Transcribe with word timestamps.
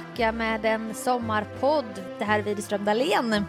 tillbaka 0.00 0.32
med 0.32 0.64
en 0.64 0.94
sommarpodd. 0.94 2.04
Det 2.18 2.24
här 2.24 2.38
är 2.38 2.42
Widerström 2.42 2.84
Dahlén. 2.84 3.44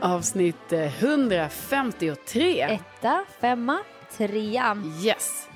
Avsnitt 0.00 0.72
eh, 0.72 1.04
153. 1.04 2.60
Etta, 2.60 3.24
femma, 3.40 3.78
trea. 4.16 4.76
Yes. 5.04 5.48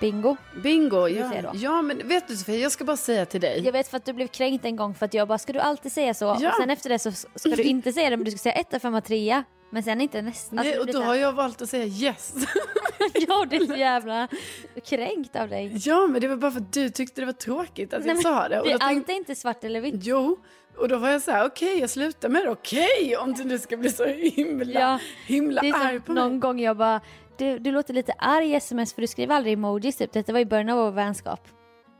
Bingo. 0.00 0.36
Bingo. 0.62 1.08
Ja. 1.08 1.52
ja, 1.54 1.82
men 1.82 2.08
vet 2.08 2.28
du 2.28 2.36
Sofia, 2.36 2.56
jag 2.56 2.72
ska 2.72 2.84
bara 2.84 2.96
säga 2.96 3.26
till 3.26 3.40
dig. 3.40 3.62
Jag 3.64 3.72
vet 3.72 3.88
för 3.88 3.96
att 3.96 4.04
du 4.04 4.12
blev 4.12 4.26
kränkt 4.26 4.64
en 4.64 4.76
gång 4.76 4.94
för 4.94 5.06
att 5.06 5.14
jag 5.14 5.28
bara, 5.28 5.38
ska 5.38 5.52
du 5.52 5.58
alltid 5.58 5.92
säga 5.92 6.14
så? 6.14 6.24
Ja. 6.40 6.48
Och 6.48 6.54
sen 6.60 6.70
efter 6.70 6.88
det 6.90 6.98
så 6.98 7.12
ska 7.12 7.48
du 7.48 7.62
inte 7.62 7.92
säga 7.92 8.10
det 8.10 8.16
men 8.16 8.24
du 8.24 8.30
ska 8.30 8.38
säga 8.38 8.54
etta, 8.54 8.80
femma, 8.80 9.00
trea. 9.00 9.44
Men 9.70 9.82
sen 9.82 10.00
inte 10.00 10.22
nästan. 10.22 10.56
Nej, 10.56 10.76
Alltså, 10.78 10.80
och 10.98 11.02
då 11.02 11.06
har 11.08 11.14
jag 11.14 11.32
valt 11.32 11.62
att 11.62 11.68
säga 11.68 11.84
yes. 11.84 12.34
här- 12.36 12.46
Ja, 13.28 13.46
det 13.50 13.56
är 13.56 13.66
så 13.66 13.76
jävla 13.76 14.28
kränkt 14.84 15.36
av 15.36 15.48
dig. 15.48 15.72
ja, 15.84 16.06
men 16.06 16.20
det 16.20 16.28
var 16.28 16.36
bara 16.36 16.50
för 16.50 16.60
att 16.60 16.72
du 16.72 16.88
tyckte 16.90 17.20
det 17.20 17.24
var 17.26 17.32
tråkigt 17.32 17.94
att 17.94 18.04
Nej, 18.04 18.14
jag 18.14 18.22
sa 18.22 18.48
det. 18.48 18.60
Och 18.60 18.66
det 18.66 18.72
är 18.72 18.78
tänkte, 18.78 18.86
alltid 18.86 19.16
inte 19.16 19.34
svart 19.34 19.64
eller 19.64 19.80
vitt. 19.80 19.94
jo, 19.98 20.36
och 20.78 20.88
då 20.88 20.96
var 20.98 21.08
jag 21.10 21.22
så 21.22 21.30
här, 21.30 21.46
okej, 21.46 21.78
jag 21.80 21.90
slutar 21.90 22.28
med 22.28 22.42
det. 22.44 22.50
Okej, 22.50 23.16
om 23.20 23.32
du 23.34 23.44
nu 23.44 23.58
ska 23.58 23.76
bli 23.76 23.90
så 23.90 24.04
himla, 24.06 24.80
Ja, 24.80 24.98
himla 25.26 25.60
Det 25.60 25.68
är 25.68 25.86
arg 25.86 25.96
som 25.96 26.02
på 26.02 26.12
någon 26.12 26.30
mig. 26.32 26.40
gång 26.40 26.60
jag 26.60 26.76
bara, 26.76 27.00
du, 27.38 27.58
du 27.58 27.70
låter 27.72 27.94
lite 27.94 28.12
arg 28.18 28.46
i 28.50 28.54
sms 28.54 28.92
för 28.94 29.00
du 29.00 29.06
skriver 29.06 29.34
aldrig 29.34 29.52
emojis 29.54 29.96
typ. 29.96 30.12
Detta 30.12 30.32
var 30.32 30.40
i 30.40 30.46
början 30.46 30.68
av 30.68 30.78
vår 30.78 30.90
vänskap. 30.90 31.48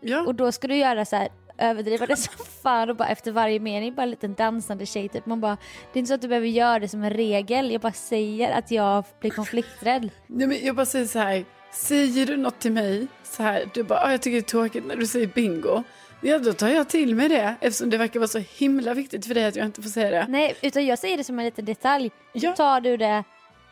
Ja. 0.00 0.20
Och 0.26 0.34
då 0.34 0.52
ska 0.52 0.69
du 0.69 0.76
göra 0.76 1.04
så 1.04 1.16
här 1.16 1.28
överdriva 1.64 2.06
det 2.06 2.16
som 2.16 2.44
fan 2.62 2.91
och 2.91 2.97
bara 2.97 3.08
efter 3.08 3.32
varje 3.32 3.60
mening 3.60 3.94
bara 3.94 4.02
en 4.02 4.10
liten 4.10 4.34
dansande 4.34 4.86
tjej 4.86 5.08
typ. 5.08 5.26
Man 5.26 5.41
bara, 5.41 5.56
det 5.92 5.98
är 5.98 5.98
inte 5.98 6.08
så 6.08 6.14
att 6.14 6.22
du 6.22 6.28
behöver 6.28 6.47
göra 6.47 6.78
det 6.78 6.88
som 6.88 7.02
en 7.04 7.10
regel. 7.10 7.70
Jag 7.70 7.80
bara 7.80 7.92
säger 7.92 8.58
att 8.58 8.70
jag 8.70 9.04
blir 9.20 9.30
konflikträdd. 9.30 10.10
Nej, 10.26 10.47
men 10.47 10.66
jag 10.66 10.76
bara 10.76 10.86
säger 10.86 11.06
så 11.06 11.19
här, 11.19 11.44
säger 11.72 12.26
du 12.26 12.36
något 12.36 12.58
till 12.60 12.72
mig 12.72 13.06
så 13.22 13.42
här, 13.42 13.64
du 13.75 13.82
bara, 13.82 13.98
ah, 13.98 14.10
jag 14.10 14.22
tycker 14.22 14.36
det 14.36 14.41
är 14.41 14.48
tråkigt 14.48 14.86
när 14.86 14.97
du 14.97 15.06
säger 15.06 15.26
bingo. 15.26 15.82
Ja, 16.20 16.38
då 16.38 16.52
tar 16.52 16.69
jag 16.69 16.88
till 16.88 17.14
mig 17.14 17.28
det 17.28 17.54
eftersom 17.60 17.91
det 17.91 17.98
verkar 17.98 18.20
vara 18.20 18.28
så 18.28 18.38
himla 18.38 18.94
viktigt 18.94 19.26
för 19.26 19.34
dig 19.34 19.44
att 19.44 19.56
jag 19.56 19.66
inte 19.66 19.82
får 19.82 19.91
säga 19.91 20.10
det. 20.10 20.26
Nej, 20.28 20.56
utan 20.62 20.86
jag 20.86 20.98
säger 20.98 21.16
det 21.16 21.25
som 21.25 21.38
en 21.38 21.44
liten 21.44 21.64
detalj. 21.64 22.10
Ja. 22.32 22.50
Så 22.50 22.56
tar 22.56 22.81
du 22.81 22.96
det 22.96 23.25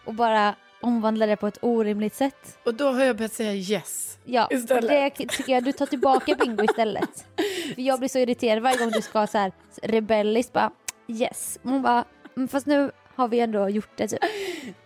och 0.05 0.15
bara 0.15 0.55
omvandlar 0.83 1.27
det 1.27 1.37
på 1.37 1.47
ett 1.47 1.59
orimligt 1.61 2.15
sätt. 2.15 2.59
Och 2.65 2.75
då 2.75 2.89
har 2.93 3.05
jag 3.05 3.17
börjat 3.17 3.33
säga 3.33 3.53
yes. 3.55 4.19
Ja, 4.25 4.49
Istället. 4.51 5.17
det 5.17 5.27
tycker 5.29 5.53
jag 5.53 5.65
du 5.65 5.73
tar 5.73 5.87
tillbaka 5.87 6.35
bingo 6.35 6.65
istället. 6.65 7.25
För 7.75 7.83
jag 7.83 7.99
blir 7.99 8.09
så 8.09 8.19
irriterad 8.19 8.63
varje 8.63 8.77
gång 8.79 8.91
du 8.91 9.03
ska 9.03 9.27
så 9.27 9.39
här 9.39 9.53
rebelliskt 9.83 10.53
bara 10.53 10.71
yes. 11.09 11.59
Man 11.63 11.83
bara, 11.83 12.05
"Mm, 12.37 12.49
fast 12.49 12.67
nu 12.67 12.91
har 13.15 13.29
vi 13.29 13.41
ändå 13.41 13.69
gjort 13.69 13.91
det 13.97 14.09
typ. 14.09 14.19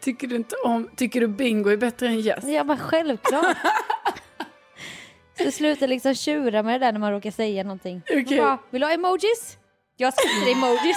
Tycker 0.00 0.26
du 0.26 0.36
inte 0.36 0.56
om, 0.64 0.90
tycker 0.96 1.20
du 1.20 1.28
bingo 1.28 1.70
är 1.70 1.76
bättre 1.76 2.06
än 2.06 2.14
yes? 2.14 2.44
Ja 2.44 2.64
men 2.64 2.78
självklart. 2.78 3.56
Så 5.44 5.50
sluta 5.50 5.86
liksom 5.86 6.14
tjura 6.14 6.62
med 6.62 6.80
det 6.80 6.86
där 6.86 6.92
när 6.92 7.00
man 7.00 7.12
råkar 7.12 7.30
säga 7.30 7.62
någonting. 7.62 8.02
Okej. 8.10 8.38
bara, 8.38 8.58
Vill 8.70 8.80
du 8.80 8.86
ha 8.86 8.94
emojis? 8.94 9.58
Jag 9.96 10.14
skriver 10.14 10.52
emojis. 10.58 10.96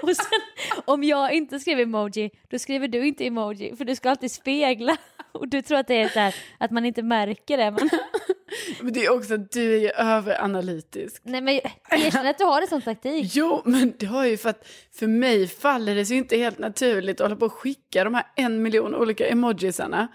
Och 0.02 0.16
sen 0.16 0.40
om 0.84 1.04
jag 1.04 1.32
inte 1.32 1.60
skriver 1.60 1.82
emoji, 1.82 2.30
då 2.50 2.58
skriver 2.58 2.88
du 2.88 3.06
inte 3.06 3.26
emoji. 3.26 3.76
För 3.76 3.84
du 3.84 3.96
ska 3.96 4.10
alltid 4.10 4.30
spegla. 4.30 4.96
Och 5.32 5.48
du 5.48 5.62
tror 5.62 5.78
att 5.78 5.86
det 5.86 6.02
är 6.02 6.08
så 6.08 6.18
här, 6.18 6.34
att 6.58 6.70
man 6.70 6.84
inte 6.86 7.02
märker 7.02 7.56
det. 7.56 7.70
Men, 7.70 7.90
Men 8.80 8.92
det 8.92 9.04
är 9.04 9.12
också 9.12 9.34
att 9.34 9.52
du 9.52 9.74
är 9.74 9.80
ju 9.80 9.88
överanalytisk. 9.90 11.22
nej 11.24 11.40
men 11.40 11.54
erkänn 11.90 12.26
att 12.26 12.38
du 12.38 12.44
har 12.44 12.62
en 12.62 12.68
sån 12.68 12.82
taktik. 12.82 13.32
Jo, 13.34 13.62
men 13.64 13.94
det 13.98 14.06
har 14.06 14.26
ju 14.26 14.36
för 14.36 14.50
att 14.50 14.68
för 14.92 15.06
mig 15.06 15.48
faller 15.48 15.94
det 15.94 16.06
sig 16.06 16.16
inte 16.16 16.36
helt 16.36 16.58
naturligt 16.58 17.20
att 17.20 17.24
hålla 17.24 17.36
på 17.36 17.46
och 17.46 17.52
skicka 17.52 18.04
de 18.04 18.14
här 18.14 18.26
en 18.36 18.62
miljon 18.62 18.94
olika 18.94 19.28
emojisarna. 19.28 20.08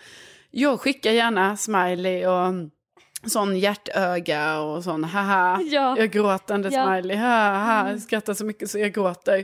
Jag 0.52 0.80
skickar 0.80 1.12
gärna 1.12 1.58
smiley 1.58 2.26
och 2.26 2.54
sån 3.28 3.58
hjärtöga 3.60 4.60
och 4.60 4.84
sån 4.84 5.04
haha, 5.04 5.62
Ja. 5.62 5.96
jag 5.98 6.12
gråtande 6.12 6.70
Ja. 6.70 6.82
Mm. 6.82 7.02
smiley, 7.02 7.18
haha, 7.18 7.90
jag 7.92 8.02
skrattar 8.02 8.34
så 8.34 8.46
mycket 8.46 8.70
så 8.70 8.80
jag 8.80 8.94
gråter. 8.94 9.44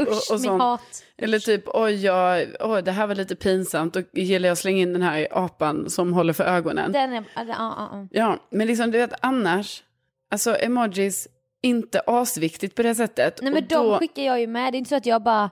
Usch, 0.00 0.30
min 0.30 0.38
sån. 0.40 0.60
hat. 0.60 1.04
Eller 1.16 1.38
typ, 1.38 1.64
oj, 1.66 2.04
jag, 2.04 2.46
oj, 2.60 2.82
det 2.82 2.92
här 2.92 3.06
var 3.06 3.14
lite 3.14 3.36
pinsamt 3.36 3.96
och 3.96 4.02
gillar 4.12 4.48
jag 4.48 4.58
slänga 4.58 4.78
in 4.82 4.92
den 4.92 5.02
här 5.02 5.28
apan 5.30 5.90
som 5.90 6.12
håller 6.12 6.32
för 6.32 6.44
ögonen. 6.44 6.92
Den 6.92 7.12
är, 7.12 7.24
ja, 7.34 7.44
ja, 7.48 7.88
ja. 7.92 8.06
Ja, 8.10 8.36
men 8.50 8.66
liksom 8.66 8.90
du 8.90 8.98
vet 8.98 9.12
annars, 9.20 9.82
alltså 10.30 10.56
emojis, 10.60 11.28
inte 11.62 12.00
asviktigt 12.06 12.74
på 12.74 12.82
det 12.82 12.94
sättet. 12.94 13.38
Nej 13.42 13.52
men 13.52 13.62
Och 13.62 13.68
de 13.68 13.74
då- 13.74 13.98
skickar 13.98 14.22
jag 14.22 14.40
ju 14.40 14.46
med. 14.46 14.72
Det 14.72 14.76
är 14.76 14.78
inte 14.78 14.88
så 14.88 14.96
att 14.96 15.06
jag 15.06 15.22
bara 15.22 15.50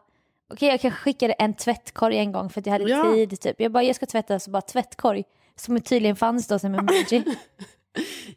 Okej 0.52 0.68
jag 0.68 0.80
kanske 0.80 1.00
skickade 1.00 1.32
en 1.32 1.54
tvättkorg 1.54 2.16
en 2.18 2.32
gång 2.32 2.50
för 2.50 2.60
att 2.60 2.66
jag 2.66 2.72
hade 2.72 2.90
Ja. 2.90 3.12
tid 3.12 3.40
typ. 3.40 3.60
Jag 3.60 3.72
bara 3.72 3.82
jag 3.82 3.96
ska 3.96 4.06
tvätta 4.06 4.38
så 4.40 4.50
bara 4.50 4.62
tvättkorg. 4.62 5.24
Som 5.56 5.80
tydligen 5.80 6.16
fanns 6.16 6.46
då 6.48 6.58
som 6.58 6.74
emoji. 6.74 7.24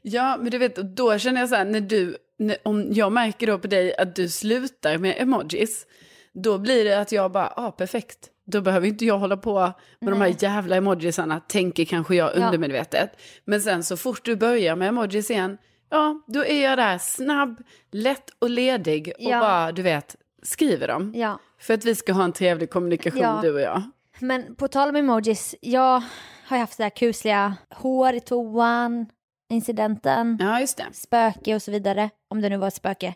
Ja, 0.02 0.38
men 0.42 0.52
du 0.52 0.58
vet, 0.58 0.76
då 0.76 1.18
känner 1.18 1.40
jag 1.40 1.50
så 1.50 1.56
här, 1.56 1.66
när 1.66 1.82
du, 1.82 2.18
när, 2.38 2.58
om 2.64 2.94
jag 2.94 3.12
märker 3.12 3.48
då 3.48 3.60
på 3.60 3.68
dig 3.68 3.96
att 3.98 4.16
du 4.16 4.30
slutar 4.30 4.98
med 4.98 5.16
emojis, 5.18 5.86
då 6.34 6.58
blir 6.58 6.86
det 6.86 7.00
att 7.00 7.12
jag 7.12 7.32
bara, 7.32 7.54
ja 7.56 7.66
ah, 7.68 7.72
perfekt. 7.72 8.18
Då 8.46 8.62
behöver 8.62 8.88
inte 8.88 9.06
jag 9.06 9.18
hålla 9.20 9.38
på 9.38 9.74
med 10.00 10.14
de 10.14 10.22
här 10.22 10.36
jävla 10.40 10.76
emojisarna, 10.76 11.40
tänker 11.40 11.86
kanske 11.86 12.16
jag 12.16 12.32
Ja. 12.38 12.46
undermedvetet. 12.46 13.22
Men 13.46 13.62
sen 13.62 13.84
så 13.84 13.98
fort 13.98 14.26
du 14.26 14.36
börjar 14.36 14.76
med 14.76 14.88
emojis 14.88 15.32
igen, 15.32 15.58
ja, 15.90 16.22
då 16.28 16.46
är 16.46 16.64
jag 16.64 16.78
där 16.78 16.98
snabb, 16.98 17.64
lätt 17.92 18.30
och 18.40 18.50
ledig 18.50 19.08
och 19.18 19.24
Ja. 19.24 19.40
bara, 19.40 19.72
du 19.72 19.82
vet, 19.82 20.16
skriver 20.44 20.88
dem. 20.88 21.14
Ja. 21.16 21.40
För 21.62 21.74
att 21.74 21.86
vi 21.86 21.96
ska 21.96 22.14
ha 22.14 22.24
en 22.24 22.34
trevlig 22.34 22.70
kommunikation 22.70 23.22
Ja. 23.22 23.40
du 23.44 23.54
och 23.54 23.62
jag. 23.62 23.82
Men 24.20 24.56
på 24.56 24.68
tal 24.68 24.90
om 24.90 24.96
emojis, 24.96 25.56
jag 25.62 26.04
har 26.50 26.58
ju 26.58 26.62
haft 26.62 26.76
så 26.76 26.84
här 26.84 26.90
kusliga 26.90 27.56
hår 27.70 28.14
i 28.14 28.20
toan, 28.20 29.06
incidenten, 29.52 30.38
Ja, 30.42 30.68
spöke 30.94 31.56
och 31.56 31.62
så 31.62 31.72
vidare. 31.72 32.10
Om 32.30 32.42
det 32.42 32.50
nu 32.50 32.58
var 32.58 32.68
ett 32.68 32.74
spöke. 32.74 33.14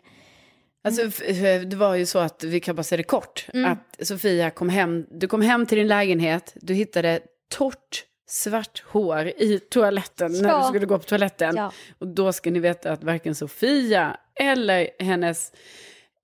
Alltså, 0.84 1.02
f- 1.02 1.22
f- 1.26 1.62
det 1.66 1.76
var 1.76 1.94
ju 1.94 2.06
så 2.06 2.18
att, 2.18 2.44
vi 2.44 2.60
kan 2.60 2.76
bara 2.76 2.82
säga 2.82 2.96
det 2.96 3.02
kort, 3.02 3.46
Mm. 3.54 3.72
att 3.72 4.06
Sofia 4.06 4.50
kom 4.50 4.68
hem, 4.68 5.06
du 5.10 5.28
kom 5.28 5.42
hem 5.42 5.66
till 5.66 5.78
din 5.78 5.88
lägenhet, 5.88 6.52
du 6.60 6.74
hittade 6.74 7.20
torrt 7.54 8.04
svart 8.28 8.82
hår 8.86 9.26
i 9.26 9.58
toaletten 9.70 10.32
när 10.42 10.48
Ja. 10.48 10.58
du 10.62 10.68
skulle 10.68 10.86
gå 10.86 10.98
på 10.98 11.04
toaletten. 11.04 11.56
Ja. 11.56 11.72
Och 11.98 12.08
då 12.08 12.32
ska 12.32 12.50
ni 12.50 12.58
veta 12.58 12.92
att 12.92 13.04
varken 13.04 13.34
Sofia 13.34 14.16
eller 14.40 14.88
hennes 14.98 15.52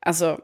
alltså, 0.06 0.38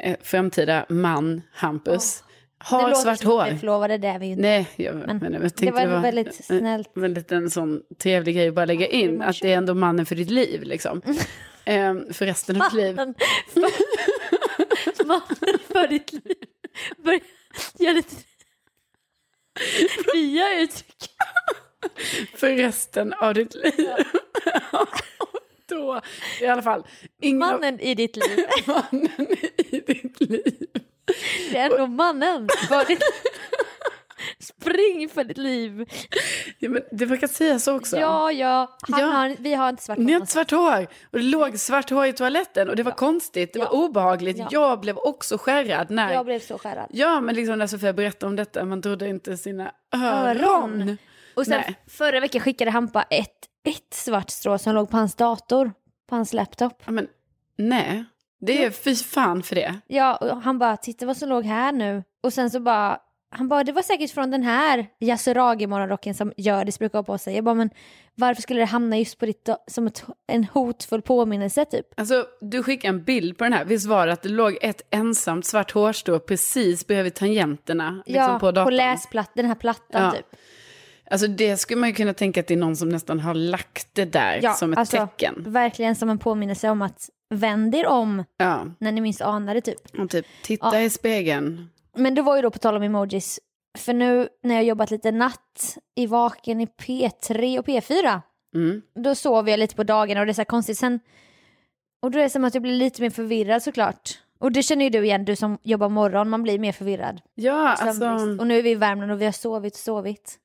eh, 0.00 0.16
framtida 0.22 0.86
man 0.88 1.42
Hampus 1.52 2.22
det 2.26 2.29
har 2.62 2.88
låter 2.88 3.02
svart 3.02 3.18
som 3.18 3.30
hår. 3.30 3.44
vi 3.44 3.50
är 3.50 3.56
förlovade, 3.56 3.98
det 3.98 4.08
är 4.08 4.18
vi 4.18 4.26
ju 4.26 4.32
inte. 4.32 4.42
Nej, 4.42 4.68
jag, 4.76 4.94
Men 4.94 5.18
men, 5.18 5.32
jag 5.32 5.42
tänkte 5.42 5.64
det 5.64 5.70
var 5.72 5.80
det 5.80 5.86
var 5.88 6.00
väldigt 6.00 6.44
snällt. 6.44 6.96
En, 6.96 7.02
väldigt 7.02 7.32
en 7.32 7.50
sån 7.50 7.82
trevlig 7.98 8.34
grej 8.34 8.48
att 8.48 8.54
bara 8.54 8.64
lägga 8.64 8.86
in, 8.86 9.22
att 9.22 9.40
det 9.42 9.52
är 9.52 9.56
ändå 9.56 9.74
mannen 9.74 10.06
för 10.06 10.14
ditt 10.16 10.30
liv 10.30 10.62
liksom. 10.62 11.02
Ehm, 11.64 12.12
för 12.12 12.26
resten 12.26 12.62
av 12.62 12.70
ditt 12.70 12.72
liv. 12.72 12.96
Mannen 15.06 15.58
för, 15.72 15.88
ditt 15.88 16.12
liv. 16.12 16.22
Börja 17.04 17.20
göra 17.78 17.92
lite 17.92 18.16
nya 20.14 20.60
uttryck. 20.60 21.10
för 22.34 22.56
resten 22.56 23.12
av 23.12 23.34
ditt 23.34 23.54
liv. 23.54 23.88
Då, 25.68 26.00
i 26.40 26.46
alla 26.46 26.62
fall, 26.62 26.86
ingen 27.20 27.42
av- 27.42 27.48
Mannen 27.60 27.80
i 27.80 27.94
ditt 27.94 28.16
liv. 28.16 28.44
mannen 28.66 29.26
i 29.58 29.80
ditt 29.80 30.20
liv. 30.20 30.66
Är 31.60 31.70
ändå 31.70 31.86
mannen 31.86 32.48
ditt 32.88 33.02
Spring 34.38 35.08
för 35.08 35.24
ditt 35.24 35.38
liv. 35.38 35.88
Ja, 36.58 36.68
men 36.70 36.82
det 36.92 37.06
brukar 37.06 37.26
säga 37.26 37.58
så 37.58 37.76
också. 37.76 37.96
Ja, 37.96 38.32
ja. 38.32 38.78
Han 38.88 39.00
Ja. 39.00 39.06
Har, 39.06 39.36
vi 39.38 39.54
har 39.54 39.68
inte 39.68 39.82
svart 39.82 39.98
Ni 39.98 40.04
har 40.04 40.10
hår. 40.12 40.20
inte 40.20 40.32
svart 40.32 40.50
hår. 40.50 40.86
Och 41.12 41.18
det 41.18 41.24
låg 41.24 41.58
svart 41.58 41.90
hår 41.90 42.06
i 42.06 42.12
toaletten 42.12 42.68
och 42.68 42.76
det 42.76 42.82
var 42.82 42.92
konstigt, 42.92 43.52
det 43.52 43.58
var 43.58 43.66
Ja. 43.66 43.70
obehagligt. 43.72 44.38
Ja. 44.38 44.48
Jag 44.50 44.80
blev 44.80 44.96
också 44.98 45.38
skärrad 45.38 45.90
när... 45.90 46.12
Jag 46.12 46.24
blev 46.26 46.40
så 46.40 46.58
skärrad. 46.58 46.86
Ja, 46.90 47.20
men 47.20 47.34
liksom 47.34 47.58
när 47.58 47.66
Sofia 47.66 47.92
berättade 47.92 48.26
om 48.30 48.36
detta, 48.36 48.64
man 48.64 48.82
trodde 48.82 49.08
inte 49.08 49.36
sina 49.36 49.72
öron. 49.94 50.36
Öron. 50.36 50.96
Och 51.34 51.44
sen 51.46 51.60
Nej. 51.66 51.76
förra 51.88 52.20
veckan 52.20 52.40
skickade 52.40 52.70
Hampa 52.70 53.02
ett, 53.02 53.38
ett 53.64 53.94
svart 53.94 54.30
strå 54.30 54.58
som 54.58 54.74
låg 54.74 54.90
på 54.90 54.96
hans 54.96 55.14
dator. 55.14 55.72
På 56.08 56.16
hans 56.16 56.32
laptop. 56.32 56.82
Ja, 56.84 56.90
men 56.92 57.08
nej, 57.58 58.04
det 58.40 58.64
är 58.64 58.70
fy 58.70 58.94
fan 58.94 59.42
för 59.42 59.54
det. 59.54 59.80
Ja, 59.86 60.16
och 60.16 60.42
han 60.42 60.58
bara, 60.58 60.76
titta 60.76 61.06
vad 61.06 61.16
som 61.16 61.28
låg 61.28 61.44
här 61.44 61.72
nu. 61.72 62.02
Och 62.22 62.32
sen 62.32 62.50
så 62.50 62.60
bara, 62.60 62.98
han 63.30 63.48
bara, 63.48 63.64
det 63.64 63.72
var 63.72 63.82
säkert 63.82 64.10
från 64.10 64.30
den 64.30 64.42
här 64.42 64.86
Yasuragi 65.00 65.66
morgonrocken 65.66 66.14
som 66.14 66.32
Hjördis 66.36 66.78
brukar 66.78 66.98
ha 66.98 67.02
på 67.02 67.18
sig. 67.18 67.34
Jag 67.34 67.44
bara, 67.44 67.54
men 67.54 67.70
varför 68.14 68.42
skulle 68.42 68.60
det 68.60 68.66
hamna 68.66 68.98
just 68.98 69.18
på 69.18 69.26
ditt, 69.26 69.48
som 69.66 69.86
ett, 69.86 70.04
en 70.26 70.44
hotfull 70.44 71.02
påminnelse 71.02 71.64
typ? 71.64 71.86
Alltså, 71.96 72.24
du 72.40 72.62
skickade 72.62 72.88
en 72.88 73.04
bild 73.04 73.38
på 73.38 73.44
den 73.44 73.52
här. 73.52 73.64
Visst 73.64 73.86
var 73.86 74.06
det 74.06 74.12
att 74.12 74.22
det 74.22 74.28
låg 74.28 74.58
ett 74.62 74.82
ensamt 74.90 75.46
svart 75.46 75.70
hårstrå 75.70 76.18
precis 76.18 76.86
bredvid 76.86 77.14
tangenterna 77.14 78.02
liksom 78.06 78.22
ja, 78.22 78.38
på 78.38 78.52
på, 78.64 78.70
läsplattan, 78.70 79.32
den 79.34 79.46
här 79.46 79.54
plattan 79.54 80.02
Ja. 80.02 80.10
typ. 80.10 80.26
Alltså 81.10 81.26
det 81.26 81.56
skulle 81.56 81.80
man 81.80 81.88
ju 81.88 81.94
kunna 81.94 82.14
tänka 82.14 82.40
att 82.40 82.46
det 82.46 82.54
är 82.54 82.58
någon 82.58 82.76
som 82.76 82.88
nästan 82.88 83.20
har 83.20 83.34
lagt 83.34 83.88
det 83.94 84.04
där 84.04 84.40
Ja, 84.42 84.54
som 84.54 84.72
ett 84.72 84.78
alltså, 84.78 84.96
tecken. 84.96 85.34
Verkligen 85.46 85.96
som 85.96 86.10
en 86.10 86.18
påminnelse 86.18 86.70
om 86.70 86.82
att 86.82 87.10
vänd 87.34 87.74
er 87.74 87.86
om 87.86 88.24
Ja, 88.36 88.66
när 88.78 88.92
ni 88.92 89.00
minst 89.00 89.20
anar 89.20 89.54
det 89.54 89.60
typ. 89.60 89.98
och 90.00 90.10
typ 90.10 90.26
titta 90.42 90.66
Ja. 90.72 90.80
i 90.80 90.90
spegeln. 90.90 91.70
Men 91.96 92.14
det 92.14 92.22
var 92.22 92.36
ju 92.36 92.42
då 92.42 92.50
på 92.50 92.58
tal 92.58 92.76
om 92.76 92.82
emojis. 92.82 93.40
För 93.78 93.92
nu 93.92 94.28
när 94.42 94.54
jag 94.54 94.64
jobbat 94.64 94.90
lite 94.90 95.10
natt 95.12 95.76
i 95.96 96.06
vaken 96.06 96.60
i 96.60 96.66
P3 96.66 97.58
och 97.58 97.66
P4. 97.66 98.20
Mm. 98.54 98.82
Då 99.04 99.14
sover 99.14 99.50
jag 99.50 99.58
lite 99.60 99.74
på 99.76 99.82
dagarna 99.84 100.20
och 100.20 100.26
det 100.26 100.32
är 100.32 100.34
så 100.34 100.40
här 100.40 100.44
konstigt. 100.44 100.78
Sen, 100.78 101.00
och 102.02 102.10
då 102.10 102.18
är 102.18 102.22
det 102.22 102.30
som 102.30 102.44
att 102.44 102.54
jag 102.54 102.62
blir 102.62 102.72
lite 102.72 103.02
mer 103.02 103.10
förvirrad 103.10 103.62
såklart. 103.62 104.10
Och 104.38 104.52
det 104.52 104.62
känner 104.62 104.84
ju 104.84 104.90
du 104.90 105.04
igen, 105.04 105.24
du 105.24 105.36
som 105.36 105.58
jobbar 105.62 105.88
morgon, 105.88 106.28
man 106.30 106.42
blir 106.42 106.58
mer 106.58 106.72
förvirrad. 106.72 107.20
Ja, 107.34 107.68
alltså, 107.68 108.04
Och 108.40 108.46
nu 108.46 108.58
är 108.58 108.62
vi 108.62 108.70
i 108.70 108.74
Värmland 108.74 109.12
och 109.12 109.20
vi 109.20 109.24
har 109.24 109.32
sovit 109.32 109.72
och 109.74 109.78
sovit. 109.80 110.38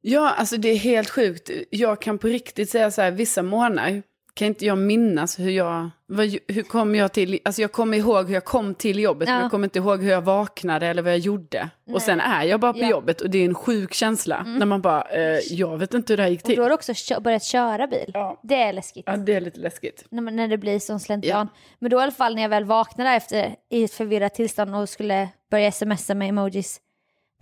Ja, 0.00 0.30
alltså 0.30 0.56
det 0.56 0.68
är 0.68 0.76
helt 0.76 1.10
sjukt. 1.10 1.50
Jag 1.70 2.00
kan 2.02 2.18
på 2.18 2.26
riktigt 2.26 2.70
säga 2.70 2.90
så 2.90 3.02
här, 3.02 3.10
vissa 3.10 3.42
månader 3.42 4.02
kan 4.34 4.48
inte 4.48 4.66
jag 4.66 4.78
minnas 4.78 5.38
hur 5.38 5.50
jag, 5.50 5.90
vad, 6.06 6.26
hur 6.48 6.62
kom 6.62 6.94
jag 6.94 7.12
till, 7.12 7.38
alltså 7.44 7.62
jag 7.62 7.72
kommer 7.72 7.96
ihåg 7.98 8.26
hur 8.26 8.34
jag 8.34 8.44
kom 8.44 8.74
till 8.74 8.98
jobbet, 8.98 9.28
Ja. 9.28 9.34
men 9.34 9.42
jag 9.42 9.50
kommer 9.50 9.66
inte 9.66 9.78
ihåg 9.78 10.02
hur 10.02 10.10
jag 10.10 10.20
vaknade 10.22 10.86
eller 10.86 11.02
vad 11.02 11.12
jag 11.12 11.18
gjorde. 11.18 11.68
Och 11.92 12.02
sen 12.02 12.20
är 12.20 12.44
jag 12.44 12.60
bara 12.60 12.72
på 12.72 12.78
Ja. 12.78 12.90
jobbet 12.90 13.20
och 13.20 13.30
det 13.30 13.38
är 13.38 13.44
en 13.44 13.54
sjuk 13.54 13.94
känsla 13.94 14.42
när 14.42 14.66
man 14.66 14.80
bara, 14.82 15.02
eh, 15.02 15.38
jag 15.50 15.78
vet 15.78 15.94
inte 15.94 16.12
hur 16.12 16.16
det 16.16 16.22
här 16.22 16.30
gick 16.30 16.40
Och 16.40 16.46
till. 16.46 16.56
då 16.56 16.62
har 16.62 16.68
du 16.68 16.74
också 16.74 16.92
kö- 16.96 17.20
börjat 17.20 17.44
köra 17.44 17.86
bil. 17.86 18.10
Ja. 18.14 18.40
Det 18.42 18.54
är 18.54 18.72
läskigt. 18.72 19.04
Ja, 19.06 19.16
det 19.16 19.34
är 19.34 19.40
lite 19.40 19.60
läskigt. 19.60 20.04
när, 20.10 20.22
man, 20.22 20.36
när 20.36 20.48
det 20.48 20.58
blir 20.58 20.78
som 20.78 21.00
slentrian. 21.00 21.48
Men 21.78 21.90
då 21.90 21.98
i 21.98 22.02
alla 22.02 22.12
fall 22.12 22.34
när 22.34 22.42
jag 22.42 22.48
väl 22.48 22.64
vaknade 22.64 23.10
efter 23.10 23.54
i 23.70 23.84
ett 23.84 23.92
förvirrat 23.92 24.34
tillstånd 24.34 24.74
och 24.74 24.88
skulle 24.88 25.28
börja 25.50 25.72
smsa 25.72 26.14
med 26.14 26.28
emojis. 26.28 26.80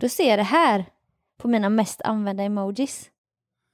Då 0.01 0.09
ser 0.09 0.29
jag 0.29 0.39
det 0.39 0.43
här 0.43 0.85
på 1.37 1.47
mina 1.47 1.69
mest 1.69 2.01
använda 2.01 2.43
emojis. 2.43 3.09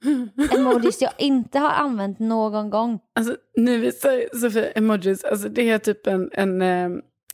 Emojis 0.54 1.02
jag 1.02 1.12
inte 1.18 1.58
har 1.58 1.70
använt 1.70 2.18
någon 2.18 2.70
gång. 2.70 2.98
Alltså, 3.14 3.36
nu 3.56 3.78
visar 3.78 4.38
Sofia 4.38 4.70
emojis, 4.70 5.24
alltså 5.24 5.48
det 5.48 5.70
är 5.70 5.78
typ 5.78 6.06
en, 6.06 6.30
en 6.32 6.62
eh, 6.62 6.88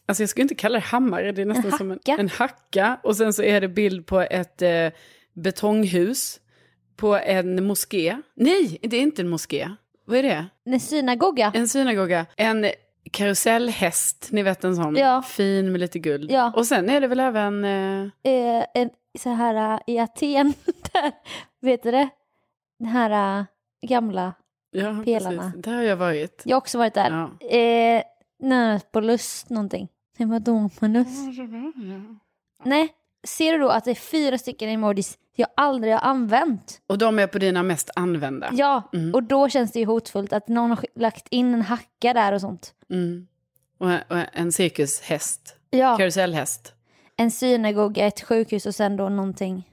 alltså 0.07 0.23
jag 0.23 0.31
skulle 0.31 0.43
inte 0.43 0.55
kalla 0.55 0.79
det 0.79 0.85
hammare, 0.85 1.33
det 1.33 1.43
är 1.43 1.47
nästan 1.47 1.73
En 1.73 1.79
som 1.79 1.91
en, 1.91 1.99
en 2.05 2.29
hacka. 2.29 3.01
Och 3.03 3.17
sen 3.17 3.33
så 3.33 3.43
är 3.43 3.61
det 3.61 3.69
bild 3.69 4.07
på 4.07 4.21
ett 4.21 4.63
eh, 4.63 4.89
betonghus, 5.35 6.41
på 6.97 7.17
en 7.17 7.67
moské. 7.67 8.17
Nej, 8.37 8.79
det 8.83 8.97
är 8.97 9.01
inte 9.01 9.23
en 9.23 9.29
moské. 9.29 9.71
Vad 10.05 10.19
är 10.19 10.23
det? 10.23 10.47
En 10.65 10.81
synagoga. 10.81 11.53
En 11.55 11.69
synagoga. 11.69 12.27
En 12.37 12.67
karusellhäst, 13.11 14.29
ni 14.31 14.43
vet 14.43 14.65
en 14.65 14.77
sån, 14.77 14.97
Ja. 14.97 15.23
fin 15.23 15.73
med 15.73 15.81
lite 15.81 15.99
guld. 15.99 16.31
Ja. 16.31 16.53
Och 16.57 16.67
sen 16.67 16.91
är 16.91 17.01
det 17.01 17.07
väl 17.07 17.21
även, 17.21 17.65
eh, 17.65 18.03
Eh, 18.23 18.65
en, 18.75 18.91
så 19.19 19.31
här 19.31 19.75
eh, 19.75 19.95
i 19.95 19.99
Aten. 19.99 20.55
Där, 20.93 21.13
vet 21.61 21.83
du 21.83 21.91
det? 21.91 22.09
Den 22.79 22.89
här 22.89 23.41
eh, 23.41 23.45
gamla. 23.89 24.35
ja 24.71 25.03
Pelarna. 25.05 25.43
precis, 25.43 25.63
där 25.63 25.75
har 25.75 25.83
jag 25.83 25.97
varit. 25.97 26.43
Jag 26.45 26.57
har 26.57 26.61
också 26.61 26.79
varit 26.79 26.95
där. 26.95 27.31
Ja. 27.41 27.47
Eh, 27.49 28.03
Nöpolus 28.43 29.49
någonting. 29.49 29.89
Dominus. 30.41 31.09
Nej, 32.65 32.89
ser 33.25 33.53
du 33.53 33.59
då 33.59 33.69
att 33.69 33.85
det 33.85 33.91
är 33.91 33.95
fyra 33.95 34.39
stycken 34.39 34.69
emojis 34.69 35.19
jag 35.35 35.49
aldrig 35.57 35.93
har 35.93 36.01
använt? 36.01 36.81
Och 36.87 36.99
de 36.99 37.19
är 37.19 37.27
på 37.27 37.39
dina 37.39 37.63
mest 37.63 37.91
använda. 37.97 38.51
Ja, 38.53 38.83
och 39.15 39.23
då 39.23 39.49
känns 39.49 39.73
det 39.73 39.79
ju 39.79 39.87
hotfullt 39.87 40.33
att 40.33 40.49
någon 40.49 40.71
har 40.71 40.87
lagt 40.95 41.27
in 41.31 41.55
en 41.55 41.63
hacka 41.63 42.13
där 42.13 42.33
och 42.33 42.41
sånt. 42.41 42.75
Mm. 42.91 43.27
Och 43.79 43.89
en 44.33 44.53
cirkushäst, 44.53 45.57
Ja, 45.71 45.97
karusellhäst. 45.97 46.75
En 47.21 47.31
synagoga, 47.31 48.07
ett 48.07 48.21
sjukhus 48.21 48.67
och 48.67 48.75
sen 48.75 48.97
då 48.97 49.09
någonting. 49.09 49.69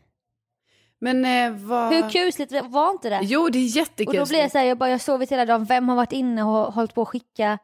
Men 1.00 1.26
eh, 1.26 1.52
vad... 1.68 1.94
Hur 1.94 2.10
kusligt 2.10 2.52
var 2.66 2.92
inte 2.92 3.10
det? 3.10 3.20
Jo, 3.24 3.50
det 3.50 3.58
är 3.60 3.64
och 3.64 3.68
jättekul. 3.68 4.16
då 4.16 4.26
blir 4.26 4.40
jag 4.40 4.52
så 4.52 4.58
här, 4.58 4.66
jag 4.66 4.78
bara, 4.78 4.90
jag 4.90 4.94
har 4.94 5.00
sovit 5.00 5.32
hela 5.32 5.46
dagen, 5.46 5.66
vem 5.66 5.90
har 5.90 5.96
varit 5.96 6.12
inne 6.12 6.44
och 6.44 6.74
hållit 6.74 6.94
på 6.94 7.02
att 7.02 7.08
skicka? 7.08 7.58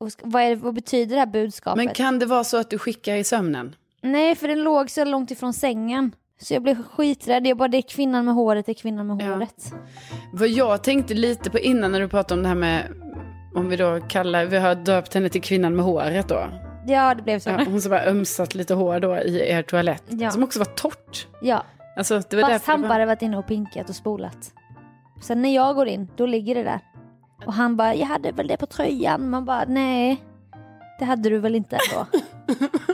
Och 0.00 0.08
vad, 0.22 0.42
är, 0.42 0.56
vad 0.56 0.74
betyder 0.74 1.14
det 1.14 1.20
här 1.20 1.26
budskapet? 1.26 1.76
Men 1.84 1.94
kan 1.94 2.18
det 2.18 2.26
vara 2.26 2.44
så 2.44 2.56
att 2.56 2.70
du 2.70 2.78
skickar 2.78 3.14
i 3.16 3.24
sömnen? 3.24 3.74
Nej, 4.02 4.34
för 4.34 4.48
den 4.48 4.62
låg 4.62 4.90
så 4.90 5.04
långt 5.04 5.30
ifrån 5.30 5.52
sängen. 5.52 6.12
Så 6.40 6.54
jag 6.54 6.62
blev 6.62 6.82
skiträdd. 6.82 7.46
Jag 7.46 7.56
bara, 7.56 7.68
det 7.68 7.78
är 7.78 7.82
kvinnan 7.82 8.24
med 8.24 8.34
håret, 8.34 8.66
det 8.66 8.72
är 8.72 8.74
kvinnan 8.74 9.06
med 9.06 9.22
Ja. 9.22 9.34
håret. 9.34 9.72
Vad 10.32 10.48
jag 10.48 10.84
tänkte 10.84 11.14
lite 11.14 11.50
på 11.50 11.58
innan 11.58 11.92
när 11.92 12.00
du 12.00 12.08
pratade 12.08 12.38
om 12.38 12.42
det 12.42 12.48
här 12.48 12.56
med, 12.56 12.86
om 13.54 13.68
vi 13.68 13.76
då 13.76 14.00
kallar, 14.08 14.44
vi 14.44 14.58
har 14.58 14.74
döpt 14.74 15.14
henne 15.14 15.28
till 15.28 15.42
kvinnan 15.42 15.76
med 15.76 15.84
håret 15.84 16.28
då. 16.28 16.69
Ja, 16.90 17.14
det 17.14 17.22
blev 17.22 17.38
så. 17.38 17.50
Ja, 17.50 17.64
hon 17.66 17.80
som 17.80 17.92
har 17.92 18.06
ömsat 18.06 18.54
lite 18.54 18.74
hår 18.74 19.00
då 19.00 19.16
i 19.16 19.50
er 19.50 19.62
toalett. 19.62 20.04
Ja. 20.08 20.30
Som 20.30 20.42
också 20.42 20.58
var 20.58 20.66
torrt. 20.66 21.26
Ja, 21.42 21.64
Alltså, 21.96 22.22
det 22.30 22.36
var 22.36 22.58
fast 22.58 22.68
var... 22.68 22.88
hade 22.88 23.06
varit 23.06 23.22
inne 23.22 23.38
och 23.38 23.46
pinkat 23.46 23.88
och 23.88 23.94
spolat. 23.94 24.52
Sen 25.22 25.42
när 25.42 25.54
jag 25.54 25.74
går 25.74 25.88
in, 25.88 26.08
då 26.16 26.26
ligger 26.26 26.54
det 26.54 26.62
där. 26.62 26.80
Och 27.46 27.52
han 27.52 27.76
bara, 27.76 27.94
jag 27.94 28.06
hade 28.06 28.32
väl 28.32 28.46
det 28.46 28.56
på 28.56 28.66
tröjan. 28.66 29.30
Man 29.30 29.44
bara, 29.44 29.64
nej. 29.68 30.22
Det 30.98 31.04
hade 31.04 31.30
du 31.30 31.38
väl 31.38 31.54
inte 31.54 31.76
ändå. 31.76 32.06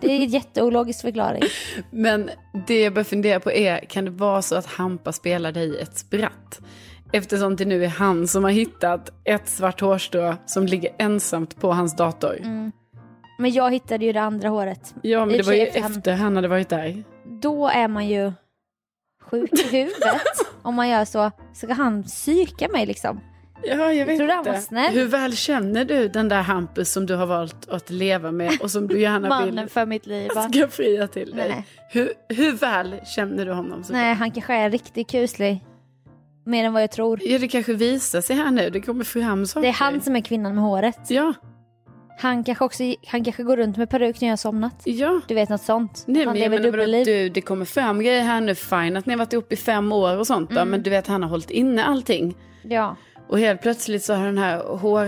Det 0.00 0.12
är 0.12 0.16
en 0.16 0.28
jätteologisk 0.28 1.00
förklaring. 1.00 1.42
Men 1.90 2.30
det 2.66 2.82
jag 2.82 2.94
börjar 2.94 3.04
fundera 3.04 3.40
på 3.40 3.52
är, 3.52 3.78
kan 3.78 4.04
det 4.04 4.10
vara 4.10 4.42
så 4.42 4.56
att 4.56 4.66
Hampa 4.66 5.12
spelar 5.12 5.52
dig 5.52 5.80
ett 5.80 5.98
spratt? 5.98 6.60
Eftersom 7.12 7.56
det 7.56 7.64
nu 7.64 7.84
är 7.84 7.88
han 7.88 8.28
som 8.28 8.44
har 8.44 8.50
hittat 8.50 9.10
ett 9.24 9.48
svart 9.48 9.80
hårstrå 9.80 10.34
som 10.46 10.66
ligger 10.66 10.90
ensamt 10.98 11.60
på 11.60 11.72
hans 11.72 11.96
dator. 11.96 12.36
Mm. 12.42 12.72
Men 13.38 13.50
jag 13.50 13.70
hittade 13.70 14.04
ju 14.04 14.12
det 14.12 14.20
andra 14.20 14.48
håret. 14.48 14.94
Ja, 15.02 15.24
men 15.26 15.34
I 15.34 15.38
det 15.38 15.44
var 15.46 15.52
ju 15.52 15.60
efter 15.66 16.12
han- 16.12 16.36
hade 16.36 16.48
varit 16.48 16.68
där. 16.68 17.04
Då 17.24 17.68
är 17.68 17.88
man 17.88 18.08
ju 18.08 18.32
sjuk 19.22 19.52
i 19.52 19.76
huvudet 19.76 20.22
om 20.62 20.74
man 20.74 20.88
gör 20.88 21.04
så. 21.04 21.30
Ska 21.54 21.72
han 21.72 22.02
psyka 22.02 22.68
mig 22.68 22.86
liksom? 22.86 23.20
Ja, 23.62 23.92
jag 23.92 24.06
vet 24.06 24.20
var 24.20 24.38
inte. 24.38 24.80
Hur 24.92 25.04
väl 25.06 25.36
känner 25.36 25.84
du 25.84 26.08
den 26.08 26.28
där 26.28 26.42
Hampus 26.42 26.92
som 26.92 27.06
du 27.06 27.14
har 27.14 27.26
valt 27.26 27.68
att 27.68 27.90
leva 27.90 28.30
med 28.32 28.52
och 28.60 28.70
som 28.70 28.88
du 28.88 29.00
gärna 29.00 29.28
Mannen 29.28 29.56
vill 29.56 29.68
för 29.68 29.86
mitt 29.86 30.06
liv. 30.06 30.30
va? 30.34 30.48
ska 30.48 30.68
fria 30.68 31.08
till 31.08 31.30
dig? 31.30 31.48
Nej. 31.48 31.66
Hur, 31.90 32.12
hur 32.28 32.52
väl 32.52 33.00
känner 33.16 33.46
du 33.46 33.52
honom? 33.52 33.84
Så 33.84 33.92
Nej, 33.92 34.14
han 34.14 34.30
kanske 34.30 34.54
är 34.54 34.70
riktigt 34.70 35.10
kuslig. 35.10 35.64
Mer 36.44 36.64
än 36.64 36.72
vad 36.72 36.82
jag 36.82 36.90
tror. 36.90 37.20
Ja, 37.22 37.38
det 37.38 37.48
kanske 37.48 37.72
visar 37.74 38.20
sig 38.20 38.36
här 38.36 38.50
nu. 38.50 38.70
Det 38.70 38.80
kommer 38.80 39.04
fram 39.04 39.46
saker. 39.46 39.62
Det 39.62 39.68
är 39.68 39.72
han 39.72 40.00
som 40.00 40.16
är 40.16 40.20
kvinnan 40.20 40.54
med 40.54 40.64
håret. 40.64 40.98
Ja, 41.08 41.34
Han 42.18 42.44
kanske 42.44 42.64
också 42.64 42.82
han 43.06 43.24
kanske 43.24 43.42
går 43.42 43.56
runt 43.56 43.76
med 43.76 43.90
peruk 43.90 44.20
när 44.20 44.28
jag 44.28 44.32
har 44.32 44.36
somnat. 44.36 44.82
ja. 44.84 45.20
Du 45.28 45.34
vet 45.34 45.48
något 45.48 45.60
sånt. 45.62 46.04
Nej, 46.06 46.24
han 46.24 46.32
men 46.32 46.40
lever 46.42 46.58
dubbelliv. 46.62 47.04
du, 47.04 47.28
det 47.28 47.40
kommer 47.40 47.64
fram 47.64 48.00
grejer 48.00 48.22
här 48.22 48.40
nu. 48.40 48.54
Fine 48.54 48.96
att 48.96 49.06
ni 49.06 49.12
har 49.12 49.18
varit 49.18 49.32
ihop 49.32 49.52
i 49.52 49.56
fem 49.56 49.92
år 49.92 50.18
och 50.18 50.26
sånt 50.26 50.50
då, 50.50 50.56
Mm. 50.56 50.68
men 50.70 50.82
du 50.82 50.90
vet 50.90 51.06
han 51.06 51.22
har 51.22 51.30
hållit 51.30 51.50
inne 51.50 51.84
allting. 51.84 52.36
Ja, 52.62 52.96
Och 53.28 53.38
helt 53.38 53.62
plötsligt 53.62 54.04
så 54.04 54.14
har 54.14 54.26
den 54.26 54.38
här 54.38 54.58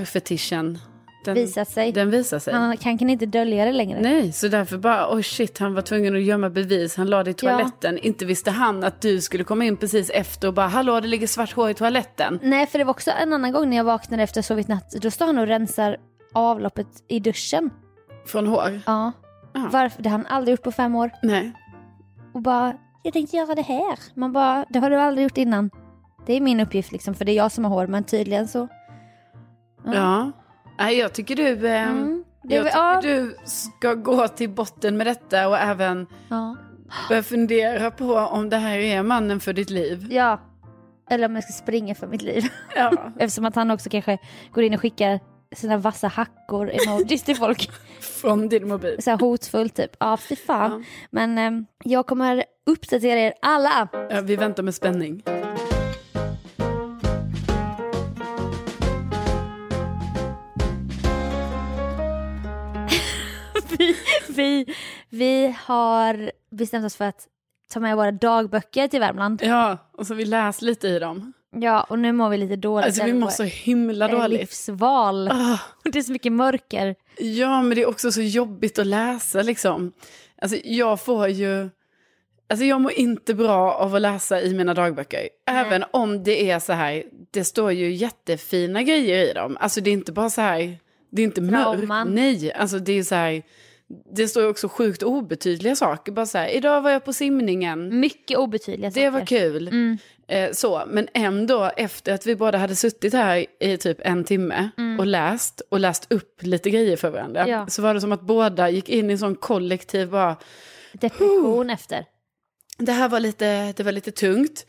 hårfetischen 0.02 0.78
den, 1.24 1.34
visat 1.34 1.68
sig. 1.68 1.92
Den 1.92 2.10
visar 2.10 2.38
sig. 2.38 2.54
Han 2.54 2.76
kan, 2.76 2.98
kan 2.98 3.10
inte 3.10 3.26
dölja 3.26 3.64
det 3.64 3.72
längre. 3.72 4.00
Nej, 4.00 4.32
så 4.32 4.48
därför 4.48 4.78
bara, 4.78 5.14
oh 5.14 5.20
shit, 5.20 5.58
han 5.58 5.74
var 5.74 5.82
tvungen 5.82 6.16
att 6.16 6.22
gömma 6.22 6.50
bevis. 6.50 6.96
Han 6.96 7.10
la 7.10 7.22
det 7.24 7.30
i 7.30 7.34
Ja. 7.42 7.50
toaletten. 7.50 7.98
Inte 7.98 8.24
visste 8.24 8.50
han 8.50 8.84
att 8.84 9.00
du 9.00 9.20
skulle 9.20 9.44
komma 9.44 9.64
in 9.64 9.76
precis 9.76 10.10
efter 10.10 10.48
och 10.48 10.54
bara, 10.54 10.66
hallå, 10.66 11.00
det 11.00 11.08
ligger 11.08 11.26
svart 11.26 11.52
hår 11.52 11.70
i 11.70 11.74
toaletten. 11.74 12.38
Nej, 12.42 12.66
för 12.66 12.78
det 12.78 12.84
var 12.84 12.90
också 12.90 13.10
en 13.22 13.32
annan 13.32 13.52
gång 13.52 13.70
när 13.70 13.76
jag 13.76 13.84
vaknade 13.84 14.22
efter 14.22 14.42
sovit 14.42 14.68
natt. 14.68 14.90
Då 15.02 15.10
står 15.10 15.26
han 15.26 15.38
och 15.38 15.46
rensar 15.46 15.96
avloppet 16.32 16.86
i 17.08 17.20
duschen. 17.20 17.70
Från 18.26 18.46
hår? 18.46 18.80
Ja. 18.86 19.12
Ja. 19.52 19.68
Varför? 19.72 20.02
Det 20.02 20.08
har 20.08 20.18
han 20.18 20.26
aldrig 20.26 20.52
gjort 20.52 20.62
på 20.62 20.72
fem 20.72 20.94
år. 20.94 21.10
Nej. 21.22 21.52
Och 22.32 22.42
bara, 22.42 22.74
jag 23.02 23.12
tänkte 23.12 23.36
göra 23.36 23.54
det 23.54 23.62
här. 23.62 23.98
Man 24.14 24.32
bara, 24.32 24.64
det 24.68 24.78
har 24.78 24.90
du 24.90 24.96
aldrig 24.96 25.22
gjort 25.22 25.36
innan. 25.38 25.70
Det 26.26 26.32
är 26.32 26.40
min 26.40 26.60
uppgift 26.60 26.92
liksom, 26.92 27.14
för 27.14 27.24
det 27.24 27.32
är 27.32 27.36
jag 27.36 27.52
som 27.52 27.64
har 27.64 27.70
hår, 27.70 27.86
men 27.86 28.04
tydligen 28.04 28.48
så. 28.48 28.68
Ja. 29.84 30.32
Nej, 30.78 30.98
jag 30.98 31.12
tycker 31.12 31.36
du, 31.36 31.68
eh, 31.68 31.82
Mm. 31.88 32.24
Det 32.42 32.54
jag 32.54 32.64
tycker 32.66 32.78
ja. 32.78 33.00
du 33.02 33.36
ska 33.44 33.94
gå 33.94 34.28
till 34.28 34.50
botten 34.50 34.96
med 34.96 35.06
detta 35.06 35.48
och 35.48 35.58
även 35.58 36.06
Ja. 36.28 36.56
börja 37.08 37.22
fundera 37.22 37.90
på 37.90 38.14
om 38.14 38.48
det 38.50 38.56
här 38.56 38.78
är 38.78 39.02
mannen 39.02 39.40
för 39.40 39.52
ditt 39.52 39.70
liv. 39.70 40.06
ja. 40.10 40.40
Eller 41.10 41.26
om 41.28 41.34
jag 41.34 41.44
ska 41.44 41.52
springa 41.52 41.94
för 41.94 42.06
mitt 42.06 42.22
liv. 42.22 42.44
Ja. 42.76 42.92
Eftersom 43.18 43.44
att 43.44 43.54
han 43.54 43.70
också 43.70 43.90
kanske 43.90 44.18
går 44.52 44.64
in 44.64 44.74
och 44.74 44.80
skickar 44.80 45.20
sina 45.56 45.76
vassa 45.76 46.08
hackor 46.08 46.70
emojis 46.70 47.22
till 47.22 47.36
folk. 47.36 47.70
Från 48.00 48.48
din 48.48 48.68
mobil. 48.68 49.02
Så 49.02 49.10
här 49.10 49.18
hotfullt 49.18 49.74
typ. 49.74 49.96
Ja, 49.98 50.16
fy 50.16 50.36
fan. 50.36 50.70
Ja. 50.70 50.86
Men 51.10 51.38
ehm, 51.38 51.66
jag 51.84 52.06
kommer 52.06 52.44
uppdatera 52.66 53.20
er 53.20 53.34
alla. 53.42 53.88
Ja, 53.92 54.20
vi 54.20 54.36
väntar 54.36 54.62
med 54.62 54.74
spänning. 54.74 55.22
vi, 63.78 63.96
vi, 64.28 64.74
vi 65.08 65.56
har 65.64 66.30
bestämt 66.50 66.86
oss 66.86 66.96
för 66.96 67.04
att 67.04 67.26
ta 67.72 67.80
med 67.80 67.96
våra 67.96 68.12
dagböcker 68.12 68.88
till 68.88 69.00
Värmland. 69.00 69.42
Ja, 69.42 69.78
och 69.92 70.06
så 70.06 70.14
vi 70.14 70.24
läst 70.24 70.62
lite 70.62 70.88
i 70.88 70.98
dem. 70.98 71.32
Ja, 71.56 71.82
och 71.82 71.98
nu 71.98 72.12
mår 72.12 72.28
vi 72.30 72.36
lite 72.36 72.56
dåligt. 72.56 72.86
Alltså 72.86 73.04
vi 73.04 73.12
mår 73.12 73.28
så 73.28 73.42
himla 73.42 74.08
dåligt. 74.08 74.40
livsval. 74.40 75.28
Ah. 75.28 75.58
Det 75.84 75.98
är 75.98 76.02
så 76.02 76.12
mycket 76.12 76.32
mörker. 76.32 76.94
Ja, 77.18 77.62
men 77.62 77.74
det 77.76 77.82
är 77.82 77.88
också 77.88 78.12
så 78.12 78.22
jobbigt 78.22 78.78
att 78.78 78.86
läsa 78.86 79.42
liksom. 79.42 79.92
Alltså 80.42 80.58
jag 80.64 81.00
får 81.00 81.28
ju... 81.28 81.70
Alltså 82.50 82.64
jag 82.64 82.80
mår 82.80 82.92
inte 82.92 83.34
bra 83.34 83.72
av 83.72 83.94
att 83.94 84.00
läsa 84.02 84.42
i 84.42 84.54
mina 84.54 84.74
dagböcker. 84.74 85.28
Även 85.46 85.84
om 85.90 86.22
det 86.24 86.50
är 86.50 86.58
så 86.58 86.72
här, 86.72 87.04
det 87.30 87.44
står 87.44 87.72
ju 87.72 87.92
jättefina 87.92 88.82
grejer 88.82 89.30
i 89.30 89.32
dem. 89.32 89.56
Alltså 89.60 89.80
det 89.80 89.90
är 89.90 89.92
inte 89.92 90.12
bara 90.12 90.30
så 90.30 90.40
här, 90.40 90.78
det 91.10 91.22
är 91.22 91.24
inte 91.24 91.40
mörkt. 91.40 92.10
Nej, 92.10 92.52
alltså 92.52 92.78
det 92.78 92.92
är 92.92 93.02
så 93.02 93.14
här, 93.14 93.42
det 94.14 94.28
står 94.28 94.42
ju 94.42 94.48
också 94.48 94.68
sjukt 94.68 95.02
obetydliga 95.02 95.76
saker. 95.76 96.12
Bara 96.12 96.26
så 96.26 96.38
här, 96.38 96.48
idag 96.48 96.82
var 96.82 96.90
jag 96.90 97.04
på 97.04 97.12
simningen. 97.12 98.00
Mycket 98.00 98.38
obetydliga 98.38 98.90
saker. 98.90 99.04
Det 99.04 99.10
var 99.10 99.26
kul. 99.26 99.68
Mm. 99.68 99.98
Eh, 100.28 100.52
så, 100.52 100.82
men 100.86 101.08
ändå 101.14 101.70
efter 101.76 102.14
att 102.14 102.26
vi 102.26 102.36
båda 102.36 102.58
hade 102.58 102.76
suttit 102.76 103.12
här 103.12 103.46
i 103.60 103.76
typ 103.76 103.98
en 104.00 104.24
timme 104.24 104.70
och 104.98 105.06
läst 105.06 105.62
och 105.68 105.80
läst 105.80 106.12
upp 106.12 106.42
lite 106.42 106.70
grejer 106.70 106.96
för 106.96 107.10
varandra. 107.10 107.40
Mm. 107.40 107.52
Ja. 107.52 107.66
Så 107.66 107.82
var 107.82 107.94
det 107.94 108.00
som 108.00 108.12
att 108.12 108.20
båda 108.22 108.70
gick 108.70 108.88
in 108.88 109.10
i 109.10 109.12
en 109.12 109.18
sån 109.18 109.34
kollektiv 109.34 110.10
bara, 110.10 110.36
Depression 110.92 111.70
efter. 111.70 112.04
det 112.78 112.92
här 112.92 113.08
var 113.08 113.20
lite, 113.20 113.72
det 113.72 113.82
var 113.82 113.92
lite 113.92 114.10
tungt. 114.10 114.66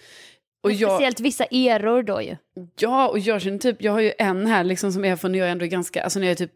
Och 0.63 0.71
jag, 0.71 0.91
Speciellt 0.91 1.19
vissa 1.19 1.43
eror 1.45 2.03
då 2.03 2.21
ju. 2.21 2.35
ja, 2.79 3.07
och 3.07 3.19
jag 3.19 3.41
känner 3.41 3.57
typ, 3.57 3.81
jag 3.81 3.91
har 3.91 3.99
ju 3.99 4.13
en 4.17 4.45
här 4.45 4.63
liksom 4.63 4.91
som 4.91 5.05
är 5.05 5.15
från 5.15 5.31
när 5.31 5.39
jag 5.39 5.49
ändå 5.49 5.65
är 5.65 5.69
ganska, 5.69 6.03
alltså 6.03 6.19
när 6.19 6.27
jag 6.27 6.31
är 6.31 6.35
typ, 6.35 6.53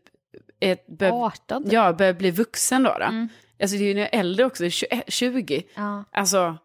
ett, 0.71 0.87
bör, 0.87 1.25
18 1.25 1.63
typ. 1.63 1.73
ja, 1.73 1.93
börjar 1.93 2.13
bli 2.13 2.31
vuxen 2.31 2.83
då. 2.83 2.95
då. 2.99 3.05
Mm. 3.05 3.29
Alltså 3.61 3.77
det 3.77 3.83
är 3.83 3.87
ju 3.87 3.93
när 3.93 4.01
jag 4.01 4.13
är 4.13 4.19
äldre 4.19 4.45
också, 4.45 4.69
20. 4.69 5.03
20. 5.07 5.63
Ja. 5.75 6.03
Alltså, 6.11 6.57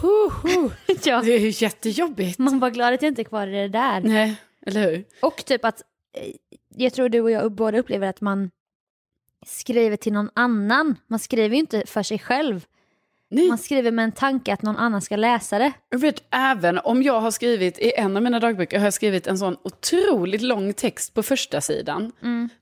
hu, 0.00 0.30
hu. 0.42 0.70
ja. 1.04 1.22
det 1.22 1.32
är 1.32 1.40
ju 1.40 1.52
jättejobbigt. 1.64 2.38
Man 2.38 2.58
var 2.58 2.70
glad 2.70 2.94
att 2.94 3.02
jag 3.02 3.10
inte 3.10 3.22
är 3.22 3.24
kvar 3.24 3.46
i 3.46 3.52
det 3.52 3.68
där. 3.68 4.00
Nej, 4.00 4.36
eller 4.66 4.90
hur? 4.90 5.04
Och 5.22 5.44
typ 5.44 5.64
att, 5.64 5.82
eh, 6.16 6.32
jag 6.76 6.92
tror 6.92 7.08
du 7.08 7.20
och 7.20 7.30
jag 7.30 7.52
båda 7.52 7.78
upplever 7.78 8.08
att 8.08 8.20
man 8.20 8.50
skriver 9.46 9.96
till 9.96 10.12
någon 10.12 10.30
annan. 10.34 10.96
Man 11.06 11.18
skriver 11.18 11.54
ju 11.54 11.60
inte 11.60 11.82
för 11.86 12.02
sig 12.02 12.18
själv. 12.18 12.66
Nej. 13.30 13.48
Man 13.48 13.58
skriver 13.58 13.90
med 13.90 14.04
en 14.04 14.12
tanke 14.12 14.52
att 14.52 14.62
någon 14.62 14.76
annan 14.76 15.02
ska 15.02 15.16
läsa 15.16 15.58
det. 15.58 15.72
Jag 15.90 15.98
vet, 15.98 16.22
även 16.30 16.78
om 16.78 17.02
jag 17.02 17.20
har 17.20 17.30
skrivit, 17.30 17.78
i 17.78 17.92
en 17.96 18.16
av 18.16 18.22
mina 18.22 18.40
dagböcker 18.40 18.78
har 18.78 18.86
jag 18.86 18.94
skrivit 18.94 19.26
en 19.26 19.38
sån 19.38 19.56
otroligt 19.62 20.42
lång 20.42 20.72
text 20.72 21.14
på 21.14 21.22
första 21.22 21.60
sidan. 21.60 22.12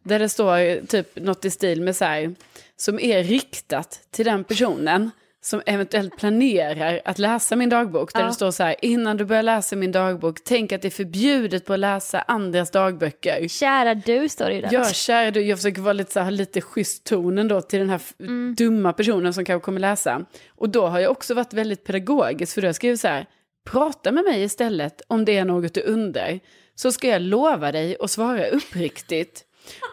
Där 0.03 0.19
det 0.19 0.29
står 0.29 0.87
typ 0.87 1.17
något 1.17 1.45
i 1.45 1.51
stil 1.51 1.83
med 1.83 1.97
så 1.97 2.05
här, 2.05 2.35
som 2.77 3.01
är 3.01 3.23
riktat 3.23 4.01
till 4.11 4.25
den 4.25 4.45
personen 4.45 5.11
som 5.45 5.63
eventuellt 5.67 6.17
planerar 6.17 7.01
att 7.05 7.19
läsa 7.19 7.57
min 7.57 7.69
dagbok. 7.69 8.13
Där 8.13 8.21
Ja. 8.21 8.27
det 8.27 8.33
står 8.33 8.51
så 8.51 8.63
här, 8.63 8.75
innan 8.83 9.17
du 9.17 9.25
börjar 9.25 9.43
läsa 9.43 9.77
min 9.77 9.93
dagbok, 9.93 10.39
tänk 10.45 10.73
att 10.73 10.83
det 10.83 10.89
är 10.89 10.91
förbjudet 10.91 11.65
på 11.65 11.73
att 11.73 11.79
läsa 11.79 12.21
andras 12.23 12.71
dagböcker. 12.71 13.49
Kära 13.49 13.95
du 13.95 14.29
står 14.29 14.45
det 14.45 14.55
ju 14.55 14.61
där. 14.61 14.69
Ja, 14.73 14.85
kära 14.85 15.31
du, 15.31 15.41
jag 15.43 15.59
försöker 15.59 15.83
vara 15.83 15.93
lite, 15.93 16.13
så 16.13 16.21
här, 16.21 16.31
lite 16.31 16.61
schysst 16.61 17.05
tonen 17.05 17.49
då 17.49 17.61
till 17.61 17.79
den 17.79 17.89
här 17.91 17.97
f- 17.97 18.15
dumma 18.57 18.93
personen 18.93 19.35
som 19.35 19.45
kanske 19.45 19.65
kommer 19.65 19.81
läsa. 19.81 20.25
Och 20.49 20.69
då 20.69 20.87
har 20.87 21.01
jag 21.01 21.11
också 21.11 21.35
varit 21.35 21.53
väldigt 21.53 21.85
pedagogisk, 21.85 22.55
för 22.55 22.61
då 22.61 22.65
har 22.67 22.69
jag 22.69 22.77
skrivit 22.77 23.01
så 23.01 23.09
här, 23.09 23.27
prata 23.71 24.13
med 24.13 24.25
mig 24.25 24.43
istället 24.43 25.03
om 25.09 25.25
det 25.25 25.37
är 25.39 25.45
något 25.45 25.75
du 25.75 25.81
undrar, 25.81 26.41
så 26.75 26.93
ska 26.93 27.09
jag 27.09 27.23
lova 27.23 27.73
dig 27.73 27.97
att 28.01 28.11
svara 28.11 28.47
uppriktigt. 28.47 29.45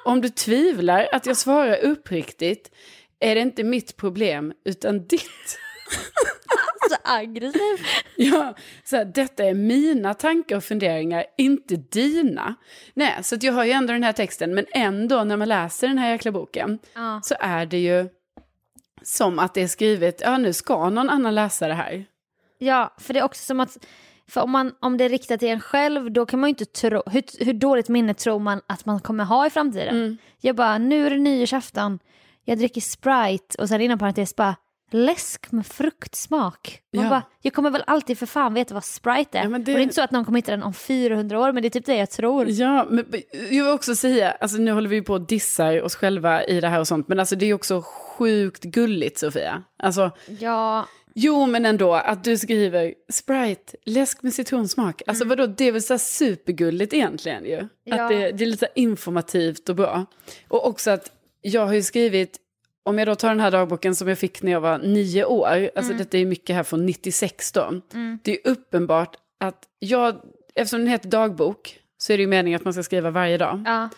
Om 0.05 0.21
du 0.21 0.29
tvivlar 0.29 1.07
att 1.11 1.25
jag 1.25 1.37
svarar 1.37 1.77
uppriktigt 1.83 2.71
är 3.21 3.35
det 3.35 3.41
inte 3.41 3.63
mitt 3.63 3.97
problem, 3.97 4.53
utan 4.65 5.07
ditt. 5.07 5.57
Så 6.89 6.95
aggressiv. 7.03 7.85
Ja, 8.15 8.55
så 8.83 8.95
här, 8.95 9.05
detta 9.05 9.43
är 9.43 9.53
mina 9.53 10.13
tankar 10.13 10.55
och 10.55 10.63
funderingar, 10.63 11.25
inte 11.37 11.75
dina. 11.75 12.55
Nej, 12.93 13.17
så 13.23 13.37
jag 13.41 13.53
har 13.53 13.65
ju 13.65 13.71
ändå 13.71 13.93
den 13.93 14.03
här 14.03 14.13
texten, 14.13 14.53
men 14.55 14.65
ändå 14.71 15.23
när 15.23 15.37
man 15.37 15.47
läser 15.49 15.87
den 15.87 15.97
här 15.97 16.11
jäkla 16.11 16.31
boken 16.31 16.79
Ja. 16.93 17.19
så 17.23 17.35
är 17.39 17.65
det 17.65 17.77
ju 17.79 18.09
som 19.03 19.39
att 19.39 19.53
det 19.53 19.61
är 19.61 19.67
skrivet, 19.67 20.21
ja 20.21 20.37
nu 20.37 20.53
ska 20.53 20.89
någon 20.89 21.09
annan 21.09 21.35
läsa 21.35 21.67
det 21.67 21.73
här. 21.73 22.05
ja, 22.57 22.93
för 22.97 23.13
det 23.13 23.19
är 23.19 23.23
också 23.23 23.45
som 23.45 23.59
att 23.59 23.85
för 24.27 24.41
om, 24.41 24.51
man, 24.51 24.75
om 24.79 24.97
det 24.97 25.03
är 25.05 25.09
riktat 25.09 25.39
till 25.39 25.49
en 25.49 25.59
själv 25.59 26.11
då 26.11 26.25
kan 26.25 26.39
man 26.39 26.47
ju 26.47 26.51
inte 26.51 26.65
tro, 26.65 27.03
hur, 27.05 27.45
hur 27.45 27.53
dåligt 27.53 27.89
minne 27.89 28.13
tror 28.13 28.39
man 28.39 28.61
att 28.67 28.85
man 28.85 28.99
kommer 28.99 29.23
ha 29.23 29.47
i 29.47 29.49
framtiden? 29.49 29.95
Mm. 29.95 30.17
Jag 30.41 30.55
bara, 30.55 30.77
nu 30.77 31.05
är 31.05 31.09
det 31.09 31.17
nyårsafton, 31.17 31.99
jag 32.45 32.57
dricker 32.57 32.81
Sprite 32.81 33.61
och 33.61 33.69
sen 33.69 33.81
inom 33.81 33.99
parentes 33.99 34.35
bara 34.35 34.55
läsk 34.93 35.51
med 35.51 35.65
fruktsmak. 35.65 36.79
Man 36.95 37.03
Ja. 37.03 37.09
bara, 37.09 37.23
jag 37.41 37.53
kommer 37.53 37.69
väl 37.69 37.83
alltid 37.87 38.17
för 38.17 38.25
fan 38.25 38.53
veta 38.53 38.73
vad 38.73 38.83
Sprite 38.85 39.37
är. 39.39 39.43
Ja, 39.43 39.49
det- 39.49 39.55
Och 39.55 39.61
det 39.61 39.71
är 39.71 39.79
inte 39.79 39.95
så 39.95 40.01
att 40.01 40.11
någon 40.11 40.25
kommer 40.25 40.37
hitta 40.39 40.51
den 40.51 40.63
om 40.63 40.73
400 40.73 41.39
år 41.39 41.51
men 41.51 41.61
det 41.63 41.67
är 41.67 41.69
typ 41.69 41.85
det 41.85 41.95
jag 41.95 42.09
tror. 42.11 42.49
Ja, 42.49 42.87
men 42.89 43.05
jag 43.51 43.63
vill 43.65 43.73
också 43.73 43.95
säga, 43.95 44.31
alltså 44.31 44.57
nu 44.57 44.71
håller 44.71 44.89
vi 44.89 45.01
på 45.01 45.13
och 45.13 45.21
dissar 45.21 45.81
oss 45.81 45.95
själva 45.95 46.43
i 46.43 46.61
det 46.61 46.67
här 46.67 46.79
och 46.79 46.87
sånt, 46.87 47.07
men 47.07 47.19
alltså 47.19 47.35
det 47.35 47.45
är 47.45 47.53
också 47.53 47.81
sjukt 48.17 48.63
gulligt 48.63 49.19
Sofia. 49.19 49.63
Alltså, 49.83 50.11
Ja, 50.39 50.85
Jo, 51.15 51.45
men 51.45 51.65
ändå 51.65 51.93
att 51.95 52.23
du 52.23 52.37
skriver 52.37 52.93
Sprite, 53.11 53.73
läsk 53.85 54.23
med 54.23 54.33
citronsmak. 54.33 55.01
Alltså 55.07 55.25
vadå, 55.25 55.45
det 55.47 55.63
är 55.67 55.71
väl 55.71 55.81
så 55.81 55.97
supergulligt 55.97 56.93
egentligen 56.93 57.45
ju. 57.45 57.67
Ja. 57.83 58.03
Att 58.03 58.09
det, 58.11 58.31
det 58.31 58.43
är 58.43 58.47
lite 58.47 58.67
informativt 58.75 59.69
och 59.69 59.75
bra. 59.75 60.05
Och 60.47 60.67
också 60.67 60.91
att 60.91 61.11
jag 61.41 61.65
har 61.65 61.73
ju 61.73 61.81
skrivit, 61.83 62.37
om 62.83 62.97
jag 62.97 63.07
då 63.07 63.15
tar 63.15 63.29
den 63.29 63.39
här 63.39 63.51
dagboken 63.51 63.95
som 63.95 64.07
jag 64.07 64.17
fick 64.19 64.41
när 64.41 64.51
jag 64.51 64.61
var 64.61 64.77
nio 64.77 65.25
år, 65.25 65.69
alltså 65.75 65.93
detta 65.93 66.17
är 66.17 66.25
mycket 66.25 66.55
här 66.55 66.63
från 66.63 66.85
96 66.85 67.51
då. 67.51 67.81
Det 68.23 68.31
är 68.31 68.51
uppenbart 68.51 69.15
att 69.39 69.63
jag, 69.79 70.21
eftersom 70.55 70.79
den 70.79 70.87
heter 70.87 71.09
dagbok, 71.09 71.79
så 71.97 72.13
är 72.13 72.17
det 72.17 72.21
ju 72.21 72.27
meningen 72.27 72.59
att 72.59 72.63
man 72.65 72.73
ska 72.73 72.83
skriva 72.83 73.11
varje 73.11 73.37
dag. 73.37 73.63
ja, 73.65 73.89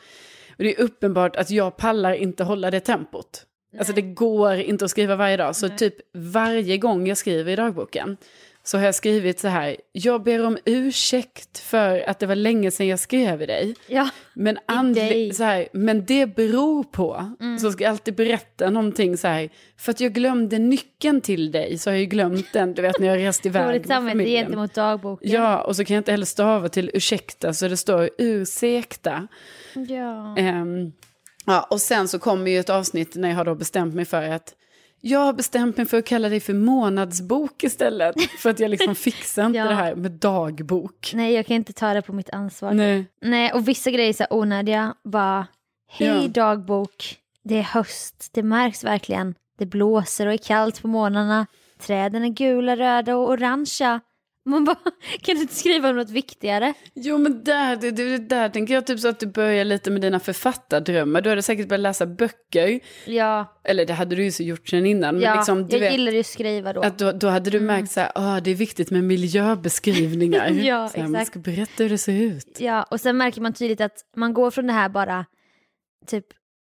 Och 0.57 0.63
det 0.63 0.75
är 0.75 0.81
uppenbart 0.81 1.35
att 1.35 1.50
jag 1.50 1.77
pallar 1.77 2.13
inte 2.13 2.43
hålla 2.43 2.71
det 2.71 2.79
tempot. 2.79 3.45
Alltså 3.77 3.93
det 3.93 4.01
går 4.01 4.53
inte 4.53 4.85
att 4.85 4.91
skriva 4.91 5.15
varje 5.15 5.38
dag. 5.38 5.55
Så 5.55 5.69
typ 5.69 5.95
varje 6.13 6.77
gång 6.77 7.07
jag 7.07 7.17
skriver 7.17 7.51
i 7.51 7.55
dagboken 7.55 8.17
så 8.65 8.77
har 8.77 8.86
jag 8.86 8.96
skrivit 8.96 9.39
så 9.39 9.48
här, 9.48 9.77
jag 9.91 10.24
ber 10.24 10.46
om 10.46 10.58
ursäkt 10.65 11.60
för 11.60 12.10
att 12.10 12.20
det 12.20 12.25
var 12.25 12.36
länge 12.36 12.72
sedan 12.72 12.88
jag 12.88 13.00
skrev 13.00 13.41
i 13.41 13.46
dig. 13.46 13.75
Ja, 13.88 14.10
Men, 14.34 14.58
andli- 14.67 15.32
så 15.34 15.43
här, 15.43 15.67
men 15.74 16.05
det 16.05 16.36
beror 16.36 16.84
på, 16.84 17.32
så 17.62 17.72
ska 17.72 17.84
jag 17.84 17.91
alltid 17.91 18.15
berätta 18.15 18.70
någonting 18.70 19.17
så 19.17 19.27
här, 19.27 19.50
för 19.77 19.91
att 19.91 20.00
jag 20.00 20.13
glömde 20.13 20.60
nyckeln 20.60 21.22
till 21.22 21.51
dig 21.51 21.77
så 21.77 21.89
har 21.89 21.93
jag 21.96 22.01
ju 22.01 22.05
glömt 22.05 22.53
den, 22.53 22.74
du 22.74 22.82
vet 22.82 23.00
när 23.00 23.08
jag 23.08 23.17
rest 23.17 23.46
iväg 23.46 23.65
dåligt 23.65 23.88
samvete 23.88 24.29
gentemot 24.29 24.74
dagboken. 24.74 25.32
Ja, 25.32 25.62
och 25.62 25.75
så 25.75 25.86
kan 25.86 25.93
jag 25.93 26.00
inte 26.01 26.12
heller 26.12 26.25
stava 26.25 26.70
till 26.70 26.91
ursäkta, 26.93 27.53
så 27.53 27.67
det 27.67 27.77
står 27.77 28.10
ursäkta. 28.17 29.27
ja. 29.74 30.36
Ehm, 30.38 30.91
ja, 31.46 31.67
och 31.70 31.82
sen 31.82 32.08
så 32.08 32.20
kommer 32.20 32.51
ju 32.51 32.60
ett 32.60 32.70
avsnitt 32.70 33.15
när 33.15 33.29
jag 33.29 33.36
har 33.36 33.46
då 33.46 33.55
bestämt 33.55 33.96
mig 33.96 34.05
för 34.05 34.24
att 34.29 34.53
jag 35.05 35.19
har 35.19 35.33
bestämt 35.33 35.77
mig 35.77 35.86
för 35.86 35.98
att 35.98 36.05
kalla 36.05 36.29
dig 36.29 36.39
för 36.39 36.53
månadsbok 36.53 37.63
istället. 37.63 38.15
För 38.39 38.50
att 38.50 38.60
jag 38.60 38.72
liksom 38.72 38.95
fixar 38.95 39.45
inte 39.45 39.57
Ja. 39.57 39.65
det 39.65 39.75
här 39.75 39.95
med 39.95 40.12
dagbok. 40.12 41.12
Nej, 41.13 41.33
jag 41.33 41.45
kan 41.45 41.55
inte 41.55 41.74
ta 41.74 41.93
det 41.93 42.01
på 42.01 42.13
mitt 42.13 42.29
ansvar. 42.29 42.74
Nej. 42.74 43.05
Nej, 43.22 43.51
och 43.53 43.67
vissa 43.67 43.91
grejer 43.91 44.10
är 44.10 44.13
så 44.13 44.25
onödiga. 44.29 44.95
Bara, 45.03 45.48
hej 45.91 46.07
Ja. 46.07 46.27
dagbok, 46.27 47.17
det 47.43 47.57
är 47.60 47.63
höst, 47.63 48.29
det 48.33 48.43
märks 48.43 48.83
verkligen. 48.83 49.36
Det 49.57 49.65
blåser 49.65 50.27
och 50.27 50.33
är 50.33 50.38
kallt 50.38 50.81
på 50.81 50.88
morgnarna. 50.88 51.45
Träden 51.79 52.24
är 52.24 52.29
gula, 52.29 52.75
röda 52.75 53.15
och 53.15 53.29
orangea. 53.29 54.00
Man 54.45 54.63
bara, 54.65 54.75
kan 55.21 55.35
du 55.35 55.41
inte 55.41 55.55
skriva 55.55 55.89
om 55.89 55.95
något 55.95 56.09
viktigare? 56.09 56.73
Jo 56.93 57.17
men 57.17 57.43
där, 57.43 57.75
det, 57.75 57.91
det, 57.91 58.17
där 58.17 58.50
tänker 58.50 58.73
jag 58.73 58.88
typ 58.88 59.00
så 59.00 59.07
att 59.07 59.19
du 59.19 59.27
börjar 59.27 59.65
lite 59.65 59.91
med 59.91 60.01
dina 60.01 60.19
författardrömmar. 60.19 61.21
Du 61.21 61.29
hade 61.29 61.41
säkert 61.41 61.67
börjat 61.67 61.81
läsa 61.81 62.05
böcker. 62.05 62.79
Ja, 63.05 63.59
Eller 63.63 63.85
det 63.85 63.93
hade 63.93 64.15
du 64.15 64.23
ju 64.23 64.31
så 64.31 64.43
gjort 64.43 64.67
sedan 64.67 64.85
innan. 64.85 65.15
Men 65.15 65.23
ja 65.23 65.35
liksom, 65.35 65.67
du 65.67 65.75
jag 65.75 65.79
vet, 65.79 65.91
gillar 65.91 66.12
ju 66.12 66.19
att 66.19 66.25
skriva 66.25 66.73
då. 66.73 66.81
att 66.81 66.97
då, 66.97 67.12
då 67.12 67.27
hade 67.27 67.50
du 67.50 67.59
märkt 67.59 67.91
så 67.91 68.00
här, 68.00 68.12
ah, 68.15 68.39
det 68.39 68.51
är 68.51 68.55
viktigt 68.55 68.91
med 68.91 69.03
miljöbeskrivningar. 69.03 70.50
Ja, 70.63 70.89
så 70.89 71.01
här, 71.01 71.07
Man 71.07 71.25
ska 71.25 71.39
berätta 71.39 71.83
hur 71.83 71.89
det 71.89 71.97
ser 71.97 72.21
ut. 72.21 72.57
Ja, 72.59 72.83
och 72.83 73.01
sen 73.01 73.17
märker 73.17 73.41
man 73.41 73.53
tydligt 73.53 73.81
att 73.81 73.97
man 74.15 74.33
går 74.33 74.51
från 74.51 74.67
det 74.67 74.73
här 74.73 74.89
bara, 74.89 75.25
typ, 76.07 76.25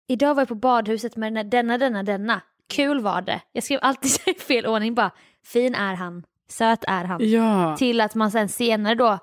idag 0.07 0.35
var 0.35 0.41
jag 0.41 0.47
på 0.47 0.55
badhuset 0.55 1.15
med 1.15 1.49
denna, 1.49 1.77
denna, 1.77 2.03
denna. 2.03 2.41
Kul 2.69 2.99
var 2.99 3.21
det. 3.21 3.41
Jag 3.51 3.63
skrev 3.63 3.79
alltid 3.81 4.11
i 4.35 4.39
fel 4.39 4.65
ordning 4.65 4.95
bara, 4.95 5.11
fin 5.45 5.75
är 5.75 5.93
han, 5.95 6.23
söt 6.47 6.83
är 6.87 7.03
han. 7.03 7.29
Ja. 7.29 7.75
Till 7.77 8.01
att 8.01 8.15
man 8.15 8.31
sen 8.31 8.49
senare 8.49 8.95
då, 8.95 9.19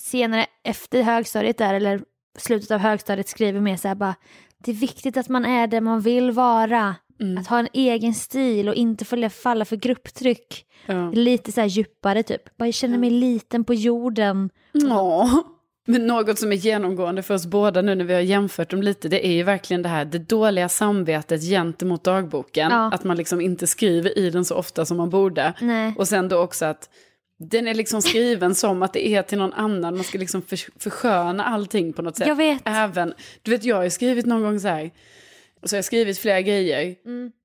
senare 0.00 0.46
efter 0.64 1.02
högstadiet 1.02 1.58
där, 1.58 1.74
eller 1.74 2.00
slutet 2.38 2.70
av 2.70 2.78
högstadiet 2.78 3.28
skriver 3.28 3.60
mer 3.60 3.76
så 3.76 3.88
här 3.88 3.94
bara, 3.94 4.14
det 4.58 4.70
är 4.70 4.74
viktigt 4.74 5.16
att 5.16 5.28
man 5.28 5.44
är 5.44 5.66
det 5.66 5.80
man 5.80 6.00
vill 6.00 6.30
vara. 6.30 6.94
Mm. 7.20 7.38
Att 7.38 7.46
ha 7.46 7.58
en 7.58 7.68
egen 7.72 8.14
stil 8.14 8.68
och 8.68 8.74
inte 8.74 9.04
följa, 9.04 9.30
falla 9.30 9.64
för 9.64 9.76
grupptryck. 9.76 10.66
ja. 10.86 11.10
Lite 11.10 11.52
så 11.52 11.60
här 11.60 11.68
djupare 11.68 12.22
typ. 12.22 12.56
Bara 12.56 12.66
jag 12.66 12.74
känner 12.74 12.98
mig 12.98 13.10
liten 13.10 13.64
på 13.64 13.74
jorden. 13.74 14.50
Ja, 14.72 15.42
men 15.90 16.06
något 16.06 16.38
som 16.38 16.52
är 16.52 16.56
genomgående 16.56 17.22
för 17.22 17.34
oss 17.34 17.46
båda 17.46 17.82
nu 17.82 17.94
när 17.94 18.04
vi 18.04 18.14
har 18.14 18.20
jämfört 18.20 18.70
dem 18.70 18.82
lite, 18.82 19.08
det 19.08 19.26
är 19.26 19.32
ju 19.32 19.42
verkligen 19.42 19.82
det 19.82 19.88
här, 19.88 20.04
det 20.04 20.18
dåliga 20.18 20.68
samvetet 20.68 21.42
gentemot 21.42 22.04
dagboken. 22.04 22.70
Ja. 22.70 22.92
Att 22.92 23.04
man 23.04 23.16
liksom 23.16 23.40
inte 23.40 23.66
skriver 23.66 24.18
i 24.18 24.30
den 24.30 24.44
så 24.44 24.54
ofta 24.54 24.84
som 24.84 24.96
man 24.96 25.10
borde. 25.10 25.52
Nej. 25.60 25.94
Och 25.98 26.08
sen 26.08 26.28
då 26.28 26.38
också 26.38 26.64
att 26.64 26.88
den 27.38 27.68
är 27.68 27.74
liksom 27.74 28.02
skriven 28.02 28.54
som 28.54 28.82
att 28.82 28.92
det 28.92 29.08
är 29.08 29.22
till 29.22 29.38
någon 29.38 29.52
annan, 29.52 29.96
man 29.96 30.04
ska 30.04 30.18
liksom 30.18 30.42
för, 30.42 30.58
försköna 30.82 31.44
allting 31.44 31.92
på 31.92 32.02
något 32.02 32.16
sätt. 32.16 32.26
Jag 32.28 32.36
vet. 32.36 32.62
Även, 32.64 33.14
du 33.42 33.50
vet 33.50 33.64
jag 33.64 33.76
har 33.76 33.82
ju 33.82 33.90
skrivit 33.90 34.26
någon 34.26 34.42
gång 34.42 34.60
så 34.60 34.68
här, 34.68 34.90
så 35.64 35.74
har 35.74 35.78
jag 35.78 35.84
skrivit 35.84 36.18
flera 36.18 36.40
grejer 36.40 36.94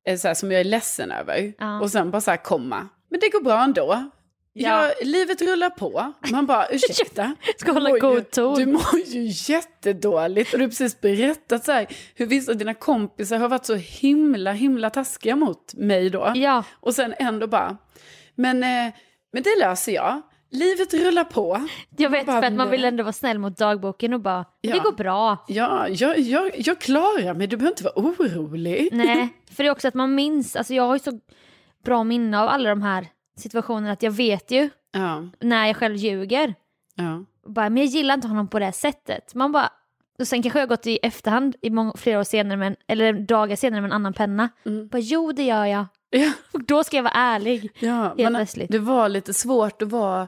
eh, 0.07 0.17
så 0.17 0.27
här, 0.27 0.35
som 0.35 0.51
jag 0.51 0.61
är 0.61 0.65
ledsen 0.65 1.11
över. 1.11 1.37
Mm. 1.37 1.53
Ja. 1.59 1.81
Och 1.81 1.91
sen 1.91 2.11
bara 2.11 2.21
så 2.21 2.31
här 2.31 2.43
komma, 2.43 2.87
men 3.09 3.19
det 3.19 3.29
går 3.29 3.41
bra 3.41 3.63
ändå. 3.63 4.09
Ja. 4.57 4.91
livet 5.01 5.41
rullar 5.41 5.69
på. 5.69 6.13
Man 6.31 6.45
bara, 6.45 6.67
ursäkta. 6.71 7.35
Ska 7.57 7.71
hålla 7.71 7.97
god 7.97 8.31
ton. 8.31 8.55
Du 8.55 8.65
mår 8.65 8.99
ju 9.05 9.53
jättedåligt. 9.53 10.53
Och 10.53 10.59
du 10.59 10.65
har 10.65 10.69
precis 10.69 11.01
berättat 11.01 11.65
så 11.65 11.71
här, 11.71 11.87
hur 12.15 12.25
vissa 12.25 12.51
av 12.51 12.57
dina 12.57 12.73
kompisar 12.73 13.37
har 13.37 13.49
varit 13.49 13.65
så 13.65 13.75
himla, 13.75 14.51
himla 14.51 14.89
taskiga 14.89 15.35
mot 15.35 15.73
mig 15.73 16.09
då. 16.09 16.31
Ja. 16.35 16.63
Och 16.79 16.95
sen 16.95 17.13
ändå 17.19 17.47
bara, 17.47 17.77
men, 18.35 18.63
eh, 18.63 18.93
men 19.33 19.43
det 19.43 19.55
löser 19.59 19.91
jag. 19.91 20.21
Livet 20.51 20.93
rullar 20.93 21.23
på. 21.23 21.67
Jag 21.97 22.09
vet 22.09 22.25
bara, 22.25 22.41
för 22.41 22.47
att 22.47 22.53
man 22.53 22.69
vill 22.71 22.85
ändå 22.85 23.03
vara 23.03 23.13
snäll 23.13 23.39
mot 23.39 23.57
dagboken 23.57 24.13
och 24.13 24.21
bara, 24.21 24.45
Ja. 24.61 24.73
det 24.73 24.79
går 24.79 24.91
bra. 24.91 25.45
Ja, 25.47 25.87
jag, 25.89 26.19
jag, 26.19 26.51
jag 26.55 26.79
klarar 26.79 27.33
mig, 27.33 27.47
du 27.47 27.57
behöver 27.57 27.71
inte 27.71 27.83
vara 27.83 27.93
orolig. 27.95 28.89
Nej, 28.91 29.29
för 29.55 29.63
det 29.63 29.67
är 29.67 29.71
också 29.71 29.87
att 29.87 29.93
man 29.93 30.15
minns, 30.15 30.55
alltså 30.55 30.73
jag 30.73 30.83
har 30.83 30.95
ju 30.95 30.99
så 30.99 31.19
bra 31.85 32.03
minne 32.03 32.39
av 32.41 32.47
alla 32.49 32.69
de 32.69 32.81
här 32.81 33.07
situationerna 33.37 33.91
att 33.91 34.03
jag 34.03 34.11
vet 34.11 34.51
ju 34.51 34.69
Ja, 34.91 35.27
när 35.39 35.67
jag 35.67 35.75
själv 35.77 35.95
ljuger. 35.95 36.53
ja. 36.95 37.25
Bara, 37.47 37.69
men 37.69 37.77
jag 37.83 37.85
gillar 37.85 38.13
inte 38.15 38.27
honom 38.27 38.47
på 38.47 38.59
det 38.59 38.65
här 38.65 38.71
sättet. 38.71 39.35
Man 39.35 39.51
bara, 39.51 39.69
och 40.19 40.27
sen 40.27 40.41
kanske 40.43 40.59
jag 40.59 40.63
har 40.63 40.69
gått 40.69 40.87
i 40.87 40.97
efterhand 41.03 41.55
i 41.61 41.69
många, 41.69 41.93
flera 41.97 42.19
år 42.19 42.23
senare, 42.23 42.57
med 42.57 42.67
en, 42.67 42.75
eller 42.87 43.13
dagar 43.13 43.55
senare 43.55 43.81
med 43.81 43.87
en 43.87 43.95
annan 43.95 44.13
penna. 44.13 44.49
Bara, 44.91 44.99
jo 44.99 45.31
det 45.31 45.43
gör 45.43 45.65
jag. 45.65 45.85
ja. 46.09 46.31
Och 46.51 46.63
då 46.63 46.83
ska 46.83 46.95
jag 46.95 47.03
vara 47.03 47.13
ärlig. 47.13 47.71
Ja, 47.79 48.15
Helt 48.17 48.35
plötsligt. 48.35 48.71
det 48.71 48.79
var 48.79 49.09
lite 49.09 49.33
svårt 49.33 49.81
att 49.81 49.89
vara 49.91 50.27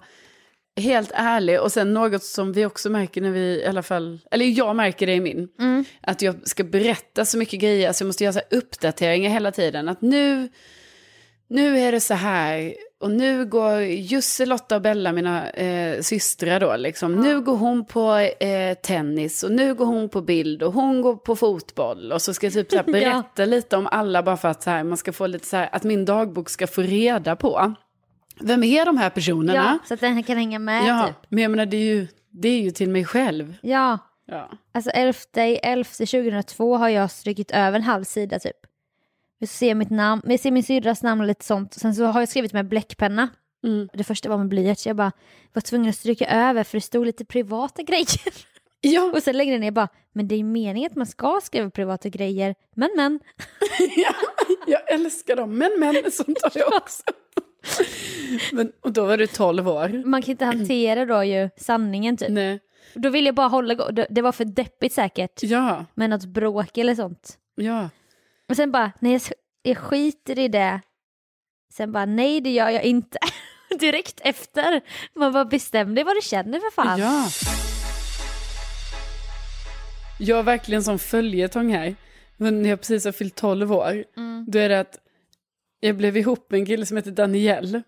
helt 0.81 1.11
ärlig. 1.13 1.61
Och 1.61 1.71
sen 1.71 1.93
något 1.93 2.23
som 2.23 2.53
vi 2.53 2.65
också 2.65 2.89
märker 2.89 3.21
när 3.21 3.31
vi, 3.31 3.39
i 3.61 3.65
alla 3.65 3.83
fall, 3.83 4.19
eller 4.31 4.45
jag 4.45 4.75
märker 4.75 5.07
det 5.07 5.13
i 5.13 5.19
min, 5.21 5.49
Mm. 5.59 5.85
att 6.01 6.21
jag 6.21 6.47
ska 6.47 6.63
berätta 6.63 7.25
så 7.25 7.37
mycket 7.37 7.59
grejer, 7.59 7.93
så 7.93 8.01
jag 8.03 8.07
måste 8.07 8.23
göra 8.23 8.33
så 8.33 8.41
uppdateringar 8.51 9.29
hela 9.29 9.51
tiden. 9.51 9.89
Att 9.89 10.01
nu, 10.01 10.49
nu 11.47 11.79
är 11.79 11.91
det 11.91 11.99
så 11.99 12.13
här, 12.13 12.73
och 12.99 13.11
nu 13.11 13.45
går 13.45 13.81
Jusse, 13.81 14.45
Lotta 14.45 14.75
och 14.75 14.81
Bella, 14.81 15.11
mina 15.11 15.49
eh, 15.49 16.01
systrar 16.01 16.59
då, 16.59 16.75
liksom, 16.75 17.15
nu 17.15 17.41
går 17.41 17.55
hon 17.57 17.85
på 17.85 18.15
eh, 18.39 18.73
tennis 18.83 19.43
och 19.43 19.51
nu 19.51 19.73
går 19.73 19.85
hon 19.85 20.09
på 20.09 20.21
bild 20.21 20.63
och 20.63 20.73
hon 20.73 21.01
går 21.01 21.15
på 21.15 21.35
fotboll. 21.35 22.11
Och 22.11 22.21
så 22.21 22.33
ska 22.33 22.45
jag 22.45 22.53
typ 22.53 22.71
så 22.71 22.77
här 22.77 22.83
Ja. 22.87 22.91
berätta 22.91 23.45
lite 23.45 23.77
om 23.77 23.87
alla 23.91 24.23
bara 24.23 24.37
för 24.37 24.47
att 24.47 24.63
så 24.63 24.69
här, 24.69 24.83
man 24.83 24.97
ska 24.97 25.13
få 25.13 25.27
lite 25.27 25.45
så 25.47 25.57
här, 25.57 25.69
att 25.71 25.83
min 25.83 26.05
dagbok 26.05 26.49
ska 26.49 26.67
få 26.67 26.81
reda 26.81 27.35
på. 27.35 27.73
Vem 28.39 28.63
är 28.63 28.85
de 28.85 28.97
här 28.97 29.09
personerna? 29.09 29.53
Ja, 29.53 29.87
så 29.87 29.93
att 29.93 29.99
den 29.99 30.23
kan 30.23 30.37
hänga 30.37 30.59
med 30.59 30.85
Ja, 30.85 31.07
typ. 31.07 31.15
men 31.29 31.41
jag 31.43 31.51
menar 31.51 31.65
det 31.65 31.77
är, 31.77 31.95
ju, 31.95 32.07
det 32.31 32.47
är 32.49 32.61
ju 32.61 32.71
till 32.71 32.89
mig 32.89 33.05
själv. 33.05 33.53
Ja, 33.61 33.97
Ja. 34.29 34.49
alltså 34.73 34.89
11 34.91 35.13
11 35.63 35.83
2002 35.83 36.77
har 36.77 36.89
jag 36.89 37.11
strykit 37.11 37.51
över 37.51 37.77
en 37.79 37.83
halv 37.83 38.03
sida 38.03 38.39
typ. 38.39 38.55
Vi 39.39 39.47
ser 39.47 39.75
mitt 39.75 39.89
namn, 39.89 40.21
vi 40.25 40.37
ser 40.37 40.51
min 40.51 40.63
syrras 40.63 41.03
namn 41.03 41.21
och 41.21 41.27
lite 41.27 41.45
sånt. 41.45 41.73
Sen 41.73 41.95
så 41.95 42.05
har 42.05 42.21
jag 42.21 42.29
skrivit 42.29 42.53
med 42.53 42.67
bläckpenna. 42.67 43.29
Mm. 43.65 43.89
Det 43.93 44.03
första 44.03 44.29
var 44.29 44.37
med 44.37 44.47
blyerts. 44.47 44.87
Jag 44.87 44.95
bara 44.95 45.11
var 45.53 45.61
tvungen 45.61 45.89
att 45.89 45.95
stryka 45.95 46.25
över 46.29 46.63
för 46.63 46.77
det 46.77 46.81
stod 46.81 47.05
lite 47.05 47.25
privata 47.25 47.81
grejer. 47.87 48.33
Ja, 48.81 49.11
Och 49.15 49.23
sen 49.23 49.37
längre 49.37 49.57
ner 49.57 49.71
bara, 49.71 49.87
men 50.13 50.27
det 50.27 50.35
är 50.35 50.37
ju 50.37 50.43
meningen 50.43 50.91
att 50.91 50.95
man 50.97 51.07
ska 51.07 51.39
skriva 51.43 51.69
privata 51.69 52.09
grejer. 52.09 52.55
Men 52.75 52.89
men. 52.95 53.19
ja, 53.97 54.13
jag 54.67 54.91
älskar 54.93 55.35
dem. 55.35 55.57
Men 55.57 55.71
men, 55.79 56.11
sånt 56.11 56.37
har 56.43 56.51
jag 56.55 56.73
också. 56.81 57.03
Men, 58.51 58.71
och 58.81 58.91
då 58.91 59.05
var 59.05 59.17
du 59.17 59.27
12 59.27 59.67
år. 59.69 60.05
Man 60.05 60.21
kan 60.21 60.31
inte 60.31 60.45
hantera 60.45 61.05
då 61.05 61.23
ju 61.23 61.49
sanningen 61.57 62.17
typ. 62.17 62.29
Nej. 62.29 62.59
Då 62.93 63.09
vill 63.09 63.25
jag 63.25 63.35
bara 63.35 63.47
hålla, 63.47 63.91
det- 64.09 64.21
var 64.21 64.31
för 64.31 64.45
deppigt 64.45 64.93
säkert. 64.93 65.43
Ja, 65.43 65.85
Med 65.93 66.09
något 66.09 66.25
bråk 66.25 66.77
eller 66.77 66.95
sånt. 66.95 67.37
ja. 67.55 67.89
Och 68.49 68.55
sen 68.55 68.71
bara, 68.71 68.91
nej 68.99 69.19
jag, 69.61 69.77
skiter 69.77 70.39
i 70.39 70.47
det. 70.47 70.81
Sen 71.73 71.91
bara, 71.91 72.05
nej 72.05 72.41
det 72.41 72.49
gör 72.49 72.69
jag 72.69 72.83
inte. 72.83 73.17
Direkt 73.79 74.21
efter. 74.23 74.81
Man 75.15 75.33
bara 75.33 75.45
bestäm 75.45 75.95
dig 75.95 76.03
vad 76.03 76.15
du 76.15 76.21
känner 76.21 76.59
för 76.59 76.71
fan. 76.71 76.99
Ja. 76.99 77.29
Jag 80.19 80.35
har 80.35 80.43
verkligen 80.43 80.83
som 80.83 80.99
följetong 80.99 81.73
här. 81.73 81.95
Men 82.37 82.61
när 82.61 82.69
jag 82.69 82.79
precis 82.79 83.05
har 83.05 83.11
fyllt 83.11 83.35
12 83.35 83.73
år. 83.73 84.03
Mm. 84.17 84.45
Då 84.47 84.59
är 84.59 84.69
det 84.69 84.79
att 84.79 84.99
jag 85.79 85.97
blev 85.97 86.17
ihop 86.17 86.51
med 86.51 86.59
en 86.59 86.65
kille 86.65 86.85
som 86.85 86.97
heter 86.97 87.11
Daniel. 87.11 87.81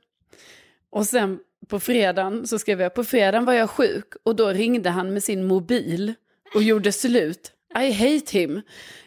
Och 0.89 1.05
sen 1.05 1.39
på 1.67 1.79
fredagen 1.79 2.47
så 2.47 2.59
skrev 2.59 2.81
jag, 2.81 2.93
på 2.93 3.03
fredagen 3.03 3.45
var 3.45 3.53
jag 3.53 3.69
sjuk. 3.69 4.13
Och 4.23 4.35
då 4.35 4.47
ringde 4.49 4.89
han 4.89 5.13
med 5.13 5.23
sin 5.23 5.47
mobil 5.47 6.13
och 6.55 6.63
gjorde 6.63 6.91
slut. 6.91 7.51
I 7.75 7.91
hate 7.91 8.37
him. 8.39 8.61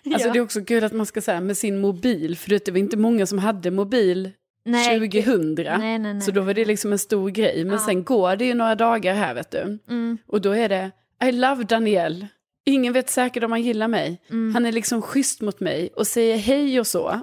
Alltså 0.07 0.27
Ja. 0.29 0.33
det 0.33 0.38
är 0.38 0.42
också 0.42 0.61
kul 0.64 0.85
att 0.85 0.92
man 0.92 1.07
ska 1.07 1.20
säga 1.20 1.40
med 1.40 1.57
sin 1.57 1.81
mobil. 1.81 2.37
För 2.37 2.51
det 2.51 2.68
var 2.68 2.79
inte 2.79 2.96
många 2.96 3.27
som 3.27 3.38
hade 3.38 3.70
mobil 3.70 4.31
Nej. 4.64 4.98
2000. 5.11 5.55
Nej, 5.55 5.98
nej. 5.98 6.20
Så 6.20 6.31
då 6.31 6.40
var 6.40 6.55
det 6.55 6.64
liksom 6.64 6.92
en 6.92 6.98
stor 6.98 7.31
grej. 7.31 7.64
Men 7.64 7.72
Ja. 7.75 7.79
sen 7.87 8.05
går 8.05 8.37
det 8.37 8.44
ju 8.44 8.55
några 8.55 8.75
dagar 8.75 9.14
här 9.14 9.35
vet 9.35 9.51
du. 9.51 9.79
Mm. 9.88 10.18
Och 10.27 10.40
då 10.40 10.51
är 10.51 10.68
det, 10.68 10.90
I 11.25 11.33
love 11.33 11.64
Daniel. 11.64 12.27
Ingen 12.64 12.92
vet 12.92 13.11
säkert 13.11 13.42
om 13.44 13.51
han 13.51 13.62
gillar 13.62 13.88
mig. 13.88 14.20
Mm. 14.31 14.55
Han 14.55 14.66
är 14.66 14.72
liksom 14.72 15.03
schysst 15.03 15.40
mot 15.40 15.61
mig 15.61 15.90
och 15.96 16.07
säger 16.07 16.37
hej 16.37 16.81
och 16.81 16.87
så. 16.87 17.20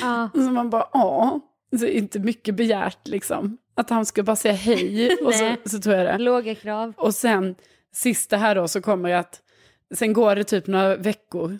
Ja. 0.00 0.30
Så 0.34 0.40
man 0.40 0.70
bara, 0.70 0.88
ja. 0.92 1.40
Så 1.78 1.86
inte 1.86 2.18
mycket 2.18 2.54
begärt 2.54 3.08
liksom. 3.08 3.58
Att 3.74 3.90
han 3.90 4.06
ska 4.06 4.22
bara 4.22 4.36
säga 4.36 4.54
hej 4.54 5.16
och 5.24 5.34
så, 5.34 5.54
så 5.64 5.78
tror 5.80 5.94
jag 5.94 6.06
det. 6.06 6.18
Låga 6.18 6.54
krav. 6.54 6.92
Och 6.96 7.14
sen 7.14 7.54
sista 7.94 8.36
här 8.36 8.54
då 8.54 8.68
så 8.68 8.80
kommer 8.80 9.10
att, 9.14 9.40
sen 9.92 10.12
går 10.12 10.36
det 10.36 10.44
typ 10.44 10.66
några 10.66 10.96
veckor. 10.96 11.58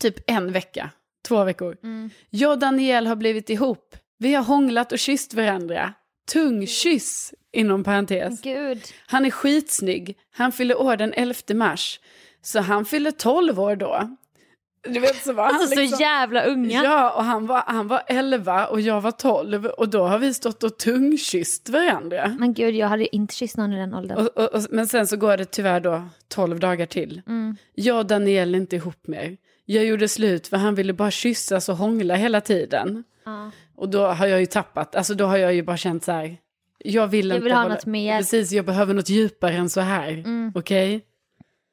Typ 0.00 0.30
en 0.30 0.52
vecka, 0.52 0.90
två 1.28 1.44
veckor. 1.44 1.76
Mm. 1.82 2.10
Jag 2.30 2.52
och 2.52 2.58
Daniel 2.58 3.06
har 3.06 3.16
blivit 3.16 3.50
ihop. 3.50 3.96
Vi 4.18 4.34
har 4.34 4.44
hånglat 4.44 4.92
och 4.92 4.98
kysst 4.98 5.34
varandra. 5.34 5.92
tung 6.32 6.66
kyss, 6.66 7.34
inom 7.52 7.84
parentes. 7.84 8.42
Gud. 8.42 8.82
Han 9.06 9.24
är 9.26 9.30
skitsnygg. 9.30 10.18
Han 10.30 10.52
fyller 10.52 10.80
år 10.80 10.96
den 10.96 11.12
11 11.12 11.34
mars. 11.54 12.00
Så 12.42 12.60
han 12.60 12.84
fyller 12.84 13.10
12 13.10 13.60
år 13.60 13.76
då. 13.76 14.16
Du 14.84 15.00
vet 15.00 15.16
så 15.24 15.32
var 15.32 15.44
han 15.44 15.54
Alltså 15.54 15.74
liksom... 15.80 15.96
så 15.98 16.02
jävla 16.02 16.44
unga. 16.44 16.82
Ja, 16.84 17.10
och 17.10 17.24
han 17.24 17.46
var, 17.46 17.62
han 17.66 17.88
var 17.88 18.02
11 18.06 18.66
och 18.66 18.80
jag 18.80 19.00
var 19.00 19.10
12 19.10 19.66
och 19.66 19.88
då 19.88 20.06
har 20.06 20.18
vi 20.18 20.34
stått 20.34 20.62
och 20.62 20.78
tungkysst 20.78 21.68
varandra. 21.68 22.36
Men 22.38 22.54
gud, 22.54 22.74
jag 22.74 22.88
hade 22.88 23.16
inte 23.16 23.34
kysst 23.34 23.56
någon 23.56 23.72
i 23.72 23.76
den 23.76 23.94
åldern. 23.94 24.18
Och, 24.18 24.38
och, 24.38 24.54
och, 24.54 24.62
men 24.70 24.86
sen 24.86 25.06
så 25.06 25.16
går 25.16 25.36
det 25.36 25.44
tyvärr 25.44 25.80
då 25.80 26.02
12 26.28 26.60
dagar 26.60 26.86
till. 26.86 27.22
Mm. 27.26 27.56
Jag 27.74 27.98
och 27.98 28.06
Daniel 28.06 28.54
är 28.54 28.58
inte 28.58 28.76
ihop 28.76 29.06
mer. 29.06 29.36
Jag 29.64 29.84
gjorde 29.84 30.08
slut 30.08 30.46
för 30.48 30.56
han 30.56 30.74
ville 30.74 30.92
bara 30.92 31.10
kyssas 31.10 31.68
och 31.68 31.76
hångla 31.76 32.14
hela 32.14 32.40
tiden. 32.40 33.04
Ja. 33.24 33.50
Och 33.76 33.88
då 33.88 34.06
har 34.06 34.26
jag 34.26 34.40
ju 34.40 34.46
tappat, 34.46 34.96
alltså 34.96 35.14
då 35.14 35.24
har 35.24 35.36
jag 35.36 35.54
ju 35.54 35.62
bara 35.62 35.76
känt 35.76 36.04
så 36.04 36.12
här. 36.12 36.36
Jag 36.78 37.06
vill 37.06 37.28
Jag 37.28 37.36
inte 37.36 37.44
vill 37.44 37.52
ha 37.52 37.62
hålla- 37.62 37.74
något 37.74 37.86
mer. 37.86 38.18
Precis, 38.18 38.52
jag 38.52 38.64
behöver 38.64 38.94
något 38.94 39.08
djupare 39.08 39.54
än 39.54 39.70
så 39.70 39.80
här. 39.80 40.08
Mm. 40.12 40.52
Okej? 40.54 41.04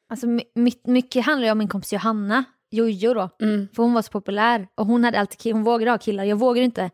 Alltså, 0.09 0.27
my- 0.27 0.43
my- 0.55 0.71
mycket 0.83 1.25
handlar 1.25 1.45
ju 1.47 1.51
om 1.51 1.57
min 1.57 1.67
kompis 1.67 1.93
Johanna, 1.93 2.43
Jojo 2.71 3.13
då. 3.13 3.29
Mm. 3.41 3.67
För 3.75 3.83
hon 3.83 3.93
var 3.93 4.01
så 4.01 4.11
populär 4.11 4.67
och 4.75 4.85
hon 4.85 5.03
hade 5.03 5.19
alltid 5.19 5.53
hon 5.53 5.63
vågade 5.63 5.91
ha 5.91 5.97
killar. 5.97 6.23
Jag 6.23 6.35
vågade 6.39 6.65
inte 6.65 6.89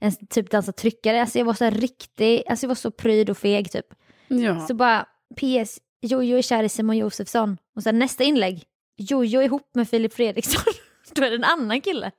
ens 0.00 0.18
typ 0.30 0.50
dansa 0.50 0.72
tryckare. 0.72 1.20
Alltså 1.20 1.38
jag 1.38 1.44
var 1.44 1.54
så 1.54 1.70
riktig, 1.70 2.42
alltså 2.48 2.64
jag 2.64 2.68
var 2.68 2.74
så 2.74 2.90
pryd 2.90 3.30
och 3.30 3.38
feg 3.38 3.70
typ. 3.72 3.86
Ja. 4.28 4.66
Så 4.66 4.74
bara, 4.74 5.06
PS, 5.36 5.78
Jojo 6.02 6.36
är 6.38 6.42
kär 6.42 6.64
i 6.64 6.68
Simon 6.68 6.96
Josefsson. 6.96 7.56
Och 7.76 7.82
sen 7.82 7.98
nästa 7.98 8.24
inlägg, 8.24 8.62
Jojo 8.96 9.40
är 9.40 9.44
ihop 9.44 9.70
med 9.74 9.88
Filip 9.88 10.14
Fredriksson. 10.14 10.72
Då 11.14 11.24
är 11.24 11.30
det 11.30 11.36
en 11.36 11.44
annan 11.44 11.80
kille. 11.80 12.10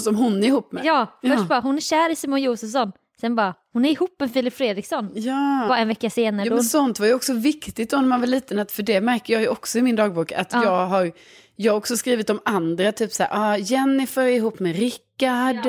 Som 0.00 0.16
hon 0.16 0.42
är 0.42 0.46
ihop 0.46 0.72
med. 0.72 0.84
Ja, 0.84 1.06
först 1.22 1.34
Ja. 1.38 1.44
bara, 1.48 1.60
hon 1.60 1.76
är 1.76 1.80
kär 1.80 2.10
i 2.10 2.16
Simon 2.16 2.42
Josefsson. 2.42 2.92
Sen 3.20 3.34
bara, 3.36 3.54
hon 3.72 3.84
är 3.84 3.90
ihop 3.90 4.16
med 4.20 4.32
Filip 4.32 4.54
Fredriksson. 4.54 5.10
Ja. 5.14 5.64
Bara 5.68 5.78
en 5.78 5.88
vecka 5.88 6.10
senare. 6.10 6.46
Ja, 6.46 6.50
då, 6.50 6.54
men 6.56 6.64
sånt 6.64 7.00
var 7.00 7.06
ju 7.06 7.14
också 7.14 7.32
viktigt 7.32 7.90
då 7.90 7.96
när 7.96 8.08
man 8.08 8.20
var 8.20 8.26
liten, 8.26 8.58
att 8.58 8.72
för 8.72 8.82
det 8.82 9.00
märker 9.00 9.32
jag 9.32 9.42
ju 9.42 9.48
också 9.48 9.78
i 9.78 9.82
min 9.82 9.96
dagbok, 9.96 10.32
att 10.32 10.52
Ja. 10.52 10.64
jag 10.64 10.86
har 10.86 11.12
jag 11.56 11.72
har 11.72 11.78
också 11.78 11.96
skrivit 11.96 12.30
om 12.30 12.40
andra, 12.44 12.92
typ 12.92 13.12
så 13.12 13.22
här, 13.22 13.30
ah, 13.32 13.56
Jennifer 13.56 14.22
är 14.22 14.28
ihop 14.28 14.60
med 14.60 14.76
Rickard, 14.76 15.66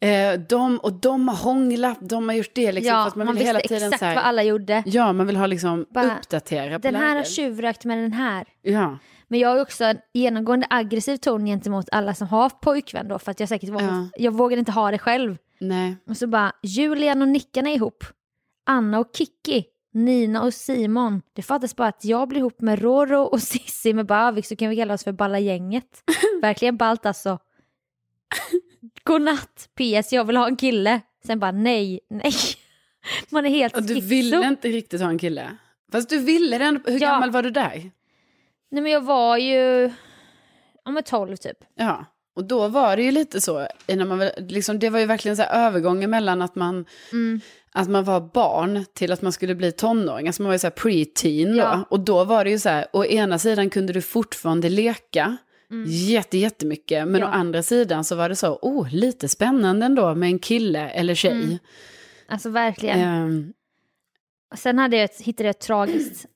eh, 0.00 0.40
de, 0.48 0.78
och 0.78 0.92
de 0.92 1.28
har 1.28 1.36
hånglat, 1.36 1.98
de 2.00 2.28
har 2.28 2.36
gjort 2.36 2.54
det 2.54 2.72
liksom, 2.72 2.94
ja, 2.94 3.12
man 3.16 3.26
man, 3.26 3.34
vill 3.34 3.46
hela 3.46 3.60
tiden 3.60 3.82
exakt 3.82 3.98
så 3.98 4.04
här, 4.04 4.14
vad 4.14 4.24
alla 4.24 4.42
gjorde. 4.42 4.82
ja, 4.86 5.12
man 5.12 5.26
vill 5.26 5.36
ha 5.36 5.46
liksom 5.46 5.86
Bara, 5.90 6.16
uppdatera 6.18 6.78
Den 6.78 6.94
här 6.94 7.16
har 7.16 7.24
tjuvrökt 7.24 7.84
med 7.84 7.98
den 7.98 8.12
här. 8.12 8.46
Ja, 8.62 8.98
Men 9.28 9.40
jag 9.40 9.48
har 9.48 9.60
också 9.60 9.84
en 9.84 9.98
genomgående 10.14 10.66
aggressiv 10.70 11.16
ton 11.16 11.46
gentemot 11.46 11.88
alla 11.92 12.14
som 12.14 12.28
har 12.28 12.50
pojkvän 12.50 13.08
då, 13.08 13.18
för 13.18 13.30
att 13.30 13.40
jag 13.40 13.48
säkert 13.48 13.70
Ja. 13.80 14.08
jag 14.16 14.32
vågade 14.32 14.58
inte 14.58 14.72
ha 14.72 14.90
det 14.90 14.98
själv. 14.98 15.36
Nej, 15.60 15.96
Och 16.06 16.16
så 16.16 16.26
bara, 16.26 16.52
Julian 16.62 17.22
och 17.22 17.28
Nickan 17.28 17.66
är 17.66 17.74
ihop. 17.74 18.04
Anna 18.66 18.98
och 18.98 19.10
Kiki. 19.16 19.64
Nina 19.92 20.42
och 20.42 20.54
Simon. 20.54 21.22
Det 21.32 21.42
fattas 21.42 21.76
bara 21.76 21.88
att 21.88 22.04
jag 22.04 22.28
blir 22.28 22.38
ihop 22.40 22.60
med 22.60 22.78
Roro 22.82 23.20
och 23.22 23.42
Sissi 23.42 23.92
med 23.94 24.06
Bavik 24.06 24.46
så 24.46 24.56
kan 24.56 24.70
vi 24.70 24.76
kalla 24.76 24.94
oss 24.94 25.04
för 25.04 25.12
Balla 25.12 25.38
gänget. 25.38 26.02
Verkligen 26.42 26.76
ballt 26.76 27.06
alltså. 27.06 27.38
Godnatt, 29.04 29.68
PS, 29.74 30.12
jag 30.12 30.24
vill 30.24 30.36
ha 30.36 30.46
en 30.46 30.56
kille. 30.56 31.00
Sen 31.26 31.38
bara 31.38 31.52
nej, 31.52 32.00
nej. 32.10 32.32
Man 33.30 33.46
är 33.46 33.50
helt 33.50 33.76
och 33.76 33.82
du 33.82 33.94
schizo. 33.94 34.06
ville 34.08 34.46
inte 34.48 34.68
riktigt 34.68 35.00
ha 35.00 35.08
en 35.08 35.18
kille. 35.18 35.56
Fast 35.92 36.08
du 36.08 36.18
ville 36.18 36.58
det 36.58 36.64
hur 36.86 36.90
Ja. 36.92 36.98
gammal 36.98 37.30
var 37.30 37.42
du 37.42 37.50
där? 37.50 37.90
Nej 38.70 38.82
men 38.82 38.92
jag 38.92 39.00
var 39.00 39.36
ju, 39.36 39.90
ja 40.84 40.90
men 40.90 41.02
12 41.02 41.36
typ. 41.36 41.56
Ja, 41.74 42.04
och 42.36 42.44
då 42.44 42.68
var 42.68 42.96
det 42.96 43.02
ju 43.02 43.10
lite 43.10 43.40
så, 43.40 43.66
när 43.86 44.04
man, 44.04 44.30
liksom, 44.38 44.78
det 44.78 44.90
var 44.90 44.98
ju 44.98 45.06
verkligen 45.06 45.36
så 45.36 45.42
här 45.42 45.66
övergången 45.66 46.10
mellan 46.10 46.42
att 46.42 46.54
man, 46.54 46.84
Mm. 47.12 47.40
att 47.72 47.88
man 47.88 48.04
var 48.04 48.20
barn 48.20 48.84
till 48.94 49.12
att 49.12 49.22
man 49.22 49.32
skulle 49.32 49.54
bli 49.54 49.72
tonåring, 49.72 50.26
alltså 50.26 50.42
man 50.42 50.48
var 50.48 50.54
ju 50.54 50.58
så 50.58 50.66
här 50.66 50.74
pre-teen 50.74 51.50
då. 51.52 51.58
Ja. 51.58 51.84
Och 51.90 52.00
då 52.00 52.24
var 52.24 52.44
det 52.44 52.50
ju 52.50 52.58
så 52.58 52.68
här, 52.68 52.86
å 52.92 53.04
ena 53.04 53.38
sidan 53.38 53.70
kunde 53.70 53.92
du 53.92 54.02
fortfarande 54.02 54.68
leka, 54.68 55.36
jätte, 55.86 56.38
jättemycket, 56.38 56.98
men 57.08 57.08
Mm. 57.08 57.20
Ja. 57.20 57.26
å 57.26 57.30
andra 57.30 57.62
sidan 57.62 58.04
så 58.04 58.16
var 58.16 58.28
det 58.28 58.36
så, 58.36 58.58
oh, 58.62 58.88
lite 58.94 59.28
spännande 59.28 59.86
ändå 59.86 60.14
med 60.14 60.26
en 60.28 60.38
kille 60.38 60.88
eller 60.90 61.14
tjej. 61.14 61.32
Mm. 61.32 61.58
Alltså 62.28 62.48
verkligen. 62.50 63.00
Ehm, 63.00 63.52
Sen 64.56 64.78
hade 64.78 64.96
jag 64.96 65.04
ett, 65.04 65.20
hittade 65.20 65.44
jag 65.48 65.50
ett 65.50 65.60
tragiskt, 65.60 66.26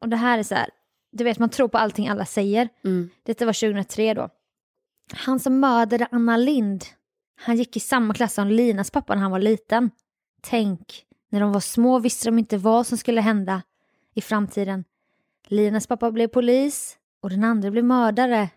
och 0.00 0.08
det 0.08 0.16
här 0.16 0.38
är 0.38 0.42
så 0.42 0.54
här, 0.54 0.68
du 1.12 1.24
vet 1.24 1.38
man 1.38 1.48
tror 1.50 1.68
på 1.68 1.78
allting 1.78 2.08
alla 2.08 2.24
säger. 2.26 2.68
mm. 2.84 3.10
Detta 3.26 3.46
var 3.46 3.52
2003 3.52 4.14
då. 4.14 4.28
Han 5.12 5.40
som 5.40 5.60
mördade 5.60 6.06
Anna 6.10 6.36
Lind, 6.36 6.84
han 7.36 7.56
gick 7.56 7.76
i 7.76 7.80
samma 7.80 8.14
klass 8.14 8.34
som 8.34 8.48
Linas 8.48 8.90
pappa 8.90 9.14
när 9.14 9.22
han 9.22 9.30
var 9.30 9.38
liten. 9.38 9.90
Tänk, 10.42 11.04
när 11.30 11.40
de 11.40 11.52
var 11.52 11.60
små 11.60 11.98
visste 11.98 12.28
de 12.28 12.38
inte 12.38 12.56
vad 12.56 12.86
som 12.86 12.98
skulle 12.98 13.20
hända 13.20 13.62
i 14.14 14.20
framtiden. 14.20 14.84
Linas 15.46 15.86
pappa 15.86 16.10
blev 16.10 16.28
polis 16.28 16.96
och 17.22 17.30
den 17.30 17.44
andra 17.44 17.70
blev 17.70 17.84
mördare. 17.84 18.48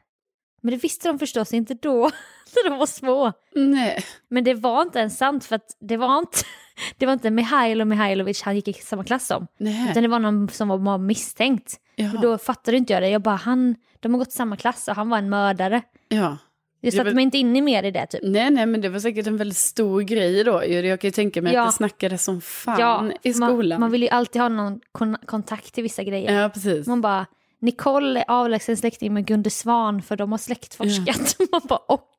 Men 0.61 0.71
det 0.71 0.77
visste 0.77 1.07
de 1.07 1.19
förstås 1.19 1.53
inte 1.53 1.73
då, 1.73 2.01
när 2.55 2.69
de 2.69 2.79
var 2.79 2.85
små. 2.85 3.31
Nej, 3.55 4.03
Men 4.29 4.43
det 4.43 4.53
var 4.53 4.81
inte 4.81 4.99
ens 4.99 5.17
sant 5.17 5.45
för 5.45 5.55
att 5.55 5.77
det 5.79 5.97
var 5.97 6.19
inte, 6.19 6.37
det 6.97 7.05
var 7.05 7.13
inte 7.13 7.31
Mihailo 7.31 7.85
Mihailovic 7.85 8.41
han 8.41 8.55
gick 8.55 8.67
i 8.67 8.73
samma 8.73 9.03
klass 9.03 9.27
som. 9.27 9.47
nej. 9.57 9.91
Utan 9.91 10.03
det 10.03 10.09
var 10.09 10.19
någon 10.19 10.49
som 10.49 10.67
var 10.83 10.97
misstänkt. 10.97 11.79
Jaha. 11.95 12.13
Och 12.15 12.21
då 12.21 12.37
fattade 12.37 12.77
inte 12.77 12.93
jag 12.93 13.01
det. 13.03 13.09
Jag 13.09 13.21
bara, 13.21 13.35
han, 13.35 13.75
de 14.03 14.13
har 14.13 14.19
gått 14.19 14.31
samma 14.31 14.55
klass 14.57 14.87
och 14.87 14.95
han 14.95 15.09
var 15.09 15.17
en 15.17 15.29
mördare. 15.29 15.81
ja. 16.07 16.37
Ja, 16.85 16.91
satte 16.91 17.03
men- 17.03 17.15
mig 17.15 17.23
inte 17.23 17.37
in 17.37 17.55
i 17.55 17.61
mer 17.61 17.83
i 17.83 17.91
det 17.91 18.05
typ. 18.07 18.19
Nej, 18.23 18.51
nej, 18.51 18.65
men 18.65 18.81
det 18.81 18.89
var 18.89 18.99
säkert 18.99 19.27
en 19.27 19.37
väldigt 19.37 19.57
stor 19.57 20.01
grej 20.01 20.43
då. 20.43 20.65
Jag 20.65 20.99
kan 21.01 21.07
ju 21.07 21.11
tänka 21.11 21.41
mig 21.41 21.53
Ja. 21.53 21.61
att 21.61 21.67
det 21.67 21.71
snackades 21.77 22.23
som 22.23 22.41
fan 22.41 23.13
i 23.23 23.33
skolan. 23.33 23.69
Man, 23.69 23.79
man 23.79 23.91
vill 23.91 24.01
ju 24.01 24.09
alltid 24.09 24.41
ha 24.41 24.49
någon 24.49 24.79
kon 24.91 25.17
kontakt 25.25 25.73
till 25.73 25.83
vissa 25.83 26.03
grejer. 26.03 26.41
Ja, 26.41 26.49
precis. 26.49 26.87
Man 26.87 27.01
bara, 27.01 27.25
Nicole 27.61 28.19
är 28.19 28.25
avlägsen 28.27 28.77
släkting 28.77 29.13
med 29.13 29.25
Gunde 29.25 29.49
Svan 29.49 30.01
för 30.01 30.15
de 30.15 30.31
har 30.31 30.37
släktforskat. 30.39 31.35
Man 31.51 31.61
bara, 31.69 31.79
och? 31.87 32.09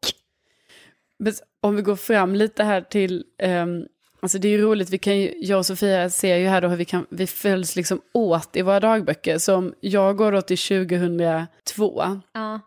Om 1.62 1.76
vi 1.76 1.82
går 1.82 1.96
fram 1.96 2.34
lite 2.34 2.64
här 2.64 2.80
till, 2.80 3.24
ehm, 3.42 3.84
alltså 4.24 4.38
det 4.38 4.48
är 4.48 4.52
ju 4.52 4.62
roligt, 4.62 4.90
vi 4.90 4.98
kan 4.98 5.18
ju, 5.18 5.34
jag 5.40 5.58
och 5.58 5.66
Sofia 5.66 6.10
ser 6.10 6.36
ju 6.36 6.46
här 6.46 6.60
då 6.60 6.68
hur 6.68 6.76
vi, 6.76 6.84
kan, 6.84 7.06
vi 7.10 7.26
följs 7.26 7.76
liksom 7.76 8.00
åt 8.14 8.56
i 8.56 8.62
våra 8.62 8.80
dagböcker. 8.80 9.38
Som 9.38 9.74
jag 9.80 10.16
går 10.16 10.32
då 10.32 10.42
till 10.42 10.58
2002, 10.58 12.20
Ja. 12.34 12.60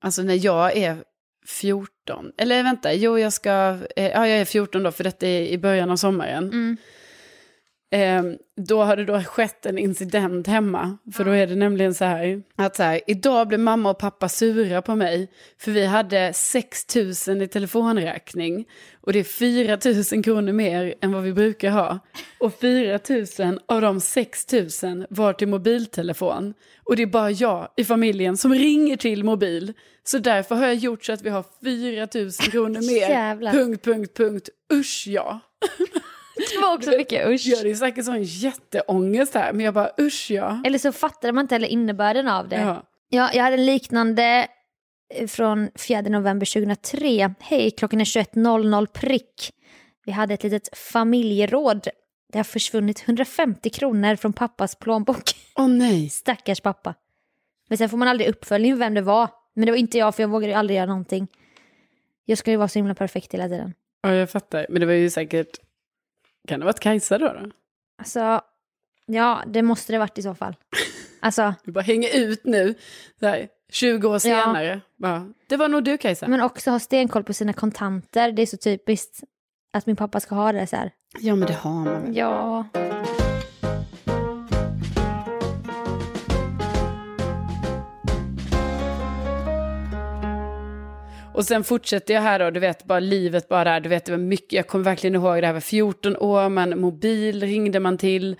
alltså 0.00 0.22
när 0.22 0.44
jag 0.44 0.76
är 0.76 0.96
14, 1.46 2.32
eller 2.38 2.62
vänta, 2.62 2.92
jo 2.94 3.18
jag 3.18 3.32
ska, 3.32 3.78
eh, 3.96 4.06
ja 4.08 4.28
jag 4.28 4.40
är 4.40 4.44
14 4.44 4.82
då 4.82 4.90
för 4.92 5.04
detta 5.04 5.26
är 5.26 5.42
i 5.46 5.58
början 5.58 5.90
av 5.90 5.96
sommaren. 5.96 6.44
Mm. 6.44 6.76
Ehm, 7.90 8.36
då 8.56 8.82
har 8.82 8.96
det 8.96 9.04
då 9.04 9.20
skett 9.20 9.66
en 9.66 9.78
incident 9.78 10.46
hemma. 10.46 10.98
För 11.12 11.24
då 11.24 11.30
är 11.30 11.46
det 11.46 11.54
nämligen 11.54 11.94
så 11.94 12.04
här, 12.04 12.42
att 12.56 12.76
så 12.76 12.82
här, 12.82 13.00
idag 13.06 13.48
blev 13.48 13.60
mamma 13.60 13.90
och 13.90 13.98
pappa 13.98 14.28
sura 14.28 14.82
på 14.82 14.96
mig. 14.96 15.30
För 15.58 15.70
vi 15.70 15.86
hade 15.86 16.32
6 16.32 16.96
000 17.28 17.42
i 17.42 17.48
telefonräkning. 17.48 18.64
Och 19.00 19.12
det 19.12 19.18
är 19.18 19.24
4 19.24 19.78
000 20.14 20.24
kronor 20.24 20.52
mer 20.52 20.94
än 21.00 21.12
vad 21.12 21.22
vi 21.22 21.32
brukar 21.32 21.70
ha. 21.70 21.98
Och 22.40 22.60
4 22.60 22.98
000 23.38 23.60
av 23.66 23.80
de 23.80 24.00
6 24.00 24.52
000 24.82 25.06
var 25.10 25.32
till 25.32 25.48
mobiltelefon. 25.48 26.54
Och 26.84 26.96
det 26.96 27.02
är 27.02 27.06
bara 27.06 27.30
jag 27.30 27.68
i 27.76 27.84
familjen 27.84 28.36
som 28.36 28.54
ringer 28.54 28.96
till 28.96 29.24
mobil. 29.24 29.72
Så 30.04 30.18
därför 30.18 30.54
har 30.54 30.66
jag 30.66 30.74
gjort 30.74 31.04
så 31.04 31.12
att 31.12 31.22
vi 31.22 31.30
har 31.30 31.44
4 31.64 32.08
000 32.14 32.30
kronor 32.32 32.80
mer. 32.80 33.08
Jävlar. 33.10 33.52
Punkt, 33.52 33.84
punkt, 33.84 34.16
punkt. 34.16 34.48
Usch 34.72 35.04
ja. 35.06 35.40
Det 36.38 36.58
var 36.62 36.74
också 36.74 36.90
mycket 36.90 37.28
usch. 37.28 37.42
Ja, 37.44 37.62
det 37.62 37.70
är 37.70 37.74
säkert 37.74 38.04
sån 38.04 38.22
jätteångest 38.22 39.34
här, 39.34 39.52
men 39.52 39.64
jag 39.64 39.74
bara 39.74 39.90
usch 40.00 40.30
ja. 40.30 40.62
Eller 40.64 40.78
så 40.78 40.92
fattade 40.92 41.32
man 41.32 41.44
inte 41.44 41.54
heller 41.54 41.68
innebörden 41.68 42.28
av 42.28 42.48
det. 42.48 42.56
Ja. 42.60 42.82
Ja, 43.08 43.30
jag 43.34 43.42
hade 43.44 43.56
en 43.56 43.66
liknande 43.66 44.48
eh, 45.14 45.26
från 45.26 45.70
4 45.74 46.00
november 46.00 46.46
2003. 46.46 47.34
Hej, 47.40 47.70
klockan 47.70 48.00
är 48.00 48.04
21.00 48.04 48.86
prick. 48.86 49.52
Vi 50.04 50.12
hade 50.12 50.34
ett 50.34 50.42
litet 50.42 50.78
familjeråd. 50.78 51.88
Det 52.32 52.38
har 52.38 52.44
försvunnit 52.44 53.02
150 53.06 53.70
kronor 53.70 54.16
från 54.16 54.32
pappas 54.32 54.74
plånbok. 54.74 55.22
Åh 55.56 55.68
nej. 55.68 56.08
Stackars 56.10 56.60
pappa. 56.60 56.94
Men 57.68 57.78
sen 57.78 57.88
får 57.88 57.96
man 57.96 58.08
aldrig 58.08 58.30
uppföljning 58.30 58.78
vem 58.78 58.94
det 58.94 59.00
var. 59.00 59.28
Men 59.54 59.66
det 59.66 59.72
var 59.72 59.78
inte 59.78 59.98
jag 59.98 60.14
för 60.14 60.22
jag 60.22 60.28
vågade 60.28 60.52
ju 60.52 60.58
aldrig 60.58 60.76
göra 60.76 60.86
någonting. 60.86 61.28
Jag 62.24 62.38
ska 62.38 62.50
ju 62.50 62.56
vara 62.56 62.68
så 62.68 62.78
himla 62.78 62.94
perfekt 62.94 63.34
hela 63.34 63.48
tiden. 63.48 63.74
Ja, 64.02 64.14
jag 64.14 64.30
fattar. 64.30 64.66
Men 64.68 64.80
det 64.80 64.86
var 64.86 64.92
ju 64.92 65.10
säkert, 65.10 65.48
kan 66.48 66.60
det 66.60 66.64
ha 66.64 66.68
varit 66.68 66.80
Kajsa 66.80 67.18
då? 67.18 67.26
då? 67.26 67.50
Alltså, 67.98 68.40
ja 69.06 69.42
det 69.46 69.62
måste 69.62 69.92
det 69.92 69.98
varit 69.98 70.18
i 70.18 70.22
så 70.22 70.34
fall. 70.34 70.56
Alltså, 71.20 71.54
Du 71.64 71.72
bara 71.72 71.80
hänger 71.80 72.16
ut 72.18 72.44
nu, 72.44 72.74
så 73.20 73.26
här, 73.26 73.48
20 73.72 74.08
år 74.08 74.18
senare. 74.18 74.80
Bara, 74.96 75.32
det 75.48 75.56
var 75.56 75.68
nog 75.68 75.84
du 75.84 75.98
Kajsa. 75.98 76.28
men 76.28 76.40
också 76.40 76.70
ha 76.70 76.78
stenkoll 76.78 77.24
på 77.24 77.32
sina 77.32 77.52
kontanter. 77.52 78.32
Det 78.32 78.42
är 78.42 78.46
så 78.46 78.56
typiskt 78.56 79.20
att 79.72 79.86
min 79.86 79.96
pappa 79.96 80.20
ska 80.20 80.34
ha 80.34 80.52
det 80.52 80.66
så 80.66 80.76
här. 80.76 80.92
Ja, 81.20 81.34
men 81.34 81.48
det 81.48 81.54
har 81.54 81.70
man 81.70 81.84
väl. 81.84 82.16
Ja. 82.16 82.64
Och 91.38 91.44
sen 91.44 91.64
fortsätter 91.64 92.14
jag 92.14 92.20
här 92.20 92.38
då, 92.38 92.50
du 92.50 92.60
vet, 92.60 92.84
bara 92.84 93.00
livet 93.00 93.48
bara 93.48 93.64
där, 93.64 93.80
du 93.80 93.88
vet, 93.88 94.04
det 94.04 94.12
var 94.12 94.18
mycket, 94.18 94.52
jag 94.52 94.66
kommer 94.66 94.84
verkligen 94.84 95.14
ihåg 95.14 95.40
det 95.42 95.46
här 95.46 95.52
var 95.54 95.60
14 95.60 96.16
år, 96.16 96.48
men 96.48 96.80
mobil 96.80 97.42
ringde 97.42 97.80
man 97.80 97.98
till. 97.98 98.36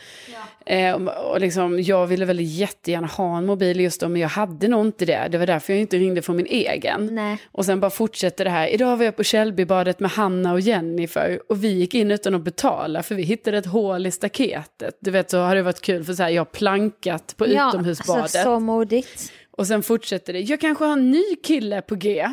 Eh, 0.66 0.94
och, 0.94 1.30
och 1.30 1.40
liksom, 1.40 1.82
jag 1.82 2.06
ville 2.06 2.24
väl 2.24 2.40
jättegärna 2.40 3.06
ha 3.06 3.38
en 3.38 3.46
mobil 3.46 3.80
just 3.80 4.00
då, 4.00 4.08
men 4.08 4.20
jag 4.20 4.28
hade 4.28 4.68
nog 4.68 4.86
inte 4.86 5.04
det. 5.04 5.28
Det 5.30 5.38
var 5.38 5.46
därför 5.46 5.72
jag 5.72 5.80
inte 5.80 5.96
ringde 5.96 6.22
från 6.22 6.36
min 6.36 6.46
egen. 6.46 7.14
Nej. 7.14 7.38
Och 7.52 7.64
sen 7.64 7.80
bara 7.80 7.90
fortsätter 7.90 8.44
det 8.44 8.50
här. 8.50 8.68
Idag 8.68 8.96
var 8.96 9.04
jag 9.04 9.16
på 9.16 9.24
Källbybadet 9.24 10.00
med 10.00 10.10
Hanna 10.10 10.52
och 10.52 10.60
Jennifer 10.60 11.40
och 11.48 11.64
vi 11.64 11.68
gick 11.68 11.94
in 11.94 12.10
utan 12.10 12.34
att 12.34 12.42
betala 12.42 13.02
för 13.02 13.14
vi 13.14 13.22
hittade 13.22 13.58
ett 13.58 13.66
hål 13.66 14.06
i 14.06 14.10
staketet. 14.10 14.98
Du 15.00 15.10
vet 15.10 15.30
så 15.30 15.38
har 15.38 15.54
det 15.54 15.62
varit 15.62 15.80
kul 15.80 16.04
för 16.04 16.12
så 16.12 16.22
här, 16.22 16.30
jag 16.30 16.40
har 16.40 16.46
plankat 16.46 17.34
på 17.36 17.48
Ja, 17.48 17.68
utomhusbadet. 17.68 18.22
alltså, 18.22 18.42
så 18.42 18.60
modigt. 18.60 19.32
Och 19.58 19.66
sen 19.66 19.82
fortsätter 19.82 20.32
det. 20.32 20.40
Jag 20.40 20.60
kanske 20.60 20.84
har 20.84 20.92
en 20.92 21.10
ny 21.10 21.24
kille 21.42 21.82
på 21.82 21.94
G. 21.94 22.26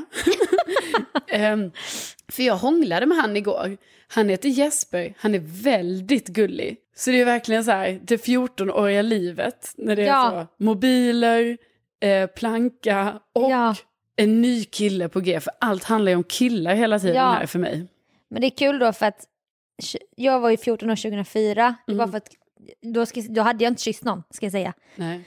Ehm, 1.27 1.71
för 2.27 2.43
jag 2.43 2.55
hånglade 2.57 3.05
med 3.05 3.17
han 3.17 3.37
igår. 3.37 3.77
Han 4.07 4.29
heter 4.29 4.49
Jesper. 4.49 5.13
Han 5.17 5.35
är 5.35 5.41
väldigt 5.63 6.27
gullig. 6.27 6.77
Så 6.95 7.09
det 7.11 7.21
är 7.21 7.25
verkligen 7.25 7.63
så 7.63 7.71
här, 7.71 7.99
det 8.03 8.17
14-åriga 8.17 9.01
livet. 9.01 9.73
När 9.77 9.95
det 9.95 10.01
är 10.01 10.07
Ja. 10.07 10.47
så, 10.57 10.63
mobiler, 10.63 11.57
eh, 11.99 12.27
planka 12.27 13.19
och 13.33 13.51
Ja. 13.51 13.75
en 14.15 14.41
ny 14.41 14.63
kille 14.63 15.09
på 15.09 15.19
G. 15.19 15.39
För 15.39 15.53
allt 15.59 15.83
handlar 15.83 16.11
ju 16.11 16.15
om 16.15 16.23
killar 16.23 16.75
hela 16.75 16.99
tiden 16.99 17.15
Ja. 17.15 17.31
här 17.31 17.45
för 17.45 17.59
mig. 17.59 17.87
Men 18.29 18.41
det 18.41 18.47
är 18.47 18.57
kul 18.57 18.79
då 18.79 18.93
för 18.93 19.05
att 19.05 19.25
jag 20.15 20.39
var 20.39 20.49
ju 20.49 20.57
14 20.57 20.89
år 20.89 20.95
2004. 20.95 21.75
Det 21.85 21.91
Mm. 21.91 21.97
var 22.05 22.11
för 22.11 22.17
att 22.17 22.29
då, 22.93 23.05
ska, 23.05 23.21
då 23.29 23.41
hade 23.41 23.63
jag 23.63 23.71
inte 23.71 23.81
kysst 23.83 24.03
någon, 24.03 24.23
ska 24.29 24.45
jag 24.45 24.51
säga. 24.53 24.73
Nej. 24.95 25.21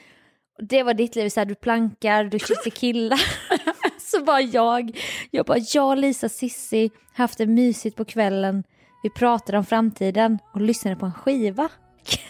Det 0.58 0.82
var 0.82 0.94
ditt 0.94 1.16
liv, 1.16 1.28
så 1.28 1.40
här, 1.40 1.44
du 1.44 1.54
plankar, 1.54 2.24
du 2.24 2.38
kysser 2.38 2.70
killar. 2.70 3.20
så 4.00 4.24
var 4.24 4.54
jag, 4.54 4.98
jag 5.30 5.46
bara, 5.46 5.58
jag, 5.74 5.98
Lisa, 5.98 6.28
Sissi, 6.28 6.90
haft 7.14 7.38
det 7.38 7.46
mysigt 7.46 7.96
på 7.96 8.04
kvällen. 8.04 8.64
Vi 9.02 9.10
pratade 9.10 9.58
om 9.58 9.64
framtiden 9.64 10.38
och 10.54 10.60
lyssnade 10.60 10.96
på 10.96 11.06
en 11.06 11.12
skiva. 11.12 11.68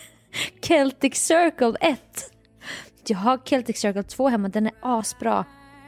Celtic 0.62 1.14
Circle 1.14 1.74
1. 1.80 2.00
Jag 3.06 3.18
har 3.18 3.40
Celtic 3.44 3.80
Circle 3.80 4.02
2 4.02 4.28
hemma, 4.28 4.48
den 4.48 4.66
är 4.66 4.72
asbra. 4.82 5.44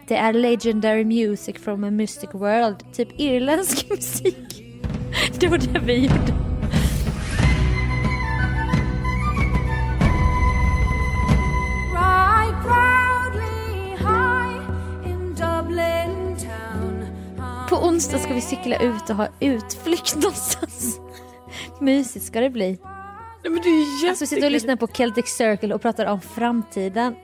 Det 0.09 0.16
är 0.16 0.33
legendary 0.33 1.05
music 1.05 1.57
from 1.59 1.85
a 1.85 1.90
mystic 1.90 2.31
world, 2.33 2.92
typ 2.92 3.20
irländsk 3.20 3.90
musik. 3.90 4.64
Det 5.40 5.48
var 5.48 5.59
det 5.59 5.79
vi 5.79 5.94
gjorde. 5.94 6.49
Onsdag 18.00 18.18
ska 18.18 18.34
vi 18.34 18.40
cykla 18.40 18.76
ut 18.76 19.10
och 19.10 19.16
ha 19.16 19.28
utflykt 19.40 20.14
någonstans. 20.22 21.00
Mysigt 21.80 22.24
ska 22.24 22.40
det 22.40 22.50
bli. 22.50 22.66
Nej, 23.42 23.52
men 23.52 23.62
det 23.62 23.68
är 23.68 24.08
Alltså 24.08 24.22
vi 24.22 24.26
sitter 24.26 24.26
och 24.26 24.30
jättekul. 24.30 24.52
lyssnar 24.52 24.76
på 24.76 24.86
Celtic 24.86 25.26
Circle 25.26 25.74
och 25.74 25.82
pratar 25.82 26.06
om 26.06 26.20
framtiden. 26.20 27.14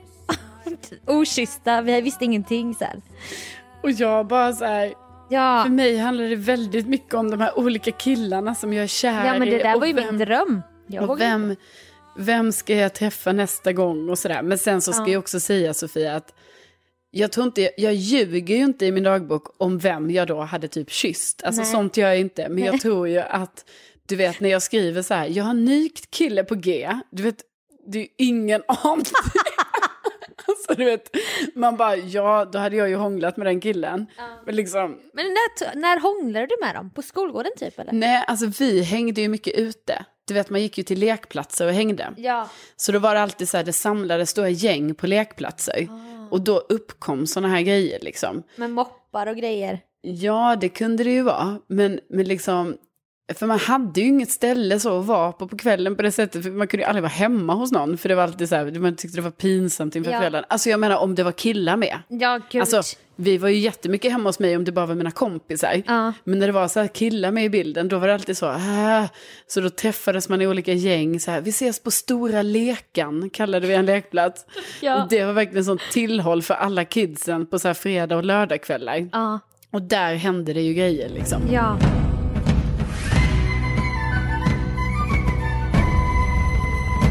Okyssta, 1.05 1.81
vi 1.81 2.01
visste 2.01 2.25
ingenting 2.25 2.75
så 2.75 2.83
här. 2.85 3.01
Och 3.83 3.91
jag 3.91 4.27
bara 4.27 4.53
så 4.53 4.65
här, 4.65 4.93
Ja, 5.29 5.63
för 5.63 5.69
mig 5.71 5.97
handlar 5.97 6.23
det 6.25 6.35
väldigt 6.35 6.87
mycket 6.87 7.13
om 7.13 7.31
de 7.31 7.41
här 7.41 7.59
olika 7.59 7.91
killarna 7.91 8.55
som 8.55 8.73
jag 8.73 8.83
är 8.83 8.87
kär 8.87 9.25
ja 9.25 9.39
men 9.39 9.49
det 9.49 9.59
i 9.59 9.63
där 9.63 9.79
var 9.79 9.85
ju 9.85 9.93
vem- 9.93 10.05
min 10.05 10.17
dröm. 10.25 10.61
Jag 10.87 11.09
Och 11.09 11.19
vem, 11.21 11.55
vem 12.17 12.51
ska 12.51 12.75
jag 12.75 12.93
träffa 12.93 13.31
nästa 13.31 13.73
gång 13.73 14.09
och 14.09 14.19
sådär. 14.19 14.41
Men 14.41 14.57
sen 14.57 14.81
så 14.81 14.93
ska 14.93 15.03
Ja. 15.03 15.09
jag 15.09 15.19
också 15.19 15.39
säga 15.39 15.73
Sofia 15.73 16.15
att 16.15 16.33
jag 17.17 17.31
tror 17.31 17.45
inte, 17.45 17.69
jag 17.77 17.93
ljuger 17.93 18.55
ju 18.55 18.63
inte 18.63 18.85
i 18.85 18.91
min 18.91 19.03
dagbok 19.03 19.55
om 19.57 19.77
vem 19.79 20.11
jag 20.11 20.27
då 20.27 20.41
hade 20.41 20.67
typ 20.67 20.91
kysst. 20.91 21.43
Alltså 21.43 21.61
Nej. 21.61 21.71
sånt 21.71 21.97
gör 21.97 22.07
jag 22.07 22.19
inte. 22.19 22.49
Men 22.49 22.63
jag 22.63 22.81
tror 22.81 23.07
ju 23.07 23.17
att, 23.19 23.65
du 24.07 24.15
vet 24.15 24.39
när 24.39 24.49
jag 24.49 24.61
skriver 24.61 25.01
så 25.01 25.13
här, 25.13 25.27
jag 25.27 25.43
har 25.43 25.51
en 25.51 25.65
ny 25.65 25.89
kille 26.09 26.43
på 26.43 26.55
G. 26.55 26.89
Du 27.11 27.23
vet, 27.23 27.41
det 27.87 27.97
är 27.97 28.01
ju 28.01 28.07
ingen 28.17 28.63
aning. 28.67 29.05
alltså 30.47 30.73
du 30.75 30.85
vet, 30.85 31.15
man 31.55 31.77
bara, 31.77 31.95
ja 31.95 32.45
då 32.45 32.59
hade 32.59 32.75
jag 32.75 32.89
ju 32.89 32.95
hånglat 32.95 33.37
med 33.37 33.47
den 33.47 33.61
killen. 33.61 34.05
Men 34.45 34.55
liksom, 34.55 34.97
Men 35.13 35.25
när, 35.25 35.75
när 35.75 35.99
hånglade 35.99 36.45
du 36.45 36.55
med 36.65 36.75
dem? 36.75 36.89
På 36.89 37.01
skolgården 37.01 37.51
typ 37.57 37.79
eller? 37.79 37.91
nej 37.93 38.23
alltså 38.27 38.45
vi 38.45 38.81
hängde 38.81 39.21
ju 39.21 39.27
mycket 39.27 39.53
ute. 39.53 40.05
Du 40.27 40.33
vet 40.33 40.49
man 40.49 40.61
gick 40.61 40.77
ju 40.77 40.83
till 40.83 40.99
lekplatser 40.99 41.67
och 41.67 41.73
hängde. 41.73 42.13
Ja. 42.17 42.49
Så 42.75 42.91
då 42.91 42.99
var 42.99 43.15
det 43.15 43.21
alltid 43.21 43.49
så 43.49 43.57
här, 43.57 43.63
det 43.63 43.73
samlades 43.73 44.29
stora 44.29 44.49
gäng 44.49 44.95
på 44.95 45.07
lekplatser. 45.07 45.87
Och 46.29 46.41
då 46.41 46.57
uppkom 46.69 47.27
sådana 47.27 47.47
här 47.53 47.61
grejer 47.61 47.99
liksom. 48.01 48.43
Med 48.55 48.69
moppar 48.71 49.27
och 49.27 49.35
grejer. 49.37 49.79
Ja, 50.01 50.55
det 50.61 50.69
kunde 50.69 51.03
det 51.03 51.11
ju 51.11 51.21
vara. 51.21 51.59
Men, 51.67 51.99
men 52.09 52.25
liksom, 52.25 52.77
för 53.35 53.47
man 53.47 53.59
hade 53.59 54.01
ju 54.01 54.07
inget 54.07 54.31
ställe 54.31 54.79
så 54.79 54.99
att 54.99 55.05
vara 55.05 55.31
på 55.31 55.47
på 55.47 55.57
kvällen 55.57 55.95
på 55.95 56.01
det 56.01 56.11
sättet. 56.11 56.43
För 56.43 56.51
man 56.51 56.67
kunde 56.67 56.83
ju 56.83 56.87
aldrig 56.87 57.01
vara 57.03 57.11
hemma 57.11 57.53
hos 57.53 57.71
någon. 57.71 57.97
För 57.97 58.09
det 58.09 58.15
var 58.15 58.23
alltid 58.23 58.49
så 58.49 58.55
här, 58.55 58.71
man 58.79 58.95
tyckte 58.95 59.17
det 59.17 59.21
var 59.21 59.31
pinsamt 59.31 59.95
inför 59.95 60.11
Ja. 60.11 60.17
föräldrarna. 60.19 60.45
Alltså 60.49 60.69
jag 60.69 60.79
menar 60.79 60.97
om 60.97 61.15
det 61.15 61.23
var 61.23 61.31
killar 61.31 61.77
med. 61.77 61.99
Ja 62.07 62.39
gud. 62.51 62.61
Alltså, 62.61 62.81
vi 63.19 63.37
var 63.37 63.49
ju 63.49 63.57
jättemycket 63.57 64.11
hemma 64.11 64.29
hos 64.29 64.39
mig 64.39 64.57
om 64.57 64.63
det 64.63 64.71
bara 64.71 64.85
var 64.85 64.95
mina 64.95 65.11
kompisar. 65.11 65.81
Ja. 65.85 66.13
Men 66.23 66.39
när 66.39 66.47
det 66.47 66.53
var 66.53 66.67
så 66.67 66.79
här 66.79 66.87
killar 66.87 67.31
med 67.31 67.45
i 67.45 67.49
bilden, 67.49 67.87
då 67.87 67.99
var 67.99 68.07
det 68.07 68.13
alltid 68.13 68.37
så. 68.37 68.51
Äh, 68.51 69.05
så 69.47 69.61
då 69.61 69.69
träffades 69.69 70.29
man 70.29 70.41
i 70.41 70.47
olika 70.47 70.73
gäng. 70.73 71.19
Så 71.19 71.31
här, 71.31 71.41
vi 71.41 71.49
ses 71.49 71.83
på 71.83 71.91
Stora 71.91 72.41
Lekan, 72.41 73.29
kallade 73.29 73.67
vi 73.67 73.73
en 73.73 73.85
lekplats. 73.85 74.45
Ja. 74.81 75.03
Och 75.03 75.09
det 75.09 75.25
var 75.25 75.33
verkligen 75.33 75.65
sånt 75.65 75.81
tillhåll 75.91 76.41
för 76.41 76.53
alla 76.53 76.85
kidsen 76.85 77.45
på 77.45 77.59
så 77.59 77.67
här 77.67 77.75
fredag 77.75 78.17
och 78.17 78.23
lördagskvällar. 78.23 79.09
Ja. 79.11 79.39
Och 79.71 79.81
där 79.81 80.15
hände 80.15 80.53
det 80.53 80.61
ju 80.61 80.73
grejer 80.73 81.09
liksom. 81.09 81.41
Ja. 81.51 81.79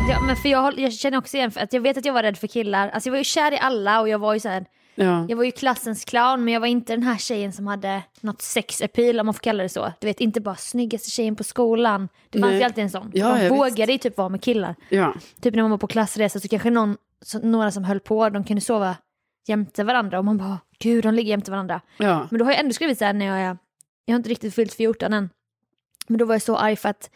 Ja 0.08 0.20
men 0.20 0.36
för 0.36 0.48
jag, 0.48 0.78
jag 0.78 0.92
känner 0.92 1.18
också 1.18 1.36
igen 1.36 1.50
för 1.50 1.60
att 1.60 1.72
jag 1.72 1.80
vet 1.80 1.96
att 1.96 2.04
jag 2.04 2.12
var 2.12 2.22
rädd 2.22 2.38
för 2.38 2.46
killar. 2.46 2.88
Alltså 2.88 3.08
jag 3.08 3.12
var 3.12 3.18
ju 3.18 3.24
kär 3.24 3.52
i 3.52 3.58
alla 3.58 4.00
och 4.00 4.08
jag 4.08 4.18
var 4.18 4.34
ju 4.34 4.40
så 4.40 4.48
här, 4.48 4.66
Ja. 4.98 5.26
jag 5.28 5.36
var 5.36 5.44
ju 5.44 5.50
klassens 5.50 6.04
clown 6.04 6.44
men 6.44 6.54
jag 6.54 6.60
var 6.60 6.66
inte 6.66 6.92
den 6.92 7.02
här 7.02 7.16
tjejen 7.16 7.52
som 7.52 7.66
hade 7.66 8.02
något 8.20 8.42
sex-appeal 8.42 9.20
om 9.20 9.26
man 9.26 9.34
får 9.34 9.40
kalla 9.40 9.62
det 9.62 9.68
så. 9.68 9.92
Du 10.00 10.06
vet 10.06 10.20
inte 10.20 10.40
bara 10.40 10.54
snyggaste 10.56 11.10
tjejen 11.10 11.36
på 11.36 11.44
skolan. 11.44 12.08
Det 12.30 12.38
fanns 12.40 12.50
Nej. 12.50 12.58
ju 12.58 12.64
alltid 12.64 12.84
en 12.84 12.90
sån. 12.90 13.10
Ja, 13.14 13.28
man 13.28 13.48
vågade 13.48 13.92
ju 13.92 13.98
typ 13.98 14.16
vara 14.16 14.28
med 14.28 14.42
killar. 14.42 14.74
ja. 14.88 15.14
Typ 15.40 15.54
när 15.54 15.62
man 15.62 15.70
var 15.70 15.78
på 15.78 15.86
klassresa 15.86 16.40
så 16.40 16.48
kanske 16.48 16.70
någon, 16.70 16.96
så, 17.22 17.38
några 17.38 17.70
som 17.70 17.84
höll 17.84 18.00
på, 18.00 18.28
de 18.28 18.44
kunde 18.44 18.60
sova 18.60 18.96
jämte 19.46 19.84
varandra 19.84 20.18
och 20.18 20.24
man 20.24 20.38
bara 20.38 20.58
gud 20.78 21.04
de 21.04 21.14
ligger 21.14 21.30
jämte 21.30 21.50
varandra. 21.50 21.80
ja. 21.96 22.26
Men 22.30 22.38
då 22.38 22.44
har 22.44 22.52
jag 22.52 22.60
ändå 22.60 22.72
skrivit 22.72 22.98
så 22.98 23.04
här 23.04 23.12
när 23.12 23.26
jag 23.26 23.38
är, 23.38 23.56
jag 24.04 24.14
har 24.14 24.16
inte 24.16 24.28
riktigt 24.30 24.54
fyllt 24.54 24.74
14 24.74 25.12
än. 25.12 25.30
Men 26.08 26.18
då 26.18 26.24
var 26.24 26.34
jag 26.34 26.42
så 26.42 26.56
arg 26.56 26.76
för 26.76 26.88
att 26.88 27.10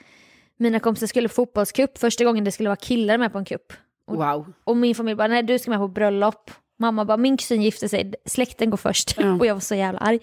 mina 0.56 0.80
kompisar 0.80 1.06
skulle 1.06 1.28
på 1.28 1.34
fotbollscup 1.34 1.98
första 1.98 2.24
gången 2.24 2.44
det 2.44 2.52
skulle 2.52 2.68
vara 2.68 2.76
killar 2.76 3.18
med 3.18 3.32
på 3.32 3.38
en 3.38 3.44
cup. 3.44 3.72
Wow. 4.06 4.52
Och 4.64 4.76
min 4.76 4.94
familj 4.94 5.16
bara, 5.16 5.28
nej 5.28 5.42
du 5.42 5.58
ska 5.58 5.70
med 5.70 5.80
på 5.80 5.88
bröllop. 5.88 6.50
Mamma 6.80 7.04
bara, 7.04 7.16
min 7.16 7.36
kusin 7.36 7.62
gifte 7.62 7.88
sig, 7.88 8.12
släkten 8.24 8.70
går 8.70 8.76
först. 8.76 9.14
Ja. 9.18 9.34
Och 9.38 9.46
jag 9.46 9.54
var 9.54 9.60
så 9.60 9.74
jävla 9.74 9.98
arg. 9.98 10.20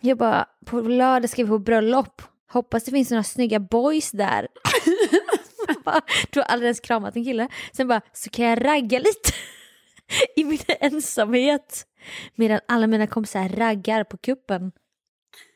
Jag 0.00 0.18
bara, 0.18 0.46
på 0.66 0.80
lördag 0.80 1.30
ska 1.30 1.42
vi 1.42 1.48
på 1.48 1.58
bröllop. 1.58 2.22
Hoppas 2.52 2.84
det 2.84 2.90
finns 2.90 3.10
några 3.10 3.22
snygga 3.22 3.60
boys 3.60 4.10
där. 4.10 4.48
Bara, 5.84 6.00
du 6.30 6.40
har 6.40 6.44
aldrig 6.44 6.66
ens 6.66 6.80
kramat 6.80 7.16
en 7.16 7.24
kille. 7.24 7.48
Sen 7.72 7.88
bara, 7.88 8.00
så 8.12 8.30
kan 8.30 8.44
jag 8.44 8.64
ragga 8.64 8.98
lite. 8.98 9.32
I 10.36 10.44
min 10.44 10.58
ensamhet. 10.80 11.86
Medan 12.34 12.60
alla 12.68 12.86
mina 12.86 13.06
kompisar 13.06 13.48
raggar 13.48 14.04
på 14.04 14.16
kuppen. 14.16 14.72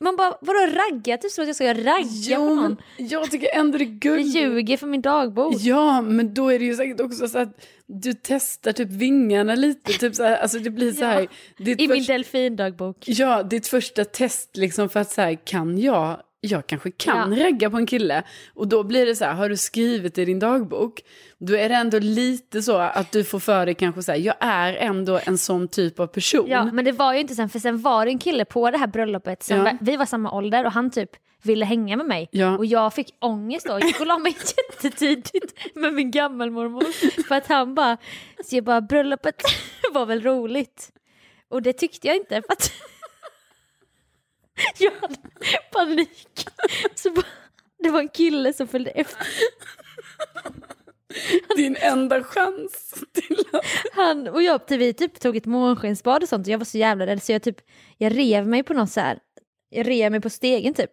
Man 0.00 0.16
bara, 0.16 0.34
vadå 0.40 0.58
ragga? 0.60 1.16
Typ 1.18 1.30
som 1.30 1.42
att 1.42 1.48
jag 1.48 1.56
ska 1.56 1.74
ragga 1.74 2.02
på 2.04 2.08
Ja, 2.30 2.38
någon. 2.38 2.76
jag 2.96 3.30
tycker 3.30 3.48
ändå 3.54 3.78
det 3.78 3.84
är 3.84 3.86
Jag 3.86 3.94
gulligt. 3.98 4.36
ljuger 4.36 4.76
för 4.76 4.86
min 4.86 5.02
dagbok. 5.02 5.54
Ja, 5.58 6.00
men 6.00 6.34
då 6.34 6.48
är 6.48 6.58
det 6.58 6.64
ju 6.64 6.74
säkert 6.74 7.00
också 7.00 7.28
så 7.28 7.38
att 7.38 7.66
du 7.86 8.12
testar 8.22 8.72
typ 8.72 8.88
vingarna 8.90 9.54
lite. 9.54 9.92
Typ 9.92 10.14
så 10.14 10.22
här, 10.22 10.36
alltså 10.36 10.58
det 10.58 10.70
blir 10.70 10.92
så 10.92 11.04
här. 11.04 11.28
ditt 11.58 11.80
I 11.80 11.88
min 11.88 11.96
först- 11.98 12.06
delfindagbok. 12.08 12.96
Ja, 13.06 13.42
ditt 13.42 13.66
första 13.66 14.04
test 14.04 14.56
liksom 14.56 14.88
för 14.88 15.00
att 15.00 15.10
så 15.10 15.20
här, 15.20 15.38
kan 15.44 15.78
jag, 15.78 16.20
jag 16.44 16.66
kanske 16.66 16.90
kan 16.90 17.32
Ja. 17.32 17.44
ragga 17.46 17.70
på 17.70 17.76
en 17.76 17.86
kille. 17.86 18.22
Och 18.54 18.68
då 18.68 18.82
blir 18.82 19.06
det 19.06 19.16
så 19.16 19.24
här, 19.24 19.32
har 19.34 19.48
du 19.48 19.56
skrivit 19.56 20.18
i 20.18 20.24
din 20.24 20.38
dagbok, 20.38 21.00
då 21.38 21.56
är 21.56 21.68
det 21.68 21.74
ändå 21.74 21.98
lite 21.98 22.62
så 22.62 22.76
att 22.76 23.12
du 23.12 23.24
får 23.24 23.38
för 23.38 23.66
dig 23.66 23.74
kanske 23.74 24.02
så 24.02 24.12
här, 24.12 24.18
jag 24.18 24.34
är 24.40 24.74
ändå 24.74 25.20
en 25.24 25.38
sån 25.38 25.68
typ 25.68 26.00
av 26.00 26.06
person. 26.06 26.46
Ja, 26.48 26.64
men 26.72 26.84
det 26.84 26.92
var 26.92 27.12
ju 27.14 27.20
inte 27.20 27.34
sen, 27.34 27.48
för 27.48 27.58
sen 27.58 27.82
var 27.82 28.04
det 28.04 28.10
en 28.10 28.18
kille 28.18 28.44
på 28.44 28.70
det 28.70 28.78
här 28.78 28.86
bröllopet, 28.86 29.42
som 29.42 29.56
Ja. 29.56 29.62
var, 29.64 29.78
vi 29.80 29.96
var 29.96 30.06
samma 30.06 30.32
ålder 30.32 30.64
och 30.66 30.72
han 30.72 30.90
typ 30.90 31.10
ville 31.42 31.64
hänga 31.64 31.96
med 31.96 32.06
mig. 32.06 32.28
Ja. 32.30 32.58
Och 32.58 32.66
jag 32.66 32.94
fick 32.94 33.14
ångest 33.20 33.66
då, 33.66 33.72
jag 33.72 33.84
gick 33.84 34.00
och 34.00 34.06
la 34.06 34.18
mig 34.18 34.36
jättetidigt 34.72 35.74
med 35.74 35.92
min 35.94 36.10
gammelmormor. 36.10 36.84
För 37.28 37.34
att 37.34 37.46
han 37.46 37.74
bara, 37.74 37.96
så 38.44 38.56
jag 38.56 38.64
bara, 38.64 38.80
bröllopet 38.80 39.42
var 39.92 40.06
väl 40.06 40.22
roligt. 40.22 40.90
Och 41.48 41.62
det 41.62 41.72
tyckte 41.72 42.06
jag 42.06 42.16
inte 42.16 42.42
för 42.46 42.52
att 42.52 42.72
jag 44.78 44.92
hade 45.00 45.16
panik. 45.72 46.46
Så 46.94 47.10
bara, 47.10 47.26
det 47.78 47.90
var 47.90 48.00
en 48.00 48.08
kille 48.08 48.52
som 48.52 48.68
följde 48.68 48.90
efter. 48.90 49.26
Din 51.56 51.76
enda 51.76 52.24
chans 52.24 53.04
till 53.12 53.38
att... 53.52 53.64
Han 53.92 54.28
och 54.28 54.42
jag, 54.42 54.60
vi 54.68 54.92
typ 54.92 55.20
tog 55.20 55.36
ett 55.36 55.46
månskensbad 55.46 56.22
och 56.22 56.28
sånt 56.28 56.46
och 56.46 56.52
jag 56.52 56.58
var 56.58 56.64
så 56.64 56.78
jävla 56.78 57.06
rädd 57.06 57.22
så 57.22 57.32
jag 57.32 57.42
typ, 57.42 57.60
jag 57.98 58.16
rev 58.16 58.46
mig 58.46 58.62
på 58.62 58.74
något 58.74 58.90
så 58.90 59.00
här, 59.00 59.18
jag 59.68 59.88
rev 59.88 60.10
mig 60.10 60.20
på 60.20 60.30
stegen 60.30 60.74
typ. 60.74 60.90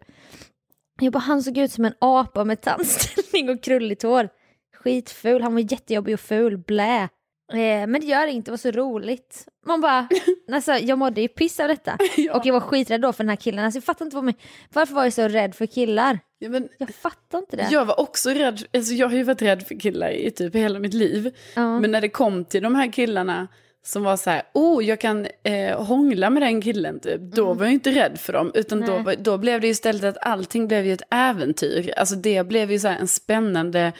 Jag 1.01 1.13
bara, 1.13 1.19
han 1.19 1.43
såg 1.43 1.57
ut 1.57 1.71
som 1.71 1.85
en 1.85 1.93
apa 1.99 2.43
med 2.43 2.61
tandställning 2.61 3.49
och 3.49 3.63
krulligt 3.63 4.03
hår. 4.03 4.29
Skitful, 4.75 5.41
han 5.41 5.53
var 5.53 5.71
jättejobbig 5.71 6.13
och 6.13 6.19
ful, 6.19 6.57
blä. 6.57 7.09
Eh, 7.53 7.87
men 7.87 8.01
det 8.01 8.07
gör 8.07 8.27
inget, 8.27 8.45
det 8.45 8.51
var 8.51 8.57
så 8.57 8.71
roligt. 8.71 9.45
Man 9.65 9.81
bara, 9.81 10.07
alltså 10.51 10.71
jag 10.73 10.97
mådde 10.97 11.21
ju 11.21 11.27
piss 11.27 11.59
av 11.59 11.67
detta. 11.67 11.97
Och 12.33 12.45
jag 12.45 12.53
var 12.53 12.59
skiträdd 12.59 13.01
då 13.01 13.13
för 13.13 13.23
den 13.23 13.29
här 13.29 13.35
killen, 13.35 13.65
alltså 13.65 13.77
jag 13.77 13.83
fattar 13.83 14.05
inte 14.05 14.15
vad 14.15 14.23
mig, 14.25 14.35
varför 14.73 14.93
var 14.93 15.03
jag 15.03 15.13
så 15.13 15.27
rädd 15.27 15.55
för 15.55 15.65
killar? 15.65 16.19
Ja, 16.39 16.49
men 16.49 16.69
Jag 16.77 16.89
fattar 16.95 17.37
inte 17.37 17.55
det. 17.55 17.67
jag 17.71 17.85
var 17.85 17.99
också 17.99 18.29
rädd, 18.29 18.63
alltså 18.73 18.93
jag 18.93 19.07
har 19.09 19.15
ju 19.15 19.23
varit 19.23 19.41
rädd 19.41 19.63
för 19.67 19.79
killar 19.79 20.09
i 20.09 20.31
typ 20.31 20.55
hela 20.55 20.79
mitt 20.79 20.93
liv. 20.93 21.35
Ja. 21.55 21.79
Men 21.79 21.91
när 21.91 22.01
det 22.01 22.09
kom 22.09 22.45
till 22.45 22.63
de 22.63 22.75
här 22.75 22.91
killarna 22.91 23.47
som 23.83 24.03
var 24.03 24.17
så 24.17 24.29
här, 24.29 24.41
oh 24.53 24.85
jag 24.85 24.99
kan 24.99 25.27
eh, 25.43 25.81
hångla 25.83 26.29
med 26.29 26.41
den 26.43 26.61
killen 26.61 26.99
typ. 26.99 27.21
Då 27.21 27.53
var 27.53 27.65
jag 27.65 27.73
inte 27.73 27.91
rädd 27.91 28.19
för 28.19 28.33
dem. 28.33 28.51
Utan 28.53 28.81
då, 28.81 28.91
Mm. 28.91 29.03
Nej. 29.03 29.17
då 29.19 29.37
blev 29.37 29.61
det 29.61 29.67
istället 29.67 30.03
att 30.03 30.17
allting 30.27 30.67
blev 30.67 30.85
ju 30.85 30.93
ett 30.93 31.01
äventyr. 31.11 31.93
Alltså 31.97 32.15
det 32.15 32.47
blev 32.47 32.71
ju 32.71 32.79
så 32.79 32.87
här 32.87 32.99
en 32.99 33.07
spännande, 33.07 33.91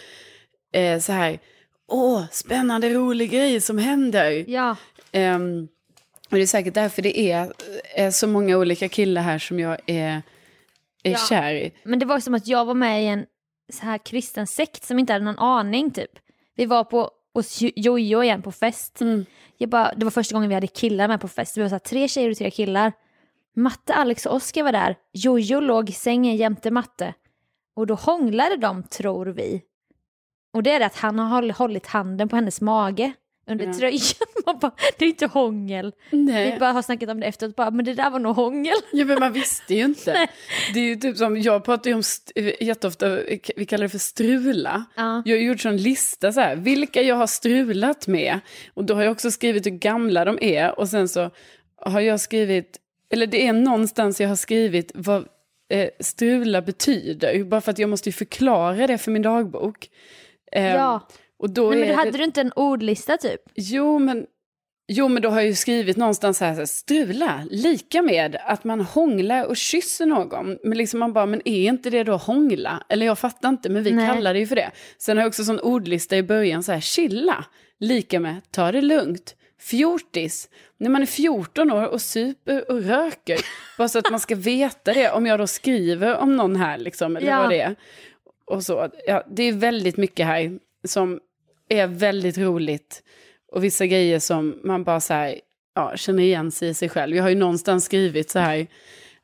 eh, 0.74 1.00
så 1.00 1.12
här, 1.12 1.40
åh 1.92 2.24
spännande 2.32 2.90
rolig 2.94 3.32
grej 3.32 3.62
som 3.62 3.78
händer. 3.78 4.46
Ja, 4.50 4.76
Ehm, 5.12 5.68
och 6.30 6.36
det 6.38 6.42
är 6.42 6.46
säkert 6.48 6.74
därför 6.74 7.02
det 7.02 7.20
är, 7.32 7.54
är 7.96 8.12
så 8.12 8.28
många 8.28 8.58
olika 8.58 8.90
killar 8.90 9.22
här 9.22 9.40
som 9.40 9.60
jag 9.60 9.78
är, 9.86 10.22
är 11.04 11.12
Ja. 11.12 11.18
kär 11.30 11.54
i. 11.54 11.72
men 11.84 12.00
det 12.00 12.06
var 12.06 12.20
som 12.20 12.34
att 12.34 12.48
jag 12.48 12.66
var 12.66 12.74
med 12.74 13.04
i 13.04 13.08
en 13.08 13.26
så 13.74 13.86
här 13.86 13.98
kristen 13.98 14.48
sekt 14.48 14.84
som 14.84 15.00
inte 15.00 15.14
hade 15.14 15.26
någon 15.26 15.40
aning 15.40 15.92
typ. 15.92 16.12
Vi 16.56 16.66
var 16.66 16.84
på 16.84 17.12
hos 17.34 17.62
Jo- 17.62 17.72
Jojo 17.76 18.24
igen 18.24 18.42
på 18.42 18.52
fest. 18.52 19.02
Mm. 19.02 19.26
Jag 19.58 19.70
bara, 19.70 19.94
det 19.98 20.04
var 20.06 20.12
första 20.12 20.34
gången 20.36 20.50
vi 20.50 20.56
hade 20.56 20.68
killar 20.68 21.08
med 21.08 21.22
på 21.22 21.28
fest. 21.28 21.58
Vi 21.58 21.62
var 21.62 21.70
så 21.70 21.76
här, 21.76 21.80
tre 21.80 22.08
tjejer 22.08 22.30
och 22.32 22.38
tre 22.38 22.52
killar. 22.52 22.92
Matte, 23.56 23.94
Alex 23.94 24.26
och 24.26 24.36
Oskar 24.36 24.64
var 24.64 24.72
där. 24.72 24.96
Jojo 25.14 25.60
låg 25.60 25.90
i 25.90 25.94
sängen 25.94 26.36
jämte 26.36 26.72
Matte. 26.72 27.14
Och 27.76 27.88
då 27.88 27.94
hånglade 27.96 28.58
de, 28.58 28.84
tror 28.84 29.26
vi. 29.26 29.62
Och 30.54 30.64
det 30.64 30.72
är 30.72 30.80
det 30.80 30.86
att 30.86 30.96
han 30.98 31.20
har 31.20 31.30
håll- 31.30 31.52
hållit 31.52 31.88
handen 31.88 32.30
på 32.30 32.36
hennes 32.36 32.62
mage 32.62 33.12
under 33.50 33.66
Ja. 33.66 33.74
tröjan. 33.74 34.00
Man 34.46 34.60
bara, 34.60 34.72
det 34.98 35.06
är 35.06 35.10
inte 35.10 35.26
hångel. 35.26 35.94
Nej. 36.10 36.52
Vi 36.54 36.60
bara 36.60 36.72
har 36.72 36.82
snackat 36.82 37.10
om 37.10 37.20
det 37.20 37.26
efteråt, 37.26 37.56
bara, 37.56 37.72
men 37.72 37.86
det 37.86 37.94
där 37.94 38.10
var 38.10 38.20
nog 38.20 38.36
hångel. 38.36 38.74
Ja 38.92 39.06
men 39.06 39.20
man 39.20 39.34
visste 39.34 39.74
ju 39.76 39.84
inte. 39.84 40.28
Det 40.74 40.80
är 40.80 40.84
ju 40.84 40.96
typ 40.96 41.18
som, 41.18 41.38
jag 41.42 41.64
pratar 41.64 41.90
ju 41.90 41.96
om 41.96 42.04
jätteofta, 42.60 43.10
vi 43.56 43.66
kallar 43.66 43.84
det 43.84 43.90
för 43.90 43.98
strula. 43.98 44.86
Ja. 44.96 45.22
Jag 45.26 45.38
har 45.38 45.42
gjort 45.44 45.60
sån 45.60 45.78
lista 45.78 46.34
så 46.34 46.40
här, 46.42 46.56
vilka 46.56 47.02
jag 47.02 47.16
har 47.16 47.28
strulat 47.28 48.08
med. 48.08 48.40
Och 48.74 48.86
då 48.86 48.94
har 48.94 49.04
jag 49.04 49.12
också 49.12 49.32
skrivit 49.32 49.66
hur 49.66 49.72
gamla 49.72 50.26
de 50.26 50.38
är. 50.42 50.80
Och 50.80 50.90
sen 50.90 51.08
så 51.10 51.30
har 51.78 52.02
jag 52.02 52.20
skrivit, 52.20 52.78
eller 53.10 53.28
det 53.28 53.48
är 53.48 53.54
någonstans 53.54 54.22
jag 54.22 54.30
har 54.30 54.36
skrivit 54.36 54.92
vad 54.96 55.26
eh, 55.70 55.90
strula 56.00 56.62
betyder. 56.62 57.44
Bara 57.44 57.62
för 57.62 57.72
att 57.72 57.80
jag 57.80 57.90
måste 57.90 58.10
ju 58.10 58.14
förklara 58.14 58.88
det 58.88 58.98
för 58.98 59.12
min 59.12 59.22
dagbok. 59.22 59.90
Eh, 60.52 60.76
Ja. 60.76 61.08
Och 61.40 61.50
då 61.50 61.70
Nej, 61.70 61.80
men 61.80 61.88
då 61.90 61.96
hade 61.96 62.12
det, 62.12 62.18
du 62.18 62.24
inte 62.24 62.42
en 62.42 62.52
ordlista 62.56 63.18
typ? 63.18 63.42
Jo 63.56 64.00
men, 64.00 64.26
jo, 64.88 65.08
men 65.08 65.22
då 65.22 65.30
har 65.30 65.36
jag 65.40 65.48
ju 65.48 65.56
skrivit 65.56 65.98
någonstans 65.98 66.38
så 66.38 66.46
här, 66.46 66.54
så 66.54 66.60
här, 66.60 66.66
strula, 66.66 67.44
lika 67.50 68.02
med 68.02 68.38
att 68.46 68.64
man 68.64 68.82
hånglar 68.82 69.46
och 69.46 69.58
kysser 69.58 70.06
någon. 70.06 70.58
Men 70.64 70.78
liksom 70.78 71.00
man 71.00 71.14
bara, 71.14 71.26
men 71.26 71.42
är 71.48 71.68
inte 71.70 71.90
det 71.90 72.04
då 72.04 72.16
hångla? 72.18 72.84
Eller 72.90 73.06
jag 73.06 73.20
fattar 73.20 73.50
inte, 73.50 73.70
men 73.70 73.84
vi 73.84 73.92
Nej. 73.92 74.08
kallar 74.08 74.34
det 74.34 74.40
ju 74.40 74.48
för 74.48 74.56
det. 74.56 74.72
Sen 74.98 75.18
har 75.18 75.22
jag 75.24 75.28
också 75.30 75.44
sån 75.44 75.60
ordlista 75.60 76.18
i 76.18 76.24
början, 76.24 76.64
så 76.64 76.72
här, 76.72 76.80
chilla, 76.80 77.46
lika 77.80 78.20
med 78.20 78.36
ta 78.52 78.72
det 78.72 78.82
lugnt. 78.82 79.36
Fjortis, 79.62 80.50
när 80.78 80.90
man 80.90 81.02
är 81.02 81.06
14 81.06 81.72
år 81.72 81.86
och 81.88 82.02
super 82.02 82.72
och 82.72 82.82
röker. 82.84 83.40
Bara 83.78 83.88
så 83.88 84.00
att 84.00 84.12
man 84.12 84.20
ska 84.20 84.36
veta 84.36 84.94
det, 84.94 85.12
om 85.12 85.26
jag 85.26 85.40
då 85.40 85.48
skriver 85.48 86.18
om 86.18 86.36
någon 86.38 86.56
här, 86.56 86.78
liksom, 86.78 87.18
eller 87.18 87.28
Ja. 87.28 87.42
vad 87.42 87.50
det 87.50 87.62
är. 87.62 87.76
Och 88.52 88.64
så, 88.64 88.90
ja, 89.08 89.24
det 89.30 89.44
är 89.44 89.54
väldigt 89.54 89.98
mycket 89.98 90.26
här 90.26 90.60
som 90.84 91.20
är 91.70 91.88
väldigt 91.88 92.38
roligt. 92.38 93.04
Och 93.52 93.64
vissa 93.64 93.86
grejer 93.86 94.20
som 94.20 94.60
man 94.64 94.84
bara 94.84 95.00
så 95.00 95.14
här, 95.14 95.40
ja, 95.76 95.94
känner 95.96 96.24
igen 96.24 96.52
sig 96.52 96.70
i 96.70 96.74
sig 96.74 96.90
själv. 96.90 97.16
Jag 97.16 97.24
har 97.24 97.30
ju 97.30 97.36
någonstans 97.36 97.86
skrivit 97.86 98.30
så 98.30 98.40
här 98.40 98.68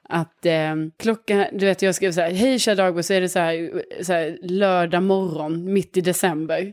att 0.09 0.45
eh, 0.45 0.75
klockan, 0.97 1.45
du 1.53 1.65
vet 1.65 1.81
jag 1.81 1.95
skrev 1.95 2.11
så 2.11 2.21
här, 2.21 2.31
hej 2.31 2.59
kära 2.59 2.75
dagbok, 2.75 3.05
så 3.05 3.13
är 3.13 3.21
det 3.21 3.29
så 3.29 3.39
här, 3.39 3.83
så 4.03 4.13
här 4.13 4.39
lördag 4.41 5.03
morgon 5.03 5.73
mitt 5.73 5.97
i 5.97 6.01
december. 6.01 6.71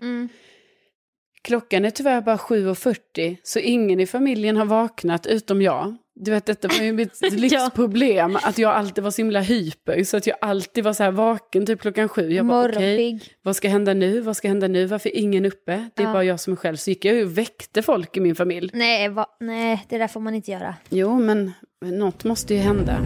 Klockan 1.42 1.84
är 1.84 1.90
tyvärr 1.90 2.20
bara 2.20 2.36
7.40 2.36 3.36
så 3.42 3.58
ingen 3.58 4.00
i 4.00 4.06
familjen 4.06 4.56
har 4.56 4.64
vaknat 4.64 5.26
utom 5.26 5.62
jag. 5.62 5.96
Du 6.16 6.30
vet 6.30 6.46
detta 6.46 6.68
var 6.68 6.84
ju 6.84 6.92
mitt 6.92 7.20
livsproblem, 7.32 8.36
att 8.42 8.58
jag 8.58 8.70
alltid 8.72 9.04
var 9.04 9.10
så 9.10 9.22
himla 9.22 9.40
hyper. 9.40 10.04
Så 10.04 10.16
att 10.16 10.26
jag 10.26 10.36
alltid 10.40 10.84
var 10.84 10.92
så 10.92 11.02
här 11.02 11.10
vaken 11.10 11.66
typ 11.66 11.80
klockan 11.80 12.08
sju. 12.08 12.32
Jag 12.32 12.46
bara 12.46 12.64
okej, 12.68 12.74
Morgonpigg. 12.78 13.34
vad 13.42 13.56
ska 13.56 13.68
hända 13.68 13.94
nu? 13.94 14.20
Vad 14.20 14.36
ska 14.36 14.48
hända 14.48 14.68
nu? 14.68 14.86
Varför 14.86 15.08
är 15.08 15.16
ingen 15.16 15.44
uppe? 15.44 15.88
Det 15.94 16.02
är 16.02 16.06
Ja. 16.06 16.12
bara 16.12 16.24
jag 16.24 16.40
som 16.40 16.52
är 16.52 16.56
själv. 16.56 16.76
Så 16.76 16.90
gick 16.90 17.04
jag 17.04 17.14
ju 17.14 17.24
och 17.24 17.38
väckte 17.38 17.82
folk 17.82 18.16
i 18.16 18.20
min 18.20 18.34
familj. 18.34 18.70
Nej, 18.74 19.08
va? 19.08 19.26
Nej, 19.40 19.86
det 19.88 19.98
där 19.98 20.08
får 20.08 20.20
man 20.20 20.34
inte 20.34 20.50
göra. 20.50 20.74
Jo, 20.88 21.18
men 21.18 21.52
men 21.80 21.98
något 21.98 22.24
måste 22.24 22.54
ju 22.54 22.60
hända. 22.60 23.00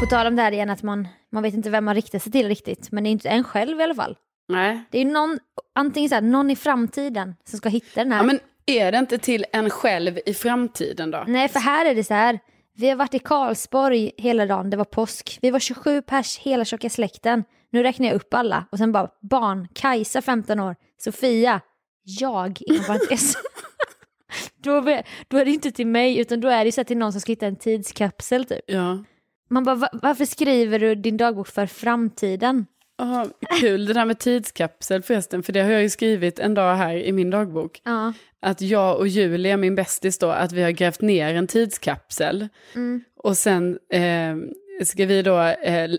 På 0.00 0.06
tal 0.06 0.26
om 0.26 0.36
det 0.36 0.42
här 0.42 0.52
igen 0.52 0.70
att 0.70 0.82
man, 0.82 1.08
man 1.32 1.42
vet 1.42 1.54
inte 1.54 1.70
vem 1.70 1.84
man 1.84 1.94
riktar 1.94 2.18
sig 2.18 2.32
till 2.32 2.48
riktigt. 2.48 2.92
Men 2.92 3.04
det 3.04 3.08
är 3.10 3.12
inte 3.12 3.28
en 3.28 3.44
själv 3.44 3.80
i 3.80 3.82
alla 3.82 3.94
fall. 3.94 4.16
Nej. 4.48 4.80
Det 4.90 4.98
är 4.98 5.04
någon, 5.04 5.38
antingen 5.74 6.08
så 6.08 6.14
här, 6.14 6.22
någon 6.22 6.50
i 6.50 6.56
framtiden 6.56 7.34
som 7.44 7.58
ska 7.58 7.68
hitta 7.68 8.00
den 8.04 8.12
här. 8.12 8.18
Ja, 8.18 8.22
men 8.22 8.40
är 8.66 8.92
det 8.92 8.98
inte 8.98 9.18
till 9.18 9.44
en 9.52 9.70
själv 9.70 10.18
i 10.26 10.34
framtiden 10.34 11.10
då? 11.10 11.24
Nej, 11.26 11.48
för 11.48 11.60
här 11.60 11.86
är 11.86 11.94
det 11.94 12.04
så 12.04 12.14
här. 12.14 12.38
Vi 12.76 12.88
har 12.88 12.96
varit 12.96 13.14
i 13.14 13.18
Karlsborg 13.18 14.12
hela 14.16 14.46
dagen, 14.46 14.70
det 14.70 14.76
var 14.76 14.84
påsk. 14.84 15.38
Vi 15.42 15.50
var 15.50 15.58
27 15.58 16.02
pers, 16.02 16.38
hela 16.38 16.64
tjocka 16.64 16.90
släkten. 16.90 17.44
Nu 17.70 17.82
räknar 17.82 18.06
jag 18.06 18.14
upp 18.16 18.34
alla. 18.34 18.64
Och 18.72 18.78
sen 18.78 18.92
bara 18.92 19.08
barn, 19.22 19.68
Kajsa 19.74 20.22
15 20.22 20.60
år, 20.60 20.76
Sofia, 20.98 21.60
jag 22.02 22.58
inom 22.66 22.84
parentes. 22.84 23.34
då, 24.62 24.76
är- 24.76 25.02
då 25.28 25.36
är 25.38 25.44
det 25.44 25.50
inte 25.50 25.70
till 25.72 25.86
mig 25.86 26.18
utan 26.18 26.40
då 26.40 26.48
är 26.48 26.64
det 26.64 26.72
så 26.72 26.84
till 26.84 26.98
någon 26.98 27.12
som 27.12 27.20
ska 27.20 27.32
hitta 27.32 27.46
en 27.46 27.56
tidskapsel 27.56 28.44
typ. 28.44 28.60
Ja. 28.66 29.04
Man 29.50 29.64
bara, 29.64 29.74
"Va- 29.74 29.88
varför 29.92 30.24
skriver 30.24 30.78
du 30.78 30.94
din 30.94 31.16
dagbok 31.16 31.48
för 31.48 31.66
framtiden? 31.66 32.66
Ja, 33.00 33.26
kul 33.60 33.86
det 33.86 33.92
där 33.92 34.04
med 34.04 34.18
tidskapsel 34.18 35.02
förresten, 35.02 35.42
för 35.42 35.52
det 35.52 35.60
har 35.60 35.70
jag 35.70 35.82
ju 35.82 35.90
skrivit 35.90 36.38
en 36.38 36.54
dag 36.54 36.74
här 36.74 36.94
i 36.94 37.12
min 37.12 37.30
dagbok. 37.30 37.80
Ja. 37.84 38.12
Att 38.40 38.60
jag 38.60 38.98
och 38.98 39.08
Julia, 39.08 39.56
min 39.56 39.74
bästis 39.74 40.18
då, 40.18 40.30
att 40.30 40.52
vi 40.52 40.62
har 40.62 40.70
grävt 40.70 41.00
ner 41.00 41.34
en 41.34 41.46
tidskapsel. 41.46 42.48
Mm. 42.74 43.04
Och 43.16 43.36
sen 43.36 43.78
eh, 43.92 44.36
ska 44.84 45.06
vi 45.06 45.22
då 45.22 45.38
eh, 45.40 45.90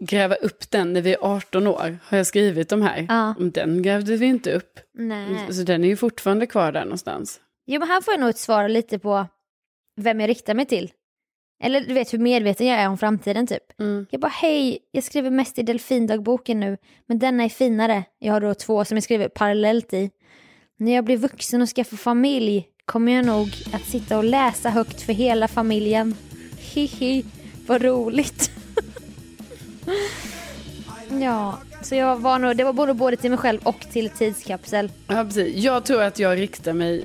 gräva 0.00 0.34
upp 0.34 0.70
den 0.70 0.92
när 0.92 1.00
vi 1.00 1.12
är 1.12 1.18
18 1.20 1.66
år, 1.66 1.98
har 2.04 2.16
jag 2.16 2.26
skrivit 2.26 2.68
de 2.68 2.82
här. 2.82 3.06
Ja. 3.08 3.34
Den 3.38 3.82
grävde 3.82 4.16
vi 4.16 4.26
inte 4.26 4.52
upp. 4.52 4.80
Nej. 4.94 5.52
Så 5.52 5.62
den 5.62 5.84
är 5.84 5.88
ju 5.88 5.96
fortfarande 5.96 6.46
kvar 6.46 6.72
där 6.72 6.84
någonstans. 6.84 7.40
Jo 7.66 7.78
men 7.78 7.88
här 7.88 8.00
får 8.00 8.14
jag 8.14 8.20
nog 8.20 8.30
ett 8.30 8.38
svar 8.38 8.68
lite 8.68 8.98
på 8.98 9.26
vem 9.96 10.20
jag 10.20 10.28
riktar 10.28 10.54
mig 10.54 10.66
till. 10.66 10.92
Eller 11.64 11.80
du 11.80 11.94
vet 11.94 12.12
hur 12.12 12.18
medveten 12.18 12.66
jag 12.66 12.78
är 12.78 12.88
om 12.88 12.98
framtiden 12.98 13.46
typ. 13.46 13.80
Mm. 13.80 14.06
Jag 14.10 14.20
bara 14.20 14.28
hej, 14.28 14.78
jag 14.90 15.04
skriver 15.04 15.30
mest 15.30 15.58
i 15.58 15.62
delfindagboken 15.62 16.60
nu, 16.60 16.76
men 17.06 17.18
denna 17.18 17.44
är 17.44 17.48
finare. 17.48 18.04
Jag 18.18 18.32
har 18.32 18.40
då 18.40 18.54
två 18.54 18.84
som 18.84 18.96
jag 18.96 19.04
skriver 19.04 19.28
parallellt 19.28 19.92
i. 19.92 20.10
När 20.76 20.94
jag 20.94 21.04
blir 21.04 21.16
vuxen 21.16 21.62
och 21.62 21.68
skaffar 21.68 21.96
familj 21.96 22.66
kommer 22.84 23.12
jag 23.12 23.26
nog 23.26 23.48
att 23.72 23.84
sitta 23.84 24.18
och 24.18 24.24
läsa 24.24 24.70
högt 24.70 25.02
för 25.02 25.12
hela 25.12 25.48
familjen. 25.48 26.14
Hihi, 26.58 27.24
vad 27.66 27.82
roligt. 27.82 28.50
ja, 31.20 31.58
så 31.82 31.94
jag 31.94 32.20
var 32.20 32.38
nog, 32.38 32.56
det 32.56 32.64
var 32.64 32.72
både, 32.72 32.94
både 32.94 33.16
till 33.16 33.30
mig 33.30 33.38
själv 33.38 33.60
och 33.62 33.80
till 33.80 34.10
tidskapsel. 34.10 34.92
Ja, 35.06 35.24
precis. 35.24 35.56
Jag 35.56 35.84
tror 35.84 36.02
att 36.02 36.18
jag 36.18 36.38
riktar 36.38 36.72
mig 36.72 37.04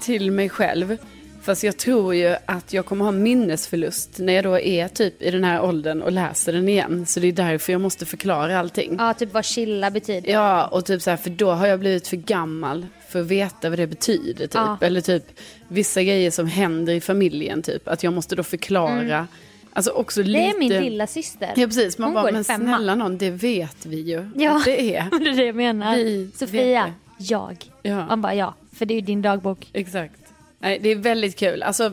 till 0.00 0.30
mig 0.30 0.48
själv. 0.48 0.96
Fast 1.42 1.62
jag 1.64 1.76
tror 1.76 2.14
ju 2.14 2.36
att 2.46 2.72
jag 2.72 2.86
kommer 2.86 3.04
ha 3.04 3.12
minnesförlust 3.12 4.18
när 4.18 4.32
jag 4.32 4.44
då 4.44 4.58
är 4.58 4.88
typ 4.88 5.22
i 5.22 5.30
den 5.30 5.44
här 5.44 5.62
åldern 5.62 6.02
och 6.02 6.12
läser 6.12 6.52
den 6.52 6.68
igen. 6.68 7.06
Så 7.06 7.20
det 7.20 7.26
är 7.28 7.32
därför 7.32 7.72
jag 7.72 7.80
måste 7.80 8.06
förklara 8.06 8.58
allting. 8.58 8.96
Ja, 8.98 9.14
typ 9.14 9.34
vad 9.34 9.44
chilla 9.44 9.90
betyder. 9.90 10.30
Ja, 10.32 10.66
och 10.66 10.84
typ 10.84 11.02
så 11.02 11.10
här, 11.10 11.16
för 11.16 11.30
då 11.30 11.50
har 11.50 11.66
jag 11.66 11.80
blivit 11.80 12.08
för 12.08 12.16
gammal 12.16 12.86
för 13.08 13.20
att 13.20 13.26
veta 13.26 13.70
vad 13.70 13.78
det 13.78 13.86
betyder. 13.86 14.46
Typ. 14.46 14.54
Ja. 14.54 14.78
Eller 14.80 15.00
typ 15.00 15.24
vissa 15.68 16.02
grejer 16.02 16.30
som 16.30 16.46
händer 16.46 16.92
i 16.92 17.00
familjen, 17.00 17.62
typ. 17.62 17.88
Att 17.88 18.02
jag 18.02 18.12
måste 18.12 18.36
då 18.36 18.42
förklara. 18.42 19.26
Alltså 19.72 19.90
också 19.90 20.20
Mm. 20.20 20.32
Det 20.32 20.38
lite... 20.38 20.56
är 20.56 20.58
min 20.80 20.82
lilla 20.90 21.06
syster. 21.06 21.52
Ja, 21.56 21.66
precis. 21.66 21.98
Man 21.98 22.06
Hon 22.06 22.14
bara, 22.22 22.32
men 22.32 22.44
femman." 22.44 22.68
snälla 22.68 22.94
någon, 22.94 23.18
det 23.18 23.30
vet 23.30 23.86
vi 23.86 24.00
ju 24.00 24.30
Ja. 24.36 24.62
det 24.64 24.96
är. 24.96 25.08
det 25.24 25.30
är 25.30 25.36
det 25.36 25.44
jag 25.44 25.56
menar. 25.56 25.96
Vi 25.96 26.30
Sofia, 26.36 26.92
jag. 27.18 27.56
Ja. 27.82 28.06
Man 28.06 28.22
bara 28.22 28.34
ja, 28.34 28.54
för 28.76 28.86
det 28.86 28.94
är 28.94 28.96
ju 28.96 29.00
din 29.00 29.22
dagbok. 29.22 29.68
Exakt. 29.72 30.21
Nej, 30.62 30.78
det 30.82 30.88
är 30.88 30.96
väldigt 30.96 31.36
kul. 31.38 31.62
Alltså, 31.62 31.92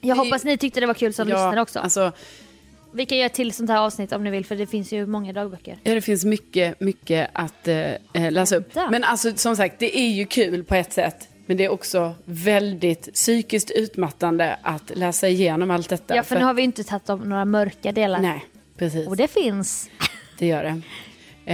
Jag 0.00 0.16
Det- 0.16 0.20
hoppas 0.20 0.44
ni 0.44 0.56
tyckte 0.58 0.80
det 0.80 0.86
var 0.86 0.94
kul 0.94 1.12
som 1.12 1.28
lyssnade 1.28 1.60
också. 1.60 1.78
Alltså, 1.78 2.12
Vi 2.92 3.06
kan 3.06 3.18
göra 3.18 3.28
till 3.28 3.52
sånt 3.52 3.70
här 3.70 3.78
avsnitt 3.78 4.12
om 4.12 4.24
ni 4.24 4.30
vill 4.30 4.44
för 4.44 4.56
det 4.56 4.66
finns 4.66 4.92
ju 4.92 5.06
många 5.06 5.32
dagböcker. 5.32 5.78
Ja, 5.82 5.94
det 5.94 6.00
finns 6.00 6.24
mycket, 6.24 6.80
mycket 6.80 7.30
att 7.32 7.68
eh, 7.68 7.76
eh, 8.12 8.30
läsa 8.30 8.56
upp. 8.56 8.74
Men 8.90 9.04
alltså 9.04 9.36
som 9.36 9.56
sagt, 9.56 9.78
det 9.78 9.98
är 9.98 10.08
ju 10.10 10.26
kul 10.26 10.64
på 10.64 10.74
ett 10.74 10.92
sätt. 10.92 11.28
Men 11.46 11.56
det 11.56 11.64
är 11.64 11.68
också 11.68 12.14
väldigt 12.24 13.14
psykiskt 13.14 13.70
utmattande 13.70 14.56
att 14.62 14.90
läsa 14.96 15.28
igenom 15.28 15.70
allt 15.70 15.88
detta. 15.88 16.16
Ja 16.16 16.22
för 16.22 16.38
nu 16.38 16.44
har 16.44 16.54
vi 16.54 16.62
inte 16.62 16.84
tagit 16.84 17.08
om 17.10 17.20
några 17.20 17.44
mörka 17.44 17.92
delar. 17.92 18.18
Nej, 18.20 18.44
precis. 18.76 19.08
Och 19.08 19.16
det 19.16 19.28
finns. 19.28 19.90
Det 20.38 20.46
gör 20.46 20.62
det. 20.64 20.80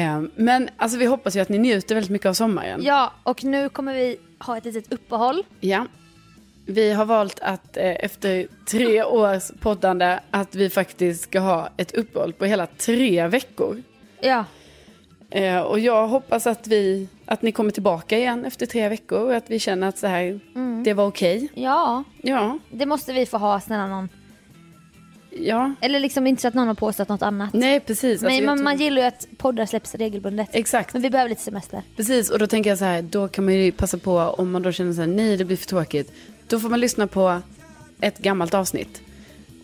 Eh, 0.00 0.22
men 0.36 0.68
alltså 0.76 0.98
vi 0.98 1.06
hoppas 1.06 1.36
ju 1.36 1.40
att 1.40 1.48
ni 1.48 1.58
njuter 1.58 1.94
väldigt 1.94 2.10
mycket 2.10 2.26
av 2.26 2.34
sommaren. 2.34 2.80
Ja 2.84 3.12
och 3.22 3.44
nu 3.44 3.68
kommer 3.68 3.94
vi 3.94 4.16
ha 4.38 4.56
ett 4.56 4.64
litet 4.64 4.92
uppehåll. 4.92 5.42
Ja. 5.60 5.86
Vi 6.66 6.92
har 6.92 7.04
valt 7.04 7.40
att 7.42 7.76
eh, 7.76 7.84
efter 8.04 8.46
tre 8.70 9.04
års 9.04 9.50
poddande 9.60 10.18
att 10.30 10.54
vi 10.54 10.70
faktiskt 10.70 11.22
ska 11.22 11.40
ha 11.40 11.68
ett 11.76 11.94
uppehåll 11.94 12.32
på 12.32 12.44
hela 12.44 12.66
tre 12.66 13.26
veckor. 13.28 13.82
Ja. 14.20 14.44
Eh, 15.30 15.58
och 15.60 15.78
jag 15.80 16.08
hoppas 16.08 16.46
att, 16.46 16.66
vi, 16.66 17.08
att 17.24 17.42
ni 17.42 17.52
kommer 17.52 17.70
tillbaka 17.70 18.18
igen 18.18 18.44
efter 18.44 18.66
tre 18.66 18.88
veckor 18.88 19.20
och 19.20 19.34
att 19.34 19.50
vi 19.50 19.58
känner 19.58 19.88
att 19.88 19.98
så 19.98 20.06
här, 20.06 20.40
det 20.84 20.94
var 20.94 21.06
okej. 21.06 21.48
Ja, 21.54 22.04
Ja, 22.22 22.58
det 22.70 22.86
måste 22.86 23.12
vi 23.12 23.26
få 23.26 23.38
ha 23.38 23.60
snälla 23.60 23.86
någon. 23.86 24.08
ja. 25.30 25.74
Eller 25.80 26.00
liksom 26.00 26.26
inte 26.26 26.42
så 26.42 26.48
att 26.48 26.54
någon 26.54 26.66
har 26.68 26.74
påstått 26.74 27.08
något 27.08 27.22
annat. 27.22 27.54
Nej, 27.54 27.80
precis. 27.80 28.10
Alltså, 28.12 28.26
Men 28.26 28.36
jag 28.36 28.44
man, 28.46 28.56
tror- 28.58 28.64
man 28.64 28.76
gillar 28.76 29.02
ju 29.02 29.08
att 29.08 29.26
poddar 29.38 29.66
släpps 29.66 29.94
regelbundet. 29.94 30.48
Exakt. 30.52 30.92
Men 30.92 31.02
vi 31.02 31.10
behöver 31.10 31.28
lite 31.28 31.42
semester. 31.42 31.82
Precis, 31.96 32.30
och 32.30 32.38
då 32.38 32.46
tänker 32.46 32.70
jag 32.70 32.78
så 32.78 32.84
här, 32.84 33.02
då 33.02 33.28
kan 33.28 33.44
man 33.44 33.54
ju 33.54 33.72
passa 33.72 33.98
på 33.98 34.18
om 34.18 34.50
man 34.50 34.62
då 34.62 34.72
känner 34.72 34.92
så 34.92 35.00
här, 35.00 35.08
nej 35.08 35.36
det 35.36 35.44
blir 35.44 35.56
för 35.56 35.66
tråkigt. 35.66 36.12
Då 36.48 36.60
får 36.60 36.68
man 36.68 36.80
lyssna 36.80 37.06
på 37.06 37.40
ett 38.00 38.18
gammalt 38.18 38.54
avsnitt. 38.54 39.00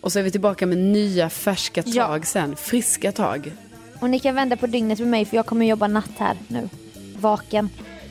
Och 0.01 0.13
så 0.13 0.19
är 0.19 0.23
vi 0.23 0.31
tillbaka 0.31 0.67
med 0.67 0.79
nya 0.79 1.31
färska 1.31 1.83
tag 1.83 1.93
Ja. 1.95 2.21
sen, 2.25 2.57
friska 2.57 3.13
tag. 3.13 3.53
Och 4.01 4.11
ni 4.11 4.19
kan 4.19 4.35
vända 4.35 4.57
på 4.57 4.67
dygnet 4.67 4.99
med 4.99 5.09
mig 5.09 5.25
för 5.25 5.37
jag 5.37 5.47
kommer 5.47 5.67
jobba 5.67 5.87
natt 5.87 6.11
här 6.19 6.37
nu. 6.49 6.69
Vaken. 7.17 7.69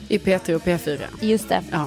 I 0.08 0.18
P3 0.18 0.54
och 0.54 0.62
P4. 0.62 0.98
Just 1.20 1.48
det. 1.48 1.62
Ja. 1.70 1.86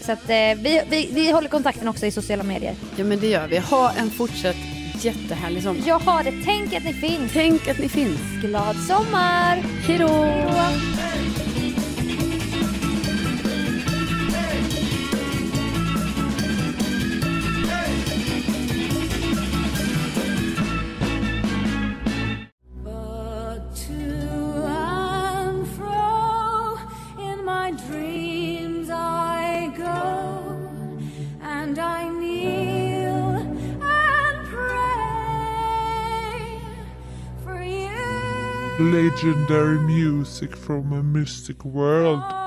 Så 0.00 0.12
att 0.12 0.22
eh, 0.30 0.34
vi, 0.36 0.82
vi, 0.90 1.08
vi 1.12 1.30
håller 1.30 1.48
kontakten 1.48 1.88
också 1.88 2.06
i 2.06 2.10
sociala 2.10 2.42
medier. 2.42 2.74
ja, 2.96 3.04
men 3.04 3.20
det 3.20 3.26
gör 3.26 3.48
vi. 3.48 3.58
Ha 3.58 3.92
en 3.92 4.10
fortsatt 4.10 4.56
jättehärlig 5.00 5.62
sommar. 5.62 5.82
Jag 5.86 5.98
har 5.98 6.22
det. 6.24 6.32
Tänk 6.44 6.74
att 6.74 6.84
ni 6.84 6.92
finns. 6.92 7.32
Tänk 7.32 7.68
att 7.68 7.78
ni 7.78 7.88
finns. 7.88 8.20
Glad 8.42 8.76
sommar! 8.76 9.56
Hej 9.86 9.98
då! 9.98 10.08
Legendary 39.10 39.78
music 39.80 40.54
from 40.54 40.92
a 40.92 41.02
mystic 41.02 41.64
world. 41.64 42.39